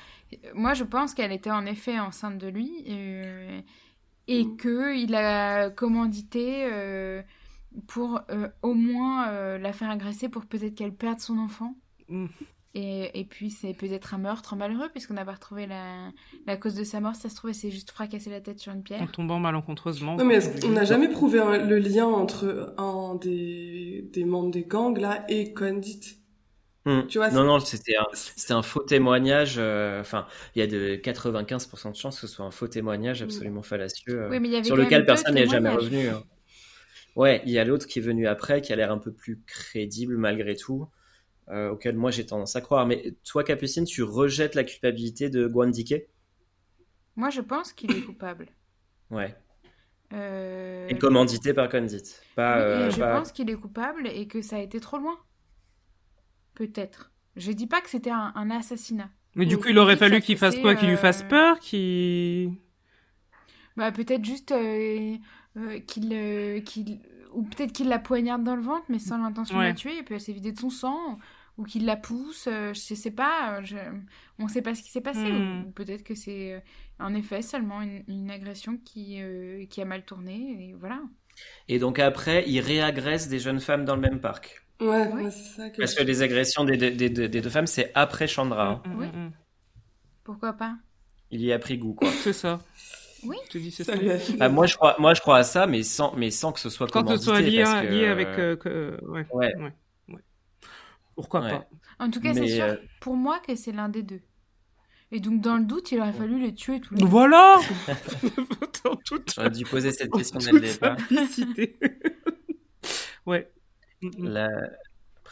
Moi, 0.54 0.72
je 0.74 0.84
pense 0.84 1.12
qu'elle 1.14 1.32
était 1.32 1.50
en 1.50 1.66
effet 1.66 1.98
enceinte 2.00 2.38
de 2.38 2.48
lui 2.48 2.72
euh, 2.88 3.60
et 4.26 4.44
Mm. 4.44 4.56
que 4.56 4.96
il 4.96 5.14
a 5.14 5.68
commandité 5.70 6.66
euh, 6.72 7.20
pour 7.86 8.22
euh, 8.30 8.48
au 8.62 8.72
moins 8.74 9.28
euh, 9.28 9.58
la 9.58 9.72
faire 9.74 9.90
agresser 9.90 10.28
pour 10.30 10.46
peut-être 10.46 10.74
qu'elle 10.74 10.94
perde 10.94 11.20
son 11.20 11.38
enfant. 11.38 11.74
Et, 12.76 13.20
et 13.20 13.24
puis 13.24 13.50
c'est 13.50 13.72
peut-être 13.72 14.14
un 14.14 14.18
meurtre 14.18 14.56
malheureux 14.56 14.88
puisqu'on 14.90 15.14
n'a 15.14 15.24
pas 15.24 15.34
retrouvé 15.34 15.66
la, 15.66 16.10
la 16.46 16.56
cause 16.56 16.74
de 16.74 16.82
sa 16.82 16.98
mort. 17.00 17.14
Si 17.14 17.20
Ça 17.22 17.28
se 17.28 17.36
trouve, 17.36 17.50
elle 17.50 17.54
s'est 17.54 17.70
juste 17.70 17.90
fracassé 17.92 18.30
la 18.30 18.40
tête 18.40 18.58
sur 18.58 18.72
une 18.72 18.80
En 18.80 18.82
pierre. 18.82 19.12
tombant 19.12 19.38
malencontreusement. 19.38 20.16
Non, 20.16 20.24
mais 20.24 20.38
on 20.64 20.70
n'a 20.70 20.84
jamais 20.84 21.08
prouvé 21.08 21.38
un- 21.38 21.58
le 21.64 21.78
lien 21.78 22.06
entre 22.06 22.74
un 22.76 23.14
des, 23.14 24.08
des 24.12 24.24
membres 24.24 24.50
des 24.50 24.64
gangs, 24.64 24.98
là, 24.98 25.24
et 25.28 25.54
Condit? 25.54 26.18
Hmm. 26.84 27.06
Tu 27.08 27.16
vois, 27.18 27.30
non, 27.30 27.40
c'est- 27.40 27.46
non, 27.46 27.58
c'était 27.60 27.96
un, 27.96 28.06
c'était 28.12 28.52
un 28.52 28.62
faux 28.62 28.82
témoignage. 28.82 29.54
euh, 29.58 30.00
Enfin, 30.00 30.26
il 30.54 30.58
y 30.58 30.62
a 30.62 30.66
de 30.66 30.96
95% 30.96 31.90
de 31.92 31.96
chances 31.96 32.20
que 32.20 32.26
ce 32.26 32.34
soit 32.34 32.44
un 32.44 32.50
faux 32.50 32.66
témoignage 32.68 33.22
absolument 33.22 33.62
fallacieux. 33.62 34.20
euh, 34.22 34.28
Oui, 34.30 34.40
mais 34.40 34.48
il 34.48 34.52
y 34.52 34.56
avait 34.56 34.64
sur 34.64 34.76
lequel 34.76 35.06
personne 35.06 35.34
n'est 35.34 35.46
jamais 35.46 35.70
revenu. 35.70 36.08
hein. 36.08 36.24
Ouais, 37.16 37.40
il 37.46 37.52
y 37.52 37.58
a 37.60 37.64
l'autre 37.64 37.86
qui 37.86 38.00
est 38.00 38.02
venu 38.02 38.26
après, 38.26 38.60
qui 38.60 38.72
a 38.72 38.76
l'air 38.76 38.90
un 38.90 38.98
peu 38.98 39.12
plus 39.12 39.40
crédible 39.46 40.16
malgré 40.18 40.56
tout, 40.56 40.88
euh, 41.50 41.70
auquel 41.70 41.96
moi 41.96 42.10
j'ai 42.10 42.24
tendance 42.26 42.56
à 42.56 42.60
croire. 42.60 42.86
Mais 42.86 43.14
toi, 43.24 43.44
Capucine, 43.44 43.84
tu 43.84 44.02
rejettes 44.02 44.54
la 44.54 44.64
culpabilité 44.64 45.30
de 45.30 45.46
Guandike 45.46 45.94
Moi, 47.16 47.30
je 47.30 47.40
pense 47.40 47.72
qu'il 47.72 47.90
est 47.96 48.02
coupable. 48.02 48.48
Ouais. 49.10 49.36
Euh, 50.12 50.88
Et 50.88 50.96
commandité 50.98 51.52
par 51.54 51.68
Condit. 51.68 52.02
Pas, 52.34 52.58
euh, 52.58 52.90
je 52.90 52.98
pas- 52.98 53.18
pense 53.18 53.32
qu'il 53.32 53.48
est 53.50 53.54
coupable 53.54 54.06
et 54.08 54.26
que 54.26 54.40
ça 54.42 54.56
a 54.56 54.60
été 54.60 54.80
trop 54.80 54.96
loin. 54.98 55.16
Peut-être. 56.54 57.12
Je 57.36 57.52
dis 57.52 57.66
pas 57.66 57.80
que 57.80 57.90
c'était 57.90 58.10
un, 58.10 58.32
un 58.34 58.50
assassinat. 58.50 59.10
Mais 59.34 59.44
du 59.46 59.58
coup, 59.58 59.68
il 59.68 59.78
aurait 59.78 59.96
fallu 59.96 60.20
qu'il 60.20 60.38
fasse 60.38 60.56
quoi? 60.58 60.74
Qu'il 60.74 60.88
lui 60.88 60.96
fasse 60.96 61.22
peur 61.24 61.58
Qu'il... 61.58 62.52
Bah, 63.76 63.90
peut-être 63.92 64.24
juste 64.24 64.52
euh, 64.52 65.16
euh, 65.56 65.78
qu'il. 65.80 66.12
euh, 66.12 66.60
qu'il- 66.60 67.00
ou 67.34 67.42
peut-être 67.42 67.72
qu'il 67.72 67.88
la 67.88 67.98
poignarde 67.98 68.44
dans 68.44 68.56
le 68.56 68.62
ventre, 68.62 68.84
mais 68.88 68.98
sans 68.98 69.18
l'intention 69.18 69.58
de 69.58 69.62
la 69.62 69.74
tuer, 69.74 69.98
et 69.98 70.02
puis 70.02 70.14
elle 70.14 70.20
s'est 70.20 70.32
vidée 70.32 70.52
de 70.52 70.58
son 70.58 70.70
sang. 70.70 71.18
Ou 71.56 71.62
qu'il 71.62 71.84
la 71.86 71.94
pousse, 71.94 72.48
euh, 72.48 72.74
je 72.74 72.94
sais 72.96 73.12
pas, 73.12 73.58
euh, 73.58 73.60
je... 73.62 73.76
on 74.40 74.48
sait 74.48 74.60
pas 74.60 74.74
ce 74.74 74.82
qui 74.82 74.90
s'est 74.90 75.00
passé. 75.00 75.30
Hmm. 75.30 75.66
Ou 75.66 75.70
peut-être 75.70 76.02
que 76.02 76.16
c'est 76.16 76.54
euh, 76.54 76.58
en 76.98 77.14
effet 77.14 77.42
seulement 77.42 77.80
une, 77.80 78.02
une 78.08 78.28
agression 78.28 78.76
qui, 78.84 79.22
euh, 79.22 79.64
qui 79.66 79.80
a 79.80 79.84
mal 79.84 80.04
tourné, 80.04 80.34
et 80.70 80.74
voilà. 80.74 81.00
Et 81.68 81.78
donc 81.78 82.00
après, 82.00 82.42
il 82.48 82.58
réagresse 82.58 83.28
des 83.28 83.38
jeunes 83.38 83.60
femmes 83.60 83.84
dans 83.84 83.94
le 83.94 84.00
même 84.00 84.20
parc. 84.20 84.64
Ouais, 84.80 85.08
Oui. 85.14 85.30
c'est 85.30 85.44
ça 85.56 85.70
que. 85.70 85.76
Parce 85.76 85.94
que 85.94 86.02
les 86.02 86.22
agressions 86.22 86.64
des, 86.64 86.76
des- 86.76 86.90
des- 86.90 87.28
des 87.28 87.40
deux 87.40 87.50
femmes, 87.50 87.68
c'est 87.68 87.92
après 87.94 88.26
Chandra. 88.26 88.68
hein. 88.68 88.82
Mm, 88.86 88.90
mm, 88.92 88.98
Oui. 88.98 89.06
mm. 89.06 89.30
Pourquoi 90.24 90.54
pas? 90.54 90.76
Il 91.30 91.40
y 91.40 91.52
a 91.52 91.58
pris 91.60 91.78
goût, 91.78 91.94
quoi. 91.94 92.10
C'est 92.10 92.32
ça. 92.32 92.58
Oui. 93.26 93.36
Dis, 93.52 93.70
c'est 93.70 93.84
ça. 93.84 93.92
Ah, 94.40 94.48
moi, 94.48 94.66
je 94.66 94.76
crois, 94.76 94.96
moi, 94.98 95.14
je 95.14 95.20
crois 95.20 95.38
à 95.38 95.44
ça, 95.44 95.66
mais 95.66 95.82
sans, 95.82 96.14
mais 96.16 96.30
sans 96.30 96.52
que 96.52 96.60
ce 96.60 96.70
soit 96.70 96.90
Quand 96.90 97.06
ce 97.08 97.16
soit 97.16 97.40
lié, 97.40 97.62
parce 97.62 97.82
que, 97.86 97.92
lié 97.92 98.06
avec... 98.06 98.28
euh, 98.28 98.40
euh, 98.40 98.56
que- 98.56 98.98
ouais. 99.06 99.26
Ouais. 99.32 99.54
ouais. 99.56 99.72
Pourquoi 101.14 101.42
Ouais. 101.42 101.50
pas 101.50 101.68
En 102.00 102.10
tout 102.10 102.20
cas, 102.20 102.34
c'est 102.34 102.48
sûr 102.48 102.64
euh, 102.64 102.76
pour 103.00 103.14
moi 103.16 103.40
que 103.46 103.54
c'est 103.54 103.72
l'un 103.72 103.88
des 103.88 104.02
deux. 104.02 104.20
Et 105.12 105.20
donc, 105.20 105.40
dans 105.40 105.56
le 105.56 105.64
doute, 105.64 105.92
il 105.92 106.00
aurait 106.00 106.12
fallu 106.12 106.40
les 106.40 106.54
tuer 106.54 106.80
tous 106.80 106.94
les 106.94 107.00
deux. 107.02 107.06
Voilà 107.06 107.60
J'aurais 109.34 109.50
dû 109.50 109.64
poser 109.64 109.92
cette 109.92 110.10
question 110.12 110.38
dès 110.40 110.52
le 110.52 110.60
départ. 110.60 110.96
ouais. 113.26 113.48
Mm, 114.02 114.08
mm. 114.18 114.28
La 114.28 114.48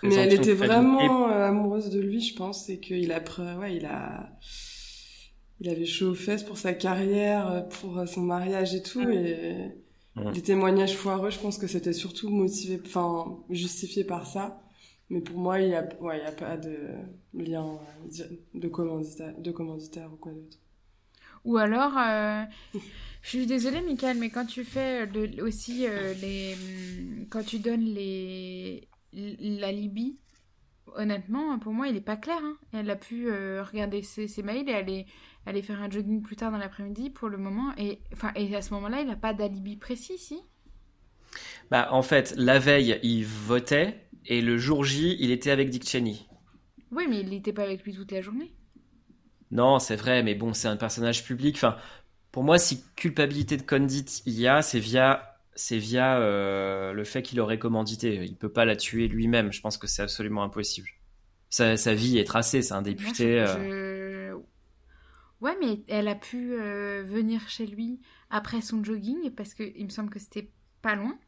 Mais 0.05 0.15
elle 0.15 0.33
était 0.35 0.55
vraiment 0.55 1.29
euh, 1.31 1.49
amoureuse 1.49 1.91
de 1.91 2.01
lui, 2.01 2.21
je 2.21 2.35
pense, 2.37 2.69
et 2.69 2.79
qu'il 2.81 3.11
a, 3.13 3.21
pre- 3.21 3.57
ouais, 3.59 3.77
il 3.77 3.87
a, 3.87 4.31
il 5.63 5.69
avait 5.71 5.87
chaud 5.87 6.11
aux 6.13 6.15
fesses 6.17 6.45
pour 6.45 6.59
sa 6.59 6.75
carrière, 6.75 7.49
euh, 7.51 7.63
pour 7.63 7.99
euh, 7.99 8.07
son 8.07 8.23
mariage 8.23 8.75
et 8.75 8.83
tout, 8.83 9.09
et 9.11 9.71
Mm. 10.17 10.33
les 10.33 10.43
témoignages 10.43 10.97
foireux, 10.97 11.31
je 11.31 11.39
pense 11.41 11.59
que 11.59 11.67
c'était 11.69 11.93
surtout 11.95 12.31
motivé, 12.31 12.81
enfin, 12.87 13.39
justifié 13.51 14.05
par 14.05 14.27
ça. 14.27 14.63
Mais 15.11 15.21
pour 15.23 15.39
moi, 15.39 15.61
il 15.61 15.71
y 15.71 15.75
a, 15.77 15.89
ouais, 16.01 16.19
il 16.21 16.25
y 16.25 16.27
a 16.27 16.33
pas 16.33 16.57
de 16.59 16.77
lien 17.35 17.67
euh, 18.21 18.25
de 18.55 18.69
commanditaire, 18.69 19.35
de 19.39 19.53
commanditaire 19.53 20.13
ou 20.13 20.17
quoi 20.17 20.33
d'autre. 20.33 20.59
Ou 21.45 21.57
alors, 21.59 21.97
euh, 21.99 22.43
je 23.23 23.29
suis 23.31 23.47
désolée, 23.47 23.81
Michael, 23.83 24.19
mais 24.19 24.31
quand 24.31 24.47
tu 24.47 24.65
fais 24.65 25.07
le- 25.07 25.43
aussi 25.45 25.87
euh, 25.87 26.15
les. 26.15 26.55
hum, 26.55 27.27
Quand 27.31 27.45
tu 27.45 27.59
donnes 27.59 27.85
les. 27.85 28.89
La 29.15 29.73
Libye, 29.73 30.19
honnêtement, 30.97 31.59
pour 31.59 31.73
moi, 31.75 31.89
il 31.89 31.97
est 31.97 32.01
pas 32.01 32.17
clair. 32.17 32.39
hein. 32.43 32.59
Elle 32.73 32.91
a 32.91 32.97
pu 32.97 33.29
euh, 33.31 33.63
regarder 33.65 34.03
ses, 34.03 34.29
ses 34.29 34.43
mails 34.43 34.69
et 34.69 34.75
aller, 34.75 35.07
aller 35.47 35.63
faire 35.63 35.81
un 35.83 35.91
jogging 35.91 36.23
plus 36.23 36.37
tard 36.37 36.51
dans 36.53 36.59
l'après-midi 36.59 37.11
pour 37.11 37.29
le 37.29 37.39
moment. 37.39 37.73
Et, 37.79 38.01
enfin, 38.13 38.33
et 38.35 38.55
à 38.57 38.63
ce 38.63 38.73
moment-là, 38.75 39.01
il 39.01 39.07
n'a 39.09 39.17
pas 39.17 39.35
d'alibi 39.35 39.77
précis, 39.77 40.19
si? 40.19 40.41
Bah, 41.71 41.89
en 41.91 42.03
fait, 42.03 42.35
la 42.37 42.59
veille, 42.59 42.99
il 43.03 43.25
votait, 43.25 44.09
et 44.27 44.41
le 44.43 44.59
jour 44.59 44.85
J, 44.85 45.17
il 45.21 45.31
était 45.31 45.51
avec 45.51 45.71
Dick 45.71 45.89
Cheney. 45.89 46.17
Oui, 46.91 47.07
mais 47.09 47.21
il 47.21 47.31
n'était 47.31 47.53
pas 47.53 47.63
avec 47.65 47.83
lui 47.85 47.95
toute 47.95 48.13
la 48.13 48.21
journée. 48.21 48.53
Non, 49.51 49.79
c'est 49.79 49.97
vrai, 49.97 50.23
mais 50.23 50.35
bon, 50.35 50.55
c'est 50.55 50.69
un 50.69 50.77
personnage 50.77 51.25
public. 51.25 51.57
Enfin, 51.57 51.77
pour 52.31 52.43
moi, 52.45 52.59
si 52.59 52.83
culpabilité 52.97 53.57
de 53.57 53.63
Condit 53.63 54.05
il 54.27 54.39
y 54.41 54.47
a, 54.49 54.63
c'est 54.63 54.79
via, 54.81 55.37
c'est 55.55 55.79
via 55.79 56.19
euh, 56.19 56.93
le 56.93 57.05
fait 57.05 57.23
qu'il 57.23 57.41
aurait 57.41 57.59
commandité. 57.59 58.25
Il 58.25 58.37
peut 58.37 58.53
pas 58.53 58.65
la 58.65 58.77
tuer 58.77 59.09
lui-même. 59.09 59.53
Je 59.53 59.61
pense 59.61 59.77
que 59.79 59.87
c'est 59.87 60.03
absolument 60.03 60.43
impossible. 60.43 60.89
Sa, 61.51 61.77
sa 61.77 61.95
vie 61.95 62.19
est 62.19 62.25
tracée. 62.25 62.63
C'est 62.63 62.73
un 62.75 62.83
Moi, 62.99 63.13
député. 63.13 63.25
je- 63.25 63.29
euh, 63.41 63.59
je- 63.59 64.12
Ouais, 65.43 65.57
mais 65.61 65.81
elle 65.89 66.07
a 66.07 66.15
pu 66.15 66.53
euh, 66.53 67.03
venir 67.05 67.49
chez 67.49 67.67
lui 67.67 68.01
après 68.31 68.61
son 68.61 68.83
jogging 68.85 69.31
parce 69.33 69.55
que 69.55 69.65
il 69.77 69.85
me 69.87 69.91
semble 69.91 70.09
que 70.09 70.21
c'était 70.21 70.49
pas 70.83 70.95
loin. 70.95 71.19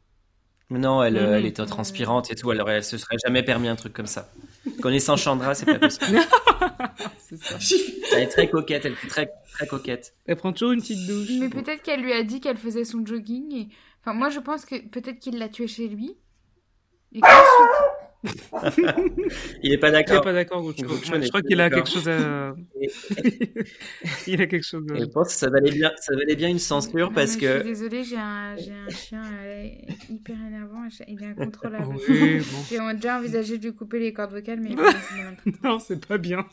Non, 0.69 1.03
elle, 1.03 1.17
elle 1.17 1.45
était 1.45 1.65
transpirante 1.65 2.31
et 2.31 2.35
tout. 2.35 2.49
Elle, 2.51 2.61
aurait- 2.61 2.77
elle 2.77 2.83
se 2.83 2.97
serait 2.97 3.17
jamais 3.23 3.43
permis 3.43 3.67
un 3.67 3.75
truc 3.75 3.93
comme 3.93 4.07
ça. 4.07 4.31
Connaissant 4.81 5.17
Chandra, 5.17 5.53
c'est 5.53 5.65
pas 5.65 5.77
possible. 5.79 6.17
C'est 7.19 7.37
ça. 7.37 7.57
Elle 8.13 8.23
est 8.23 8.27
très 8.27 8.49
coquette. 8.49 8.85
Elle 8.85 8.93
est 8.93 9.07
très, 9.07 9.29
très 9.51 9.67
coquette. 9.67 10.15
Elle 10.25 10.37
prend 10.37 10.53
toujours 10.53 10.71
une 10.71 10.79
petite 10.79 11.05
douche. 11.07 11.29
Mais 11.39 11.49
peut-être 11.49 11.83
qu'elle 11.83 12.01
lui 12.01 12.13
a 12.13 12.23
dit 12.23 12.39
qu'elle 12.39 12.57
faisait 12.57 12.85
son 12.85 13.05
jogging. 13.05 13.53
Et... 13.53 13.67
Enfin, 14.01 14.13
moi, 14.13 14.29
je 14.29 14.39
pense 14.39 14.65
que 14.65 14.87
peut-être 14.87 15.19
qu'il 15.19 15.37
l'a 15.37 15.49
tuée 15.49 15.67
chez 15.67 15.87
lui. 15.87 16.17
Et 17.11 17.19
qu'ensuite... 17.19 18.04
Il 19.63 19.73
est 19.73 19.77
pas 19.77 19.89
Il 19.89 19.89
est 19.89 19.91
d'accord. 19.91 20.21
pas 20.21 20.33
n'est 20.33 20.45
Je 20.45 21.27
crois 21.29 21.41
qu'il 21.41 21.61
a 21.61 21.69
quelque 21.69 21.89
chose 21.89 22.07
à... 22.07 22.55
Il 24.27 24.41
a 24.41 24.47
quelque 24.47 24.65
chose 24.65 24.85
à... 24.91 24.95
Je 24.95 25.05
pense 25.05 25.27
que 25.29 25.33
ça 25.39 25.49
valait 25.49 25.71
bien, 25.71 25.91
ça 25.99 26.15
valait 26.15 26.35
bien 26.35 26.49
une 26.49 26.59
censure 26.59 27.09
Non, 27.09 27.13
parce 27.13 27.37
mais 27.37 27.41
Je 27.41 27.51
suis 27.51 27.59
que 27.59 27.63
désolée, 27.63 28.03
j'ai 28.03 28.17
un, 28.17 28.55
j'ai 28.57 28.71
un 28.71 28.89
chien 28.89 29.23
euh, 29.43 29.67
hyper 30.09 30.35
énervant. 30.47 30.87
Il 31.07 31.21
est 31.23 31.27
incontrôlable. 31.27 31.95
Oui, 32.09 32.39
bon. 32.39 32.57
J'ai 32.69 32.93
déjà 32.95 33.19
envisagé 33.19 33.57
de 33.57 33.63
lui 33.63 33.75
couper 33.75 33.99
les 33.99 34.13
cordes 34.13 34.31
vocales, 34.31 34.59
mais... 34.59 34.75
Non, 35.63 35.79
c'est 35.79 36.05
pas 36.05 36.17
bien. 36.17 36.45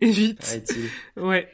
Évite. 0.00 0.60
Ouais. 1.16 1.48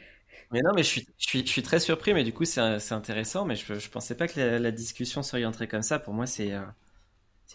Mais 0.51 0.61
non, 0.61 0.71
mais 0.75 0.83
je 0.83 0.87
suis, 0.87 1.07
je 1.17 1.27
suis, 1.27 1.39
je 1.45 1.51
suis 1.51 1.63
très 1.63 1.79
surpris, 1.79 2.13
mais 2.13 2.23
du 2.23 2.31
coup, 2.33 2.45
c'est 2.45 2.79
c'est 2.79 2.93
intéressant, 2.93 3.45
mais 3.45 3.55
je, 3.55 3.73
je 3.79 3.89
pensais 3.89 4.15
pas 4.15 4.27
que 4.27 4.39
la, 4.39 4.59
la 4.59 4.71
discussion 4.71 5.23
s'orienterait 5.23 5.67
comme 5.67 5.81
ça. 5.81 5.99
Pour 5.99 6.13
moi, 6.13 6.27
c'est 6.27 6.53
euh, 6.53 6.61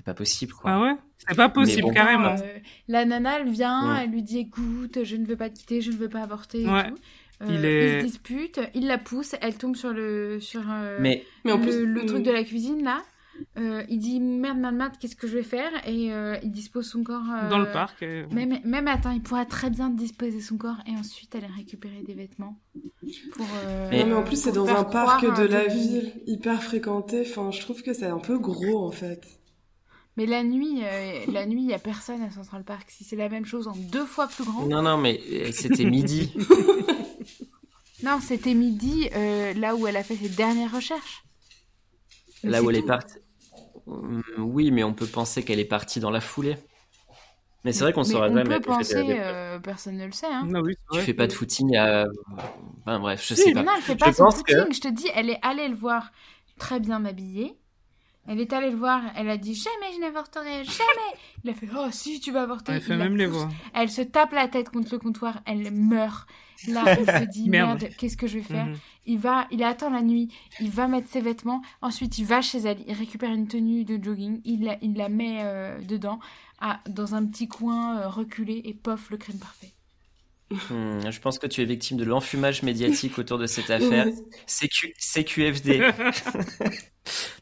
c'est 0.01 0.05
pas 0.07 0.15
possible, 0.15 0.55
quoi. 0.55 0.71
Ah 0.73 0.81
ouais? 0.81 0.95
C'est 1.29 1.37
pas 1.37 1.51
possible, 1.51 1.83
bon. 1.83 1.93
carrément. 1.93 2.35
Euh, 2.35 2.59
la 2.89 3.05
nana, 3.05 3.41
elle 3.41 3.51
vient, 3.51 3.99
elle 4.01 4.11
lui 4.11 4.23
dit 4.23 4.39
écoute, 4.39 5.01
je 5.05 5.17
ne 5.17 5.27
veux 5.27 5.37
pas 5.37 5.51
te 5.51 5.59
quitter, 5.59 5.83
je 5.83 5.91
ne 5.91 5.97
veux 5.97 6.09
pas 6.09 6.23
avorter. 6.23 6.63
et 6.63 6.67
Ouais. 6.69 6.89
tout. 6.89 6.97
Euh, 7.43 7.47
Il 7.51 7.65
est- 7.67 7.97
Ils 7.97 8.01
se 8.01 8.07
disputent, 8.07 8.61
il 8.75 8.87
la 8.87 8.97
pousse, 8.97 9.35
elle 9.43 9.57
tombe 9.59 9.77
sur 9.77 9.93
le 9.93 10.41
sur 10.41 10.63
euh, 10.71 10.97
Mais 11.01 11.25
Mais 11.45 11.53
en 11.53 11.57
le, 11.59 11.63
plus, 11.63 11.85
le 11.85 12.07
truc 12.07 12.23
de 12.23 12.31
la 12.31 12.45
cuisine 12.45 12.83
là. 12.83 13.03
euh, 13.59 13.83
il 13.89 13.99
dit 13.99 14.21
merde, 14.21 14.59
merde, 14.59 14.75
merde, 14.75 14.93
qu'est-ce 15.01 15.17
que 15.17 15.27
je 15.27 15.37
vais 15.37 15.43
faire? 15.43 15.71
Et 15.87 16.13
euh, 16.13 16.37
il 16.43 16.51
dispose 16.51 16.87
son 16.87 17.03
corps. 17.03 17.23
euh, 17.31 17.49
Dans 17.51 17.59
le 17.59 17.71
parc. 17.71 18.03
Même, 18.31 18.59
même 18.65 18.89
attends, 18.89 19.11
il 19.13 19.23
pourrait 19.23 19.45
très 19.47 19.69
bien 19.71 19.89
disposer 19.91 20.41
son 20.41 20.57
corps 20.59 20.81
et 20.87 20.93
ensuite 20.99 21.35
aller 21.35 21.47
récupérer 21.57 22.03
des 22.07 22.15
vêtements. 22.15 22.59
Pour, 23.35 23.47
euh, 23.65 23.89
Mais- 23.91 24.01
Non, 24.01 24.07
mais 24.07 24.15
en 24.15 24.23
plus, 24.23 24.37
c'est 24.43 24.53
dans 24.53 24.69
un 24.69 24.85
parc 24.85 25.25
de 25.39 25.45
la 25.47 25.67
ville, 25.67 26.13
hyper 26.27 26.63
fréquenté. 26.63 27.23
Enfin, 27.27 27.51
je 27.51 27.61
trouve 27.61 27.83
que 27.83 27.93
c'est 27.95 28.07
un 28.07 28.19
peu 28.19 28.39
gros, 28.39 28.87
en 28.87 28.91
fait. 28.91 29.27
Mais 30.17 30.27
la 30.27 30.43
nuit, 30.43 30.81
euh, 30.83 31.25
la 31.29 31.47
nuit, 31.47 31.63
il 31.63 31.69
y 31.71 31.75
a 31.75 31.79
personne 31.79 32.23
à 32.23 32.31
Central 32.31 32.65
Park. 32.65 32.91
Si 32.91 33.05
c'est 33.05 33.17
la 33.17 33.29
même 33.29 33.47
chose 33.47 33.69
en 33.69 33.77
deux 33.77 34.05
fois 34.05 34.27
plus 34.27 34.45
grand. 34.45 34.67
Non, 34.67 34.83
non, 34.83 34.97
mais 34.99 35.21
euh, 35.33 35.51
c'était 35.53 35.85
midi. 35.85 36.33
Non, 38.03 38.19
c'était 38.19 38.55
midi, 38.55 39.11
euh, 39.15 39.53
là 39.53 39.77
où 39.77 39.87
elle 39.87 39.99
a 39.99 40.03
fait 40.03 40.17
ses 40.17 40.31
dernières 40.31 40.73
recherches. 40.75 41.23
Mais 42.43 42.49
Là 42.51 42.63
où 42.63 42.71
elle 42.71 42.77
est 42.77 42.83
partie. 42.87 43.17
Oui, 44.39 44.71
mais 44.71 44.83
on 44.85 44.95
peut 44.95 45.07
penser 45.07 45.43
qu'elle 45.43 45.59
est 45.61 45.67
partie 45.67 46.01
dans 46.01 46.11
la 46.11 46.23
foulée. 46.23 46.57
Mais 47.63 47.73
c'est 47.75 47.85
vrai 47.85 47.93
qu'on 47.93 48.03
saura 48.05 48.29
on 48.31 48.35
jamais. 48.35 48.45
peut 48.45 48.53
elle 48.55 48.63
fait 48.63 48.67
penser, 48.69 49.05
des- 49.05 49.17
euh, 49.19 49.59
personne 49.59 49.99
ne 49.99 50.07
le 50.07 50.13
sait. 50.13 50.25
Hein. 50.33 50.49
Ah 50.55 50.61
oui, 50.63 50.77
Tu 50.77 50.97
vrai. 50.97 51.03
fais 51.05 51.13
pas 51.13 51.27
de 51.27 51.33
footing 51.35 51.77
à. 51.77 52.07
Enfin 52.81 53.01
bref, 53.01 53.23
je 53.23 53.35
Si, 53.35 53.43
sais 53.43 53.53
pas. 53.53 53.63
Non, 53.65 53.73
elle 53.77 53.83
fait 53.83 53.93
Je 53.93 53.99
pas 53.99 54.13
son 54.15 54.29
que- 54.29 54.35
footing. 54.55 54.73
Je 54.73 54.81
te 54.81 54.89
dis, 54.89 55.09
elle 55.15 55.29
est 55.29 55.39
allée 55.43 55.69
le 55.69 55.77
voir 55.77 56.11
très 56.59 56.81
bien 56.81 57.05
habillée. 57.05 57.55
Elle 58.29 58.39
est 58.41 58.53
allée 58.53 58.71
le 58.71 58.77
voir, 58.77 59.03
elle 59.17 59.29
a 59.31 59.37
dit 59.37 59.55
jamais 59.55 59.93
je 59.95 60.01
n'avorterai, 60.01 60.63
jamais. 60.65 61.19
Il 61.43 61.51
a 61.51 61.55
fait 61.55 61.69
oh 61.77 61.87
si 61.91 62.21
tu 62.21 62.31
vas 62.33 62.43
avorter. 62.43 62.73
Elle 62.73 62.81
fait 62.83 62.93
Il 62.93 62.99
même 62.99 63.17
les 63.17 63.27
voix. 63.27 63.49
Elle 63.75 63.91
se 63.91 64.03
tape 64.03 64.33
la 64.33 64.47
tête 64.47 64.69
contre 64.71 64.93
le 64.93 64.99
comptoir, 64.99 65.41
elle 65.47 65.71
meurt. 65.73 66.29
Là, 66.69 66.97
il 67.01 67.07
se 67.07 67.25
dit 67.25 67.49
Merde. 67.49 67.81
merde, 67.81 67.95
qu'est-ce 67.97 68.19
que 68.19 68.27
je 68.27 68.39
vais 68.39 68.45
faire? 68.45 68.67
Mhm. 68.67 68.77
Il 69.07 69.19
va, 69.19 69.47
il 69.51 69.63
attend 69.65 69.89
la 69.91 70.03
nuit, 70.03 70.29
il 70.61 70.71
va 70.71 70.87
mettre 70.87 71.09
ses 71.09 71.23
vêtements, 71.23 71.63
ensuite 71.81 72.19
il 72.19 72.27
va 72.27 72.43
chez 72.43 72.59
elle, 72.59 72.79
il 72.87 72.93
récupère 72.93 73.31
une 73.33 73.49
tenue 73.49 73.85
de 73.85 73.99
jogging, 74.03 74.41
il 74.45 74.65
la, 74.65 74.77
il 74.83 74.95
la 74.95 75.09
met 75.09 75.39
euh, 75.41 75.81
dedans, 75.81 76.21
à- 76.61 76.81
dans 76.89 77.15
un 77.15 77.25
petit 77.27 77.49
coin 77.49 77.99
euh, 78.01 78.09
reculé 78.09 78.61
et 78.67 78.75
pof, 78.75 79.11
le 79.11 79.17
crime 79.17 79.39
parfait. 79.39 79.73
Hum, 80.71 81.01
je 81.11 81.21
pense 81.21 81.39
que 81.39 81.47
tu 81.47 81.61
es 81.63 81.65
victime 81.65 81.97
de 81.97 82.05
l'enfumage 82.05 82.63
médiatique 82.65 83.19
autour 83.19 83.39
de 83.39 83.47
cette 83.47 83.71
affaire. 83.71 84.07
CQ, 84.47 84.95
CQFD. 84.99 85.81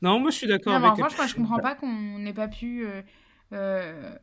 Non, 0.03 0.21
moi 0.21 0.31
je 0.31 0.37
suis 0.37 0.47
d'accord 0.47 0.73
mais 0.79 0.87
en 0.87 0.93
avec 0.93 1.05
revanche, 1.05 1.19
moi 1.19 1.27
je 1.27 1.35
comprends 1.35 1.59
pas 1.59 1.75
qu'on 1.75 2.19
n'ait 2.19 2.33
pas 2.33 2.49
pu, 2.49 2.87
euh, 2.87 3.03
euh, 3.53 4.15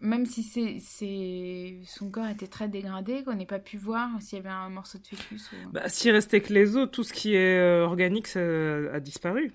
même 0.00 0.26
si 0.26 0.42
c'est, 0.42 1.80
son 1.86 2.10
corps 2.10 2.28
était 2.28 2.46
très 2.46 2.68
dégradé, 2.68 3.24
qu'on 3.24 3.34
n'ait 3.34 3.46
pas 3.46 3.58
pu 3.58 3.78
voir 3.78 4.10
s'il 4.20 4.36
y 4.38 4.40
avait 4.40 4.50
un 4.50 4.68
morceau 4.68 4.98
de 4.98 5.06
fœtus. 5.06 5.50
ou- 5.52 5.70
Bah, 5.72 5.88
s'il 5.88 6.12
restait 6.12 6.40
que 6.40 6.52
les 6.52 6.76
os, 6.76 6.88
tout 6.92 7.02
ce 7.04 7.12
qui 7.12 7.34
est 7.34 7.58
euh, 7.58 7.84
organique, 7.84 8.26
ça 8.28 8.40
a 8.92 9.00
disparu. 9.00 9.52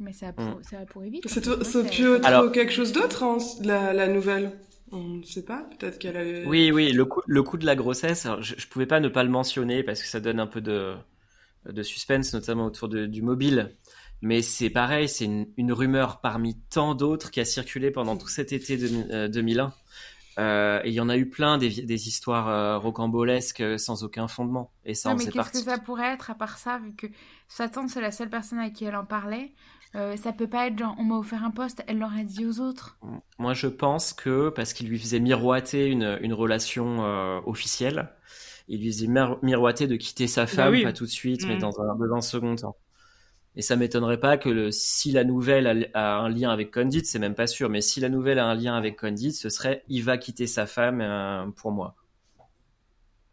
Mais 0.00 0.12
ça, 0.12 0.28
a 0.28 0.32
pour, 0.32 0.44
Mm. 0.44 0.62
ça 0.62 0.78
a 0.78 0.86
pourri 0.86 1.10
vite. 1.10 1.24
C'est 1.28 1.46
Moi, 1.46 1.58
c'est 1.62 2.24
Alors- 2.24 2.50
quelque 2.52 2.72
chose 2.72 2.92
d'autre, 2.92 3.22
hein, 3.24 3.38
la, 3.62 3.92
la 3.92 4.08
nouvelle? 4.08 4.52
On 4.90 5.02
ne 5.02 5.22
sait 5.22 5.44
pas, 5.44 5.64
peut-être 5.78 5.98
qu'elle 5.98 6.16
a... 6.16 6.48
Oui, 6.48 6.70
oui, 6.72 6.92
le 6.92 7.04
coup, 7.04 7.20
le 7.26 7.42
coup 7.42 7.56
de 7.58 7.66
la 7.66 7.76
grossesse, 7.76 8.26
alors, 8.26 8.42
je, 8.42 8.54
je 8.56 8.66
pouvais 8.68 8.86
pas 8.86 9.00
ne 9.00 9.08
pas 9.08 9.22
le 9.22 9.30
mentionner 9.30 9.82
parce 9.82 10.00
que 10.02 10.08
ça 10.08 10.20
donne 10.20 10.40
un 10.40 10.46
peu 10.46 10.60
de, 10.60 10.94
de 11.68 11.82
suspense, 11.82 12.32
notamment 12.34 12.66
autour 12.66 12.88
de- 12.88 13.06
du 13.06 13.22
mobile. 13.22 13.76
Mais 14.22 14.42
c'est 14.42 14.70
pareil, 14.70 15.08
c'est 15.08 15.26
une, 15.26 15.46
une 15.56 15.72
rumeur 15.72 16.20
parmi 16.20 16.56
tant 16.70 16.94
d'autres 16.94 17.30
qui 17.30 17.40
a 17.40 17.44
circulé 17.44 17.90
pendant 17.90 18.16
tout 18.16 18.28
cet 18.28 18.52
été 18.52 18.76
de- 18.76 19.12
euh, 19.12 19.28
2001. 19.28 19.72
Euh, 20.38 20.80
et 20.84 20.88
il 20.90 20.94
y 20.94 21.00
en 21.00 21.08
a 21.08 21.16
eu 21.16 21.28
plein 21.28 21.58
des, 21.58 21.68
des 21.82 22.08
histoires 22.08 22.48
euh, 22.48 22.78
rocambolesques 22.78 23.60
euh, 23.60 23.76
sans 23.76 24.04
aucun 24.04 24.28
fondement. 24.28 24.70
Et 24.84 24.94
ça 24.94 25.10
Non, 25.10 25.16
mais 25.16 25.26
qu'est-ce 25.26 25.50
que 25.50 25.58
ça 25.58 25.78
pourrait 25.78 26.12
être 26.14 26.30
à 26.30 26.34
part 26.36 26.58
ça, 26.58 26.78
vu 26.78 26.94
que 26.94 27.08
sa 27.48 27.68
tante 27.68 27.90
c'est 27.90 28.00
la 28.00 28.12
seule 28.12 28.30
personne 28.30 28.60
à 28.60 28.70
qui 28.70 28.84
elle 28.84 28.94
en 28.94 29.04
parlait 29.04 29.52
euh, 29.94 30.16
Ça 30.16 30.32
peut 30.32 30.48
pas 30.48 30.66
être 30.68 30.78
genre 30.78 30.94
on 30.98 31.04
m'a 31.04 31.16
offert 31.16 31.44
un 31.44 31.50
poste, 31.50 31.82
elle 31.86 31.98
l'aurait 31.98 32.24
dit 32.24 32.46
aux 32.46 32.60
autres. 32.60 32.98
Moi, 33.38 33.54
je 33.54 33.68
pense 33.68 34.12
que 34.12 34.48
parce 34.50 34.72
qu'il 34.72 34.88
lui 34.88 34.98
faisait 34.98 35.20
miroiter 35.20 35.86
une, 35.86 36.18
une 36.20 36.32
relation 36.34 37.04
euh, 37.04 37.40
officielle, 37.46 38.10
il 38.68 38.80
lui 38.82 38.92
faisait 38.92 39.06
mir- 39.06 39.38
miroiter 39.42 39.86
de 39.86 39.96
quitter 39.96 40.26
sa 40.26 40.46
femme, 40.46 40.56
Bah 40.56 40.70
oui. 40.70 40.82
pas 40.82 40.92
tout 40.92 41.04
de 41.04 41.10
suite, 41.10 41.46
mais 41.48 41.54
Mhm. 41.54 41.60
dans 41.60 41.80
un, 41.80 41.94
dans 41.94 42.16
un 42.16 42.20
second 42.20 42.56
temps. 42.56 42.76
Et 43.56 43.62
ça 43.62 43.76
m'étonnerait 43.76 44.20
pas 44.20 44.38
que 44.38 44.48
le, 44.50 44.70
si 44.72 45.12
la 45.12 45.24
nouvelle 45.24 45.90
a, 45.94 46.16
a 46.16 46.18
un 46.20 46.28
lien 46.30 46.50
avec 46.50 46.72
Condit, 46.74 47.04
c'est 47.04 47.18
même 47.20 47.34
pas 47.34 47.46
sûr, 47.48 47.68
mais 47.70 47.80
si 47.82 48.00
la 48.00 48.08
nouvelle 48.10 48.38
a 48.38 48.46
un 48.46 48.54
lien 48.54 48.76
avec 48.76 48.98
Condit, 49.00 49.32
ce 49.32 49.50
serait 49.50 49.84
il 49.88 50.04
va 50.04 50.18
quitter 50.18 50.46
sa 50.46 50.66
femme 50.66 51.00
euh, 51.02 51.46
pour 51.56 51.72
moi. 51.72 51.96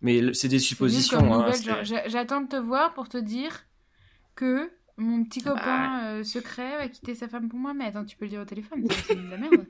Mais 0.01 0.33
c'est 0.33 0.47
des 0.47 0.59
suppositions. 0.59 1.33
hein, 1.33 1.51
J'attends 2.05 2.41
de 2.41 2.47
te 2.47 2.55
voir 2.55 2.93
pour 2.93 3.09
te 3.09 3.17
dire 3.17 3.65
que 4.35 4.71
mon 4.97 5.23
petit 5.25 5.41
copain 5.41 6.03
euh, 6.19 6.23
secret 6.23 6.77
va 6.77 6.87
quitter 6.87 7.15
sa 7.15 7.27
femme 7.27 7.49
pour 7.49 7.59
moi. 7.59 7.73
Mais 7.73 7.85
attends, 7.85 8.05
tu 8.05 8.15
peux 8.17 8.25
le 8.25 8.29
dire 8.31 8.41
au 8.41 8.45
téléphone, 8.45 8.85
c'est 9.07 9.15
de 9.15 9.29
la 9.29 9.37
merde. 9.37 9.65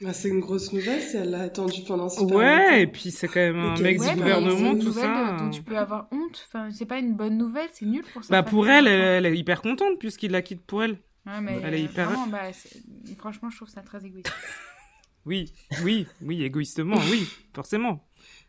Bah, 0.00 0.12
c'est 0.12 0.30
une 0.30 0.40
grosse 0.40 0.72
nouvelle 0.72 1.00
si 1.00 1.16
elle 1.16 1.30
l'a 1.30 1.42
attendu 1.42 1.82
pendant 1.86 2.08
super 2.08 2.34
Ouais, 2.36 2.82
et 2.82 2.86
puis 2.88 3.10
c'est 3.12 3.28
quand 3.28 3.38
même 3.40 3.58
un 3.58 3.78
mec 3.78 4.00
Ouais, 4.00 4.08
du 4.10 4.16
mais 4.16 4.22
gouvernement, 4.22 4.56
c'est 4.58 4.70
une 4.72 4.78
tout 4.80 4.84
nouvelle 4.86 5.04
ça. 5.04 5.36
dont 5.38 5.50
tu 5.50 5.62
peux 5.62 5.76
avoir 5.78 6.08
honte. 6.10 6.44
Enfin, 6.48 6.70
c'est 6.72 6.86
pas 6.86 6.98
une 6.98 7.14
bonne 7.14 7.36
nouvelle, 7.38 7.68
c'est 7.72 7.86
nul 7.86 8.02
pour 8.12 8.24
ça. 8.24 8.30
Bah 8.32 8.42
pour 8.42 8.66
elle, 8.68 8.88
elle, 8.88 9.26
elle 9.26 9.32
est 9.34 9.38
hyper 9.38 9.62
contente 9.62 9.98
puisqu'il 10.00 10.32
la 10.32 10.42
quitte 10.42 10.62
pour 10.62 10.82
elle. 10.82 10.98
Ouais, 11.24 11.40
mais 11.40 11.60
elle 11.62 11.74
est 11.74 11.82
euh, 11.82 11.84
hyper- 11.84 12.08
vraiment, 12.08 12.26
bah, 12.26 12.50
franchement, 13.18 13.48
je 13.50 13.56
trouve 13.56 13.68
ça 13.68 13.82
très 13.82 14.04
égoïste. 14.04 14.32
Oui, 15.24 15.52
oui, 15.84 16.08
oui, 16.20 16.42
égoïstement, 16.42 16.96
oui, 17.08 17.28
forcément. 17.54 18.04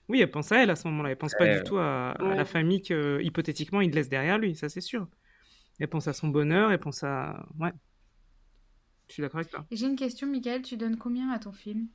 Oui, 0.09 0.21
elle 0.21 0.31
pense 0.31 0.51
à 0.51 0.63
elle 0.63 0.71
à 0.71 0.75
ce 0.75 0.87
moment-là. 0.87 1.11
Elle 1.11 1.17
pense 1.17 1.35
pas 1.37 1.43
Ouais. 1.43 1.57
du 1.59 1.63
tout 1.63 1.77
à, 1.77 2.13
à 2.13 2.23
Ouais. 2.23 2.35
la 2.35 2.45
famille 2.45 2.81
que, 2.81 3.21
hypothétiquement, 3.21 3.79
il 3.79 3.91
laisse 3.91 4.09
derrière 4.09 4.39
lui, 4.39 4.55
ça 4.55 4.69
c'est 4.69 4.81
sûr. 4.81 5.07
Elle 5.79 5.87
pense 5.87 6.07
à 6.07 6.13
son 6.13 6.27
bonheur, 6.27 6.71
elle 6.71 6.79
pense 6.79 7.03
à... 7.03 7.45
Ouais. 7.59 7.71
Je 9.07 9.13
suis 9.13 9.21
d'accord 9.21 9.39
avec 9.39 9.51
toi. 9.51 9.65
J'ai 9.71 9.85
une 9.85 9.95
question, 9.95 10.27
Michael, 10.27 10.61
tu 10.61 10.77
donnes 10.77 10.97
combien 10.97 11.29
à 11.31 11.39
ton 11.39 11.51
film? 11.51 11.87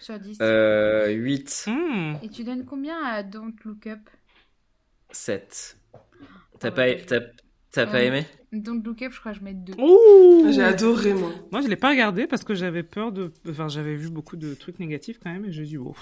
Sur 0.00 0.18
10 0.18 0.38
Euh, 0.40 1.08
8, 1.10 1.66
Hmm. 1.68 2.14
Et 2.22 2.28
tu 2.28 2.44
donnes 2.44 2.64
combien 2.64 2.98
à 3.04 3.22
Don't 3.22 3.54
Look 3.64 3.86
Up? 3.86 4.00
7. 5.10 5.78
T'as 6.58 6.68
Ah 6.68 6.70
pas, 6.72 6.94
t'as, 6.96 7.20
t'as 7.70 7.86
pas 7.86 7.98
Euh, 7.98 8.02
aimé? 8.06 8.26
Don't 8.52 8.82
Look 8.84 9.02
Up, 9.02 9.12
je 9.12 9.20
crois 9.20 9.32
que 9.32 9.38
je 9.38 9.44
mets 9.44 9.54
2. 9.54 9.74
Ouh 9.78 10.50
J'ai 10.52 10.62
adoré, 10.62 11.14
moi. 11.14 11.30
Moi, 11.52 11.60
je 11.60 11.68
l'ai 11.68 11.76
pas 11.76 11.90
regardé 11.90 12.26
parce 12.26 12.44
que 12.44 12.54
j'avais 12.54 12.82
peur 12.82 13.12
de... 13.12 13.32
Enfin, 13.48 13.68
j'avais 13.68 13.94
vu 13.94 14.10
beaucoup 14.10 14.36
de 14.36 14.54
trucs 14.54 14.78
négatifs 14.78 15.18
quand 15.22 15.32
même 15.32 15.44
et 15.44 15.52
j'ai 15.52 15.64
dit, 15.64 15.76
bon, 15.78 15.94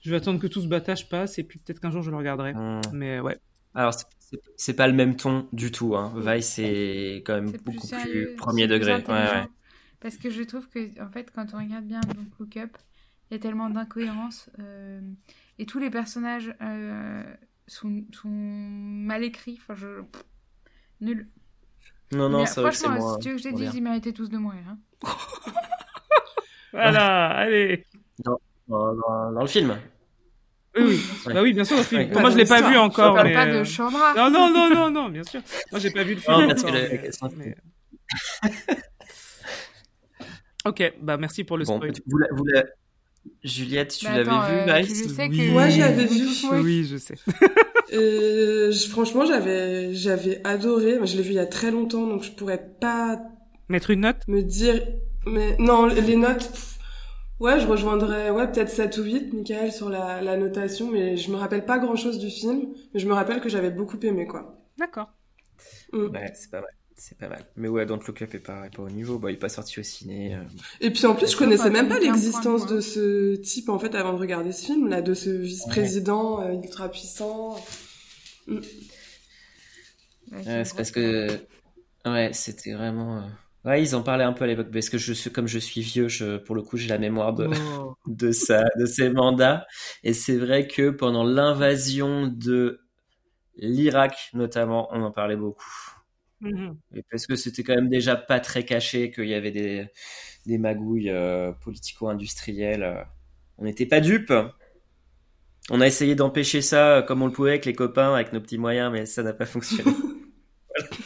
je 0.00 0.10
vais 0.10 0.16
attendre 0.16 0.40
que 0.40 0.46
tout 0.46 0.60
ce 0.60 0.66
battage 0.68 1.08
passe 1.08 1.38
et 1.38 1.44
puis 1.44 1.58
peut-être 1.58 1.80
qu'un 1.80 1.90
jour 1.90 2.02
je 2.02 2.10
le 2.10 2.16
regarderai. 2.16 2.54
Hmm. 2.54 2.80
Mais 2.92 3.20
ouais. 3.20 3.38
Alors, 3.74 3.94
c'est- 4.56 4.74
pas 4.74 4.86
le 4.86 4.92
même 4.94 5.16
ton 5.16 5.48
du 5.52 5.70
tout. 5.72 5.96
Hein. 5.96 6.12
Vice, 6.16 6.46
c'est 6.48 7.22
quand 7.26 7.34
même 7.34 7.52
plus 7.52 7.60
beaucoup 7.62 7.86
sérieux, 7.86 8.26
plus 8.26 8.36
premier 8.36 8.66
plus 8.66 8.74
degré. 8.74 8.92
Ouais, 8.94 8.98
intelligent. 9.00 9.42
ouais. 9.42 9.48
Parce 10.00 10.16
que 10.16 10.30
je 10.30 10.42
trouve 10.42 10.68
que, 10.68 11.00
en 11.02 11.08
fait, 11.10 11.30
quand 11.34 11.46
on 11.54 11.58
regarde 11.58 11.84
bien 11.86 12.00
Don't 12.00 12.26
Look 12.38 12.56
Up, 12.58 12.76
il 13.30 13.34
y 13.34 13.36
a 13.36 13.40
tellement 13.40 13.70
d'incohérences. 13.70 14.50
euh, 14.58 15.00
et 15.58 15.66
tous 15.66 15.78
les 15.78 15.88
personnages 15.90 16.54
euh, 16.60 17.22
sont, 17.66 18.04
sont 18.12 18.28
mal 18.28 19.24
écrits. 19.24 19.58
Enfin, 19.62 19.74
je. 19.74 20.02
pff, 20.02 20.22
nul. 21.00 21.28
Non, 22.12 22.28
non, 22.28 22.44
c'est 22.46 22.60
vrai 22.60 22.70
que 22.70 22.76
c'est 22.76 22.84
franchement, 22.86 23.02
moi. 23.06 23.14
si 23.14 23.20
tu 23.20 23.28
veux 23.30 23.36
que 23.36 23.42
je 23.42 23.48
te 23.48 23.54
moins 23.54 23.60
dise, 23.60 23.74
ils 23.74 23.82
méritaient 23.82 24.12
tous 24.12 24.28
de 24.28 24.36
mourir. 24.38 24.62
hein. 24.68 24.78
Voilà, 26.72 27.28
allez 27.30 27.86
Dans, 28.24 28.38
dans- 28.68 29.32
dans 29.32 29.40
le 29.40 29.46
film. 29.46 29.78
Oui, 30.76 30.82
oui. 30.84 31.00
Ouais. 31.26 31.34
Bah 31.34 31.42
oui, 31.42 31.52
bien 31.52 31.64
sûr, 31.64 31.76
le 31.76 31.82
film. 31.84 32.10
Moi, 32.12 32.30
je 32.30 32.36
l'ai 32.36 32.44
pas 32.44 32.68
vu 32.68 32.76
encore, 32.76 33.12
On 33.12 33.14
parle 33.14 33.28
mais... 33.28 33.34
pas 33.34 33.46
de 33.46 33.52
euh, 33.58 33.64
Chandra. 33.64 34.14
Non, 34.14 34.30
non, 34.30 34.52
non, 34.52 34.70
non, 34.74 34.90
non, 34.90 35.08
bien 35.08 35.22
sûr. 35.22 35.40
Moi, 35.70 35.78
j'ai 35.80 35.90
pas 35.90 36.02
vu 36.02 36.14
le 36.14 36.20
film 36.20 36.36
Non, 36.40 36.48
parce 36.48 36.62
encore, 36.64 36.72
que 36.74 36.78
la- 36.78 36.88
mais- 36.88 37.54
mais- 38.44 38.50
Ok, 40.66 40.94
bah 41.02 41.16
merci 41.18 41.44
pour 41.44 41.58
le 41.58 41.64
Bon, 41.64 41.76
spoil. 41.76 41.92
vous 42.06 42.18
la- 42.18 42.28
vous 42.32 42.44
la- 42.46 42.64
Juliette, 43.42 43.96
tu 43.98 44.06
Mais 44.06 44.22
l'avais 44.22 44.30
vu, 44.30 44.36
euh, 44.36 44.64
que 44.64 44.68
l'avais 45.80 46.04
vous 46.06 46.14
vu. 46.14 46.60
Oui, 46.62 46.86
je 46.90 46.96
sais. 46.98 47.14
Et 47.92 48.70
franchement, 48.90 49.24
j'avais, 49.26 49.94
j'avais 49.94 50.40
adoré. 50.44 50.96
Moi, 50.98 51.06
Je 51.06 51.16
l'ai 51.16 51.22
vu 51.22 51.30
il 51.30 51.36
y 51.36 51.38
a 51.38 51.46
très 51.46 51.70
longtemps, 51.70 52.06
donc 52.06 52.22
je 52.22 52.30
pourrais 52.32 52.62
pas 52.80 53.20
Mettre 53.68 53.90
une 53.90 54.00
note? 54.00 54.16
me 54.28 54.42
dire. 54.42 54.82
Mais 55.26 55.56
non, 55.58 55.86
les 55.86 56.16
notes. 56.16 56.50
Ouais, 57.40 57.58
je 57.60 57.66
rejoindrais, 57.66 58.30
ouais, 58.30 58.50
peut-être 58.50 58.70
7 58.70 58.96
ou 58.98 59.02
8, 59.02 59.32
Michael, 59.32 59.72
sur 59.72 59.88
la, 59.88 60.20
la 60.22 60.36
notation, 60.36 60.90
mais 60.90 61.16
je 61.16 61.30
me 61.30 61.36
rappelle 61.36 61.64
pas 61.64 61.78
grand 61.78 61.96
chose 61.96 62.18
du 62.18 62.30
film, 62.30 62.68
mais 62.92 63.00
je 63.00 63.08
me 63.08 63.12
rappelle 63.12 63.40
que 63.40 63.48
j'avais 63.48 63.70
beaucoup 63.70 63.98
aimé, 64.02 64.26
quoi. 64.26 64.56
D'accord. 64.78 65.10
Mm. 65.92 66.06
Ouais, 66.10 66.32
c'est 66.34 66.50
pas 66.50 66.60
mal. 66.60 66.70
C'est 66.96 67.18
pas 67.18 67.28
mal. 67.28 67.44
Mais 67.56 67.66
ouais, 67.66 67.86
Don't 67.86 67.98
Look 68.06 68.22
Up 68.22 68.34
est 68.34 68.38
pas, 68.38 68.66
est 68.66 68.70
pas 68.74 68.82
au 68.82 68.88
niveau. 68.88 69.18
Bah, 69.18 69.32
il 69.32 69.34
est 69.34 69.38
pas 69.38 69.48
sorti 69.48 69.80
au 69.80 69.82
ciné. 69.82 70.36
euh. 70.36 70.44
Et 70.80 70.92
puis 70.92 71.06
en 71.06 71.16
plus, 71.16 71.32
je 71.32 71.36
connaissais 71.36 71.68
même 71.70 71.88
pas 71.88 71.98
15 71.98 72.04
points 72.04 72.12
l'existence 72.12 72.66
de 72.66 72.80
ce 72.80 73.34
type, 73.34 73.68
en 73.68 73.80
fait, 73.80 73.96
avant 73.96 74.12
de 74.12 74.18
regarder 74.18 74.52
ce 74.52 74.64
film, 74.66 74.88
là, 74.88 75.02
de 75.02 75.12
ce 75.12 75.30
vice-président 75.30 76.40
euh, 76.40 76.52
ultra 76.52 76.88
puissant. 76.88 77.56
Ouais, 78.46 78.60
Ouais, 80.32 80.64
c'est 80.64 80.76
parce 80.76 80.90
que. 80.90 81.26
Ouais, 82.06 82.30
c'était 82.32 82.74
vraiment. 82.74 83.28
Euh, 83.66 83.70
Ouais, 83.70 83.82
ils 83.82 83.94
en 83.96 84.02
parlaient 84.02 84.24
un 84.24 84.32
peu 84.32 84.44
à 84.44 84.46
l'époque, 84.46 84.70
parce 84.72 84.90
que 84.90 84.98
je 84.98 85.12
suis, 85.12 85.30
comme 85.30 85.46
je 85.46 85.58
suis 85.58 85.80
vieux, 85.80 86.08
je, 86.08 86.36
pour 86.38 86.54
le 86.54 86.62
coup, 86.62 86.76
j'ai 86.76 86.88
la 86.88 86.98
mémoire 86.98 87.32
de, 87.34 87.48
Oh. 87.78 87.94
de 88.06 88.32
sa, 88.32 88.64
de 88.78 88.86
ses 88.86 89.10
mandats. 89.10 89.66
Et 90.02 90.12
c'est 90.12 90.36
vrai 90.36 90.66
que 90.66 90.90
pendant 90.90 91.24
l'invasion 91.24 92.26
de 92.26 92.80
l'Irak, 93.56 94.30
notamment, 94.34 94.88
on 94.92 95.02
en 95.02 95.10
parlait 95.12 95.36
beaucoup. 95.36 95.64
Mhm. 96.40 96.76
Et 96.94 97.02
parce 97.10 97.26
que 97.26 97.36
c'était 97.36 97.62
quand 97.62 97.74
même 97.74 97.88
déjà 97.88 98.16
pas 98.16 98.40
très 98.40 98.64
caché 98.64 99.10
qu'il 99.10 99.26
y 99.28 99.34
avait 99.34 99.50
des, 99.52 99.86
des 100.46 100.58
magouilles 100.58 101.10
euh, 101.10 101.52
politico-industrielles. 101.52 103.06
On 103.58 103.64
n'était 103.64 103.86
pas 103.86 104.00
dupes. 104.00 104.32
On 105.70 105.80
a 105.80 105.86
essayé 105.86 106.14
d'empêcher 106.14 106.60
ça 106.60 107.02
comme 107.06 107.22
on 107.22 107.26
le 107.26 107.32
pouvait 107.32 107.50
avec 107.50 107.64
les 107.64 107.74
copains, 107.74 108.14
avec 108.14 108.32
nos 108.32 108.40
petits 108.40 108.58
moyens, 108.58 108.92
mais 108.92 109.06
ça 109.06 109.22
n'a 109.22 109.32
pas 109.32 109.46
fonctionné. 109.46 109.90
voilà. 110.68 110.88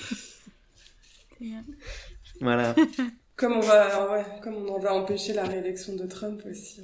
Comme 3.36 3.53
on 3.53 3.61
va, 3.61 4.11
ouais, 4.11 4.24
comme 4.43 4.68
on 4.68 4.80
va 4.80 4.93
empêcher 4.93 5.32
la 5.32 5.45
réélection 5.45 5.95
de 5.95 6.07
Trump 6.07 6.43
aussi. 6.51 6.82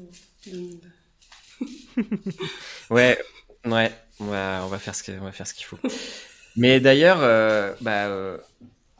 ouais, 2.91 3.19
ouais, 3.65 3.91
on 4.21 4.27
va, 4.27 4.63
on 4.65 4.69
va 4.69 4.79
faire 4.79 4.95
ce 4.95 5.03
qu'il 5.03 5.19
qu'il 5.21 5.65
faut. 5.65 5.79
Mais 6.57 6.79
d'ailleurs, 6.79 7.19
euh, 7.23 7.75
bah, 7.81 8.07
euh, 8.07 8.39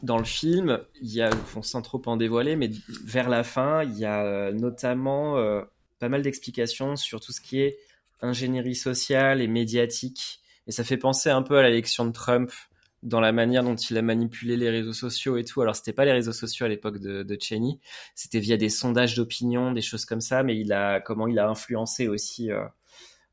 dans 0.01 0.17
le 0.17 0.25
film, 0.25 0.81
il 1.01 1.13
y 1.13 1.21
a, 1.21 1.29
sans 1.61 1.81
trop 1.81 2.01
en 2.07 2.17
dévoiler, 2.17 2.55
mais 2.57 2.69
vers 3.05 3.29
la 3.29 3.43
fin, 3.43 3.83
il 3.83 3.97
y 3.97 4.05
a 4.05 4.25
euh, 4.25 4.51
notamment 4.51 5.35
pas 5.99 6.09
mal 6.09 6.21
d'explications 6.21 6.97
sur 6.97 7.21
tout 7.21 7.31
ce 7.31 7.39
qui 7.39 7.61
est 7.61 7.77
ingénierie 8.21 8.75
sociale 8.75 9.41
et 9.41 9.47
médiatique. 9.47 10.41
Et 10.67 10.71
ça 10.71 10.83
fait 10.83 10.97
penser 10.97 11.29
un 11.29 11.41
peu 11.41 11.57
à 11.57 11.63
l'élection 11.63 12.05
de 12.05 12.11
Trump 12.11 12.51
dans 13.05 13.19
la 13.19 13.31
manière 13.31 13.63
dont 13.63 13.75
il 13.75 13.97
a 13.97 14.01
manipulé 14.01 14.57
les 14.57 14.69
réseaux 14.69 14.93
sociaux 14.93 15.37
et 15.37 15.45
tout. 15.45 15.61
Alors, 15.61 15.75
c'était 15.75 15.93
pas 15.93 16.05
les 16.05 16.11
réseaux 16.11 16.33
sociaux 16.33 16.65
à 16.65 16.69
l'époque 16.69 16.99
de, 16.99 17.23
de 17.23 17.37
Cheney, 17.39 17.79
c'était 18.15 18.39
via 18.39 18.57
des 18.57 18.69
sondages 18.69 19.15
d'opinion, 19.15 19.71
des 19.71 19.81
choses 19.81 20.05
comme 20.05 20.21
ça, 20.21 20.43
mais 20.43 20.57
il 20.57 20.73
a, 20.73 20.99
comment 20.99 21.27
il 21.27 21.39
a 21.39 21.47
influencé 21.47 22.07
aussi 22.07 22.51
euh, 22.51 22.65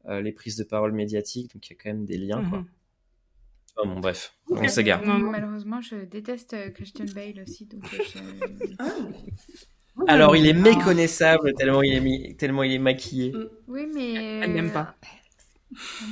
euh, 0.08 0.20
les 0.20 0.32
prises 0.32 0.56
de 0.56 0.64
parole 0.64 0.92
médiatiques. 0.92 1.52
Donc, 1.54 1.66
il 1.68 1.72
y 1.72 1.76
a 1.76 1.78
quand 1.82 1.90
même 1.90 2.04
des 2.04 2.18
liens, 2.18 2.44
quoi. 2.48 2.64
Oh, 3.78 3.86
bon, 3.86 4.00
bref, 4.00 4.34
on 4.50 4.68
s'égare. 4.68 5.02
Malheureusement, 5.02 5.80
je 5.80 6.04
déteste 6.04 6.52
euh, 6.52 6.68
Christian 6.68 7.06
Bale 7.14 7.42
aussi, 7.42 7.64
donc 7.64 7.82
ah. 8.78 8.84
Alors, 10.06 10.36
il 10.36 10.46
est 10.46 10.52
méconnaissable 10.52 11.54
tellement 11.54 11.82
il 11.82 12.06
est, 12.06 12.38
tellement 12.38 12.62
il 12.62 12.72
est 12.72 12.78
maquillé. 12.78 13.32
Oui, 13.68 13.86
mais. 13.94 14.14
Elle 14.14 14.52
n'aime 14.52 14.72
pas. 14.72 14.94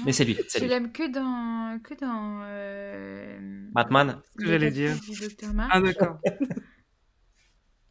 Mais 0.05 0.13
c'est 0.13 0.25
lui. 0.25 0.37
Tu 0.55 0.67
l'aimes 0.67 0.93
que 0.93 1.11
dans 1.11 1.79
que 1.83 1.95
dans 1.95 2.43
euh... 2.45 3.69
Batman. 3.73 4.21
Ce 4.33 4.45
que 4.45 4.51
j'allais 4.51 4.71
dire. 4.71 4.97
Ah 5.71 5.81
d'accord. 5.81 6.19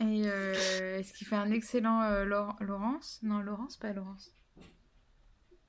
Et 0.01 0.23
euh, 0.25 0.97
est-ce 0.97 1.13
qu'il 1.13 1.27
fait 1.27 1.35
un 1.35 1.51
excellent 1.51 2.01
euh, 2.03 2.23
Laurence? 2.23 3.19
Non, 3.21 3.39
Laurence, 3.39 3.75
pas 3.77 3.91
Laurence. 3.91 4.31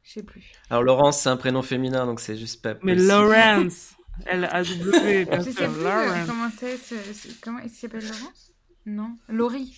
Je 0.02 0.12
sais 0.12 0.22
plus. 0.22 0.52
Alors 0.70 0.84
Laurence, 0.84 1.22
c'est 1.22 1.28
un 1.28 1.36
prénom 1.36 1.62
féminin, 1.62 2.06
donc 2.06 2.20
c'est 2.20 2.36
juste 2.36 2.62
pas. 2.62 2.74
Mais 2.84 2.94
Laurence, 2.94 3.96
L 4.26 4.48
A 4.50 4.62
W. 4.62 5.26
Je 5.32 5.40
sais 5.40 5.52
plus 5.52 5.84
euh, 5.84 6.26
comment 6.26 6.48
c'est. 6.56 6.78
Comment 7.42 7.58
il 7.58 7.70
s'appelle 7.70 8.02
Laurence? 8.02 8.52
Non, 8.86 9.18
Laurie. 9.28 9.76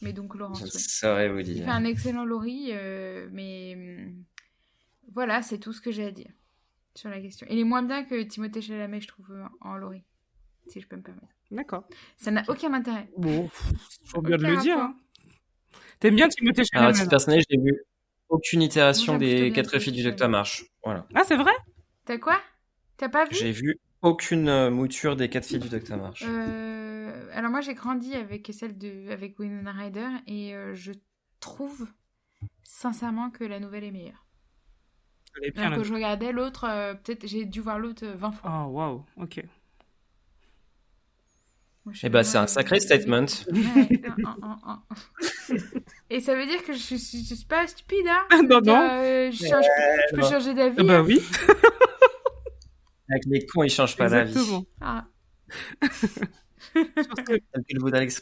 Mais 0.00 0.14
donc 0.14 0.34
Laurence. 0.34 0.64
Je 0.64 0.78
saurais 0.78 1.28
vous 1.28 1.42
dire. 1.42 1.58
Il 1.58 1.64
fait 1.64 1.70
un 1.70 1.84
excellent 1.84 2.24
Laurie, 2.24 2.72
mais 3.32 3.74
hum, 3.76 4.24
voilà, 5.14 5.42
c'est 5.42 5.58
tout 5.58 5.72
ce 5.72 5.80
que 5.80 5.90
j'ai 5.90 6.06
à 6.06 6.10
dire 6.10 6.30
sur 6.94 7.10
la 7.10 7.20
question. 7.20 7.46
Il 7.50 7.58
est 7.58 7.64
moins 7.64 7.82
bien 7.82 8.04
que 8.04 8.22
Timothée 8.22 8.62
Chalamet, 8.62 9.00
je 9.00 9.08
trouve, 9.08 9.32
en 9.60 9.76
Laurie, 9.76 10.04
si 10.68 10.80
je 10.80 10.86
peux 10.86 10.96
me 10.96 11.02
permettre. 11.02 11.28
D'accord. 11.50 11.84
Ça 12.16 12.30
n'a 12.30 12.42
aucun 12.48 12.72
intérêt. 12.72 13.08
Bon, 13.16 13.48
faut 14.04 14.22
bien 14.22 14.36
de 14.36 14.46
le 14.46 14.56
dire. 14.56 14.78
Hein. 14.78 14.96
T'aimes 15.98 16.16
bien 16.16 16.28
Timothée 16.28 16.62
Chalamet 16.64 16.86
Alors, 16.86 16.96
à 16.96 16.98
titre 16.98 17.10
personnel, 17.10 17.42
j'ai 17.48 17.58
vu 17.58 17.84
aucune 18.28 18.62
itération 18.62 19.18
des 19.18 19.52
quatre 19.52 19.78
filles 19.78 19.92
du 19.92 20.02
Docteur 20.02 20.28
March. 20.28 20.64
Voilà. 20.84 21.06
Ah, 21.14 21.22
c'est 21.26 21.36
vrai? 21.36 21.52
T'as 22.04 22.18
quoi? 22.18 22.40
T'as 22.96 23.08
pas 23.08 23.24
vu? 23.24 23.34
J'ai 23.34 23.52
vu 23.52 23.78
aucune 24.02 24.48
euh, 24.48 24.70
mouture 24.70 25.16
des 25.16 25.28
quatre 25.28 25.46
filles 25.46 25.58
du 25.58 25.68
Docteur 25.68 25.98
March. 25.98 26.24
Euh, 26.26 27.28
alors 27.32 27.50
moi, 27.50 27.60
j'ai 27.60 27.74
grandi 27.74 28.14
avec 28.14 28.50
celle 28.52 28.78
de 28.78 29.10
avec 29.10 29.38
Winona 29.38 29.72
Ryder 29.72 30.08
et 30.26 30.54
euh, 30.54 30.74
je 30.74 30.92
trouve 31.40 31.86
sincèrement 32.62 33.30
que 33.30 33.44
la 33.44 33.60
nouvelle 33.60 33.84
est 33.84 33.90
meilleure. 33.90 34.26
Alors 35.56 35.78
que 35.78 35.84
je 35.84 35.94
regardais 35.94 36.32
l'autre, 36.32 36.66
euh, 36.68 36.94
peut-être 36.94 37.26
j'ai 37.26 37.44
dû 37.44 37.60
voir 37.60 37.78
l'autre 37.78 38.06
20 38.06 38.28
euh, 38.28 38.32
fois. 38.32 38.66
Oh, 38.66 38.70
waouh, 38.70 39.04
ok. 39.16 39.44
Eh 42.02 42.08
bah, 42.08 42.22
c'est 42.22 42.38
un 42.38 42.46
sacré 42.46 42.78
statement. 42.78 43.26
Et 46.10 46.20
ça 46.20 46.34
veut 46.34 46.46
dire 46.46 46.64
que 46.64 46.72
je 46.72 46.78
suis, 46.78 46.98
je 46.98 47.34
suis 47.34 47.46
pas 47.46 47.66
stupide, 47.66 48.06
hein 48.06 48.26
Non, 48.48 48.60
non. 48.60 48.88
Euh, 48.92 49.30
je, 49.30 49.46
change, 49.46 49.64
je, 50.10 50.16
peux 50.16 50.22
changer 50.22 50.54
d'avis. 50.54 50.76
Ah 50.78 50.84
bah 50.84 50.98
hein. 50.98 51.04
oui. 51.06 51.20
Avec 53.10 53.24
les 53.26 53.46
cons, 53.46 53.64
ils 53.64 53.70
changent 53.70 53.96
pas 53.96 54.08
d'avis. 54.08 54.30
Exactement. 54.30 54.64
Ah. 54.80 55.06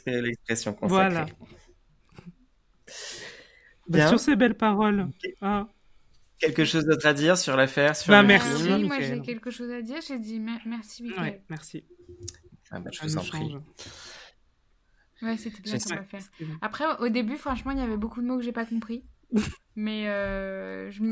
L'expression 0.06 0.72
consacrée. 0.72 0.88
Voilà. 0.88 1.26
Bah, 3.88 4.08
sur 4.08 4.20
ces 4.20 4.36
belles 4.36 4.56
paroles. 4.56 5.08
Ah. 5.42 5.68
Quelque 6.38 6.64
chose 6.64 6.84
d'autre 6.84 7.06
à 7.06 7.14
dire 7.14 7.36
sur 7.36 7.56
l'affaire 7.56 7.96
sur 7.96 8.12
bah, 8.12 8.22
merci. 8.22 8.68
Moi 8.84 9.00
j'ai 9.00 9.20
quelque 9.20 9.50
chose 9.50 9.70
à 9.70 9.82
dire. 9.82 9.98
J'ai 10.06 10.18
dit 10.18 10.40
merci, 10.40 11.02
Michael. 11.02 11.22
Ouais, 11.22 11.42
merci. 11.48 11.84
Ah, 12.70 12.80
bah, 12.80 12.90
je 12.92 13.02
vous 13.02 13.16
en 13.16 13.24
prie. 13.24 13.56
Ouais, 15.22 15.36
c'était 15.36 15.62
bien 15.62 15.78
comme 15.78 15.98
affaire. 15.98 16.20
Après, 16.60 16.84
au 17.00 17.08
début, 17.08 17.36
franchement, 17.36 17.72
il 17.72 17.78
y 17.78 17.82
avait 17.82 17.96
beaucoup 17.96 18.20
de 18.20 18.26
mots 18.26 18.36
que 18.36 18.44
j'ai 18.44 18.52
pas 18.52 18.66
compris. 18.66 19.04
Mais 19.76 20.08
euh, 20.08 20.90
je 20.90 21.02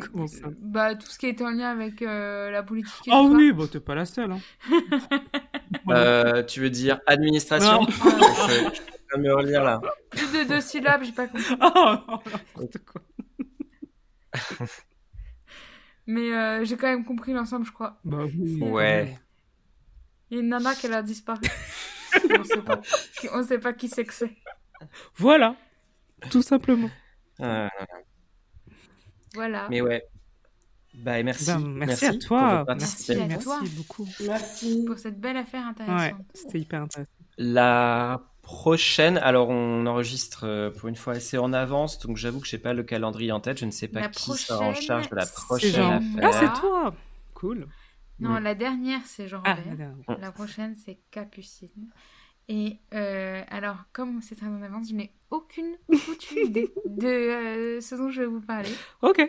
bah, 0.61 0.97
tout 0.97 1.07
ce 1.07 1.19
qui 1.19 1.27
était 1.27 1.45
en 1.45 1.51
lien 1.51 1.71
avec 1.71 2.03
euh, 2.03 2.51
la 2.51 2.65
politique. 2.65 3.09
Ah 3.11 3.23
oui, 3.23 3.53
bon, 3.53 3.69
t'es 3.69 3.79
pas 3.79 3.95
la 3.95 4.05
seule. 4.05 4.33
Hein. 4.33 4.41
euh, 5.91 6.43
tu 6.43 6.61
veux 6.61 6.71
dire 6.71 6.99
administration? 7.07 7.87
Je 9.09 9.17
vais 9.17 9.23
me 9.23 9.33
relire 9.33 9.63
là. 9.63 9.81
Plus 10.11 10.33
de 10.33 10.49
deux 10.49 10.61
syllabes, 10.61 11.05
j'ai 11.05 11.13
pas 11.13 11.29
compris. 11.29 11.55
Oh, 11.61 11.97
quoi. 12.85 13.03
Mais 16.07 16.33
euh, 16.33 16.65
j'ai 16.65 16.77
quand 16.77 16.87
même 16.87 17.05
compris 17.05 17.33
l'ensemble, 17.33 17.67
je 17.67 17.73
crois. 17.73 17.99
Bah 18.05 18.25
oui. 18.25 18.61
Ouais. 18.63 19.19
Il 20.31 20.37
y 20.37 20.41
a 20.41 20.43
une 20.43 20.49
nana 20.49 20.75
qui 20.75 20.87
a 20.87 21.03
disparu. 21.03 21.41
on 22.39 22.45
sait 22.45 22.63
pas. 22.63 22.81
On 23.33 23.43
sait 23.43 23.59
pas 23.59 23.73
qui 23.73 23.89
c'est 23.89 24.05
que 24.05 24.15
c'est. 24.15 24.37
Voilà. 25.17 25.57
Tout 26.31 26.43
simplement. 26.43 26.91
Ah, 27.41 27.69
voilà. 29.35 29.67
Mais 29.69 29.81
ouais. 29.81 30.05
Bah, 30.95 31.23
merci. 31.23 31.47
Ben, 31.47 31.61
merci, 31.61 32.07
à 32.07 32.15
toi. 32.15 32.65
Merci, 32.67 33.13
à 33.13 33.39
toi. 33.39 33.61
Merci 33.61 33.77
beaucoup. 33.77 34.09
Merci. 34.27 34.85
Pour 34.87 34.99
cette 34.99 35.21
belle 35.21 35.37
affaire 35.37 35.67
intéressante. 35.67 36.19
Ouais, 36.19 36.25
c'était 36.33 36.61
hyper 36.61 36.83
intéressant. 36.83 37.11
La 37.37 38.23
prochaine, 38.47 39.19
alors 39.19 39.49
on 39.49 39.87
enregistre 39.87 40.45
euh, 40.45 40.71
pour 40.71 40.89
une 40.89 40.95
fois 40.95 41.15
assez 41.15 41.37
en 41.37 41.53
avance, 41.53 41.99
donc 41.99 42.17
j'avoue 42.17 42.39
que 42.39 42.47
j'ai 42.47 42.59
pas 42.59 42.75
le 42.75 42.85
calendrier 42.85 43.33
en 43.33 43.41
tête, 43.41 43.59
je 43.59 43.65
ne 43.65 43.73
sais 43.73 43.89
pas 43.89 44.07
qui 44.09 44.31
sera 44.35 44.65
en 44.65 44.73
charge 44.73 45.11
de 45.11 45.17
la 45.17 45.27
prochaine 45.27 45.75
affaire. 45.81 46.01
Ah, 46.23 46.33
c'est 46.33 46.61
toi 46.61 46.95
Cool. 47.35 47.67
Non, 48.21 48.39
la 48.39 48.55
dernière, 48.55 49.01
c'est 49.05 49.27
Jean 49.27 49.43
ah, 49.45 49.57
la, 50.21 50.31
prochaine, 50.31 50.77
c'est 50.77 51.01
Capucine. 51.11 51.91
Et 52.49 52.79
euh, 52.95 53.43
alors, 53.49 53.79
comme 53.93 54.23
c'est 54.23 54.37
très 54.37 54.47
en 54.47 54.63
avance, 54.63 54.91
je 54.91 54.95
n'ai 54.95 55.13
aucune 55.31 55.77
idée 56.37 56.73
de 56.87 57.07
euh, 57.07 57.81
ce 57.81 57.97
dont 57.97 58.11
je 58.11 58.21
vais 58.21 58.29
vous 58.29 58.41
parler. 58.41 58.71
Ok. 59.03 59.29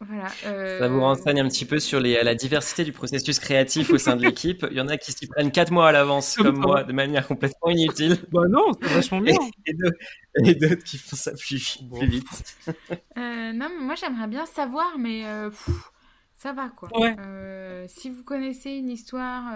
Voilà. 0.00 0.28
Ça 0.28 0.88
vous 0.88 1.00
renseigne 1.00 1.40
un 1.40 1.48
petit 1.48 1.64
peu 1.64 1.80
sur 1.80 1.98
les, 1.98 2.22
la 2.22 2.34
diversité 2.34 2.84
du 2.84 2.92
processus 2.92 3.38
créatif 3.40 3.90
au 3.90 3.98
sein 3.98 4.14
de 4.14 4.22
l'équipe. 4.22 4.64
Il 4.70 4.76
y 4.76 4.80
en 4.80 4.88
a 4.88 4.96
qui 4.96 5.10
s'y 5.10 5.26
prennent 5.26 5.50
quatre 5.50 5.72
mois 5.72 5.88
à 5.88 5.92
l'avance, 5.92 6.36
comme, 6.36 6.58
moi, 6.58 6.84
de 6.84 6.92
manière 6.92 7.26
complètement 7.26 7.70
inutile. 7.70 8.18
Bah 8.30 8.42
non, 8.48 8.72
c'est 8.80 8.88
vachement 8.88 9.20
bien. 9.20 9.36
Et, 10.44 10.54
d'autres 10.54 10.84
qui 10.84 10.98
font 10.98 11.16
ça 11.16 11.32
plus, 11.32 11.78
vite. 12.02 12.56
Euh, 12.68 13.52
non, 13.52 13.68
mais 13.76 13.84
moi 13.84 13.94
j'aimerais 13.96 14.28
bien 14.28 14.46
savoir, 14.46 14.96
mais 14.98 15.26
euh, 15.26 15.50
ça 16.36 16.52
va 16.52 16.68
quoi. 16.68 16.88
Ouais. 16.96 17.16
Euh, 17.18 17.84
si 17.88 18.10
vous 18.10 18.22
connaissez 18.22 18.70
une 18.70 18.90
histoire, 18.90 19.52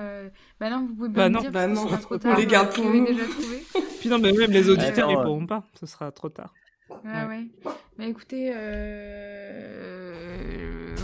bah 0.58 0.70
non, 0.70 0.86
vous 0.86 0.94
pouvez 0.94 1.08
pas 1.08 1.14
bah 1.14 1.28
me 1.28 1.34
non, 1.34 1.40
dire. 1.40 1.52
Bah 1.52 1.66
non, 1.68 1.86
trop 1.98 2.18
tard. 2.18 2.34
On 2.34 2.40
les 2.40 2.46
garde 2.46 2.74
pour 2.74 2.84
nous. 2.84 3.06
déjà 3.06 3.24
trouvé. 3.24 3.62
Puis 4.00 4.08
non, 4.08 4.18
mais 4.18 4.32
même 4.32 4.50
les 4.50 4.68
auditeurs 4.68 5.08
ne 5.08 5.22
pourront 5.22 5.46
pas. 5.46 5.64
Ce 5.78 5.86
sera 5.86 6.10
trop 6.10 6.28
tard. 6.28 6.52
Ah 7.06 7.26
ouais. 7.26 7.46
Mais 7.98 8.08
écoutez, 8.08 8.50
euh... 8.54 9.91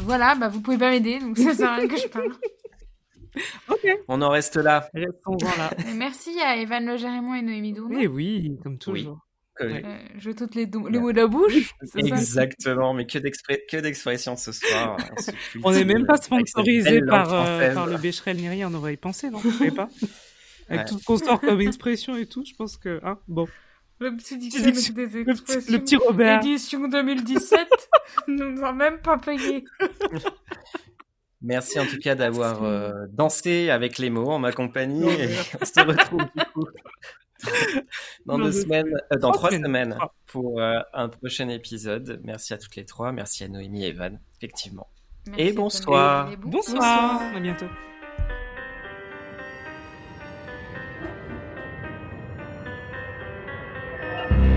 voilà, 0.08 0.34
bah 0.36 0.48
vous 0.48 0.62
pouvez 0.62 0.78
pas 0.78 0.88
m'aider, 0.88 1.18
donc 1.18 1.36
ça 1.36 1.52
sert 1.52 1.68
à 1.68 1.76
rien 1.76 1.86
que 1.86 1.98
je 1.98 2.08
parle. 2.08 2.32
ok. 3.68 3.86
On 4.08 4.22
en 4.22 4.30
reste 4.30 4.56
là. 4.56 4.88
Restons 4.94 5.36
là. 5.58 5.70
Merci 5.94 6.40
à 6.40 6.56
Evan 6.56 6.86
Le 6.86 6.96
Gérémon 6.96 7.34
et 7.34 7.42
Noémie 7.42 7.74
Dourneau. 7.74 7.98
Eh 8.00 8.06
oui, 8.06 8.56
comme 8.62 8.78
toujours. 8.78 9.20
Euh, 9.60 9.82
je 10.16 10.30
toutes 10.30 10.54
les, 10.54 10.64
les 10.64 10.98
mots 10.98 11.12
de 11.12 11.18
la 11.18 11.26
bouche. 11.26 11.74
Exactement, 11.94 12.94
mais 12.94 13.04
que 13.04 13.18
d'expressions 13.80 14.36
ce 14.36 14.52
soir. 14.52 14.96
on 15.62 15.72
n'est 15.72 15.84
même 15.84 16.06
pas 16.06 16.16
sponsorisé 16.16 17.02
par, 17.02 17.30
euh, 17.34 17.74
par 17.74 17.86
le 17.86 17.98
Becherel 17.98 18.38
ni 18.38 18.48
rien, 18.48 18.70
on 18.72 18.74
aurait 18.74 18.94
y 18.94 18.96
pensé, 18.96 19.28
non? 19.28 19.38
Vous 19.40 19.50
savez 19.50 19.72
pas 19.72 19.90
Avec 20.70 20.86
tout 20.86 20.98
ce 20.98 21.04
qu'on 21.04 21.18
sort 21.18 21.38
comme 21.38 21.60
expression 21.60 22.16
et 22.16 22.24
tout, 22.24 22.44
je 22.46 22.54
pense 22.54 22.78
que. 22.78 22.98
Hein, 23.04 23.18
bon. 23.28 23.46
Le 24.00 24.16
petit 24.16 24.38
dictionnaire 24.38 24.72
des 24.72 25.18
expressions. 25.18 25.72
Le 25.72 25.78
petit, 25.80 25.96
Robert. 25.96 26.38
Édition 26.40 26.86
2017. 26.88 27.68
nous 28.28 28.52
n'ont 28.52 28.72
même 28.72 28.98
pas 28.98 29.18
payé. 29.18 29.64
Merci 31.40 31.78
en 31.78 31.86
tout 31.86 31.98
cas 31.98 32.14
d'avoir 32.14 32.62
dansé 33.10 33.70
avec 33.70 33.98
les 33.98 34.10
mots 34.10 34.30
en 34.30 34.38
ma 34.38 34.52
compagnie. 34.52 35.08
Et 35.08 35.36
on 35.60 35.64
se 35.64 35.86
retrouve 35.86 36.24
du 36.36 36.44
coup 36.52 36.66
dans 38.26 38.38
deux 38.38 38.52
semaines, 38.52 38.92
dans 39.20 39.30
trois 39.30 39.50
semaines, 39.50 39.96
pour 40.26 40.60
un 40.60 41.08
prochain 41.08 41.48
épisode. 41.48 42.20
Merci 42.24 42.54
à 42.54 42.58
toutes 42.58 42.76
les 42.76 42.84
trois. 42.84 43.12
Merci 43.12 43.44
à 43.44 43.48
Noémie 43.48 43.84
et 43.84 43.88
Evan, 43.88 44.20
effectivement. 44.36 44.88
et 45.36 45.52
bonsoir. 45.52 46.30
bonsoir. 46.38 47.20
À 47.34 47.40
bientôt. 47.40 47.66
Yeah. 54.18 54.47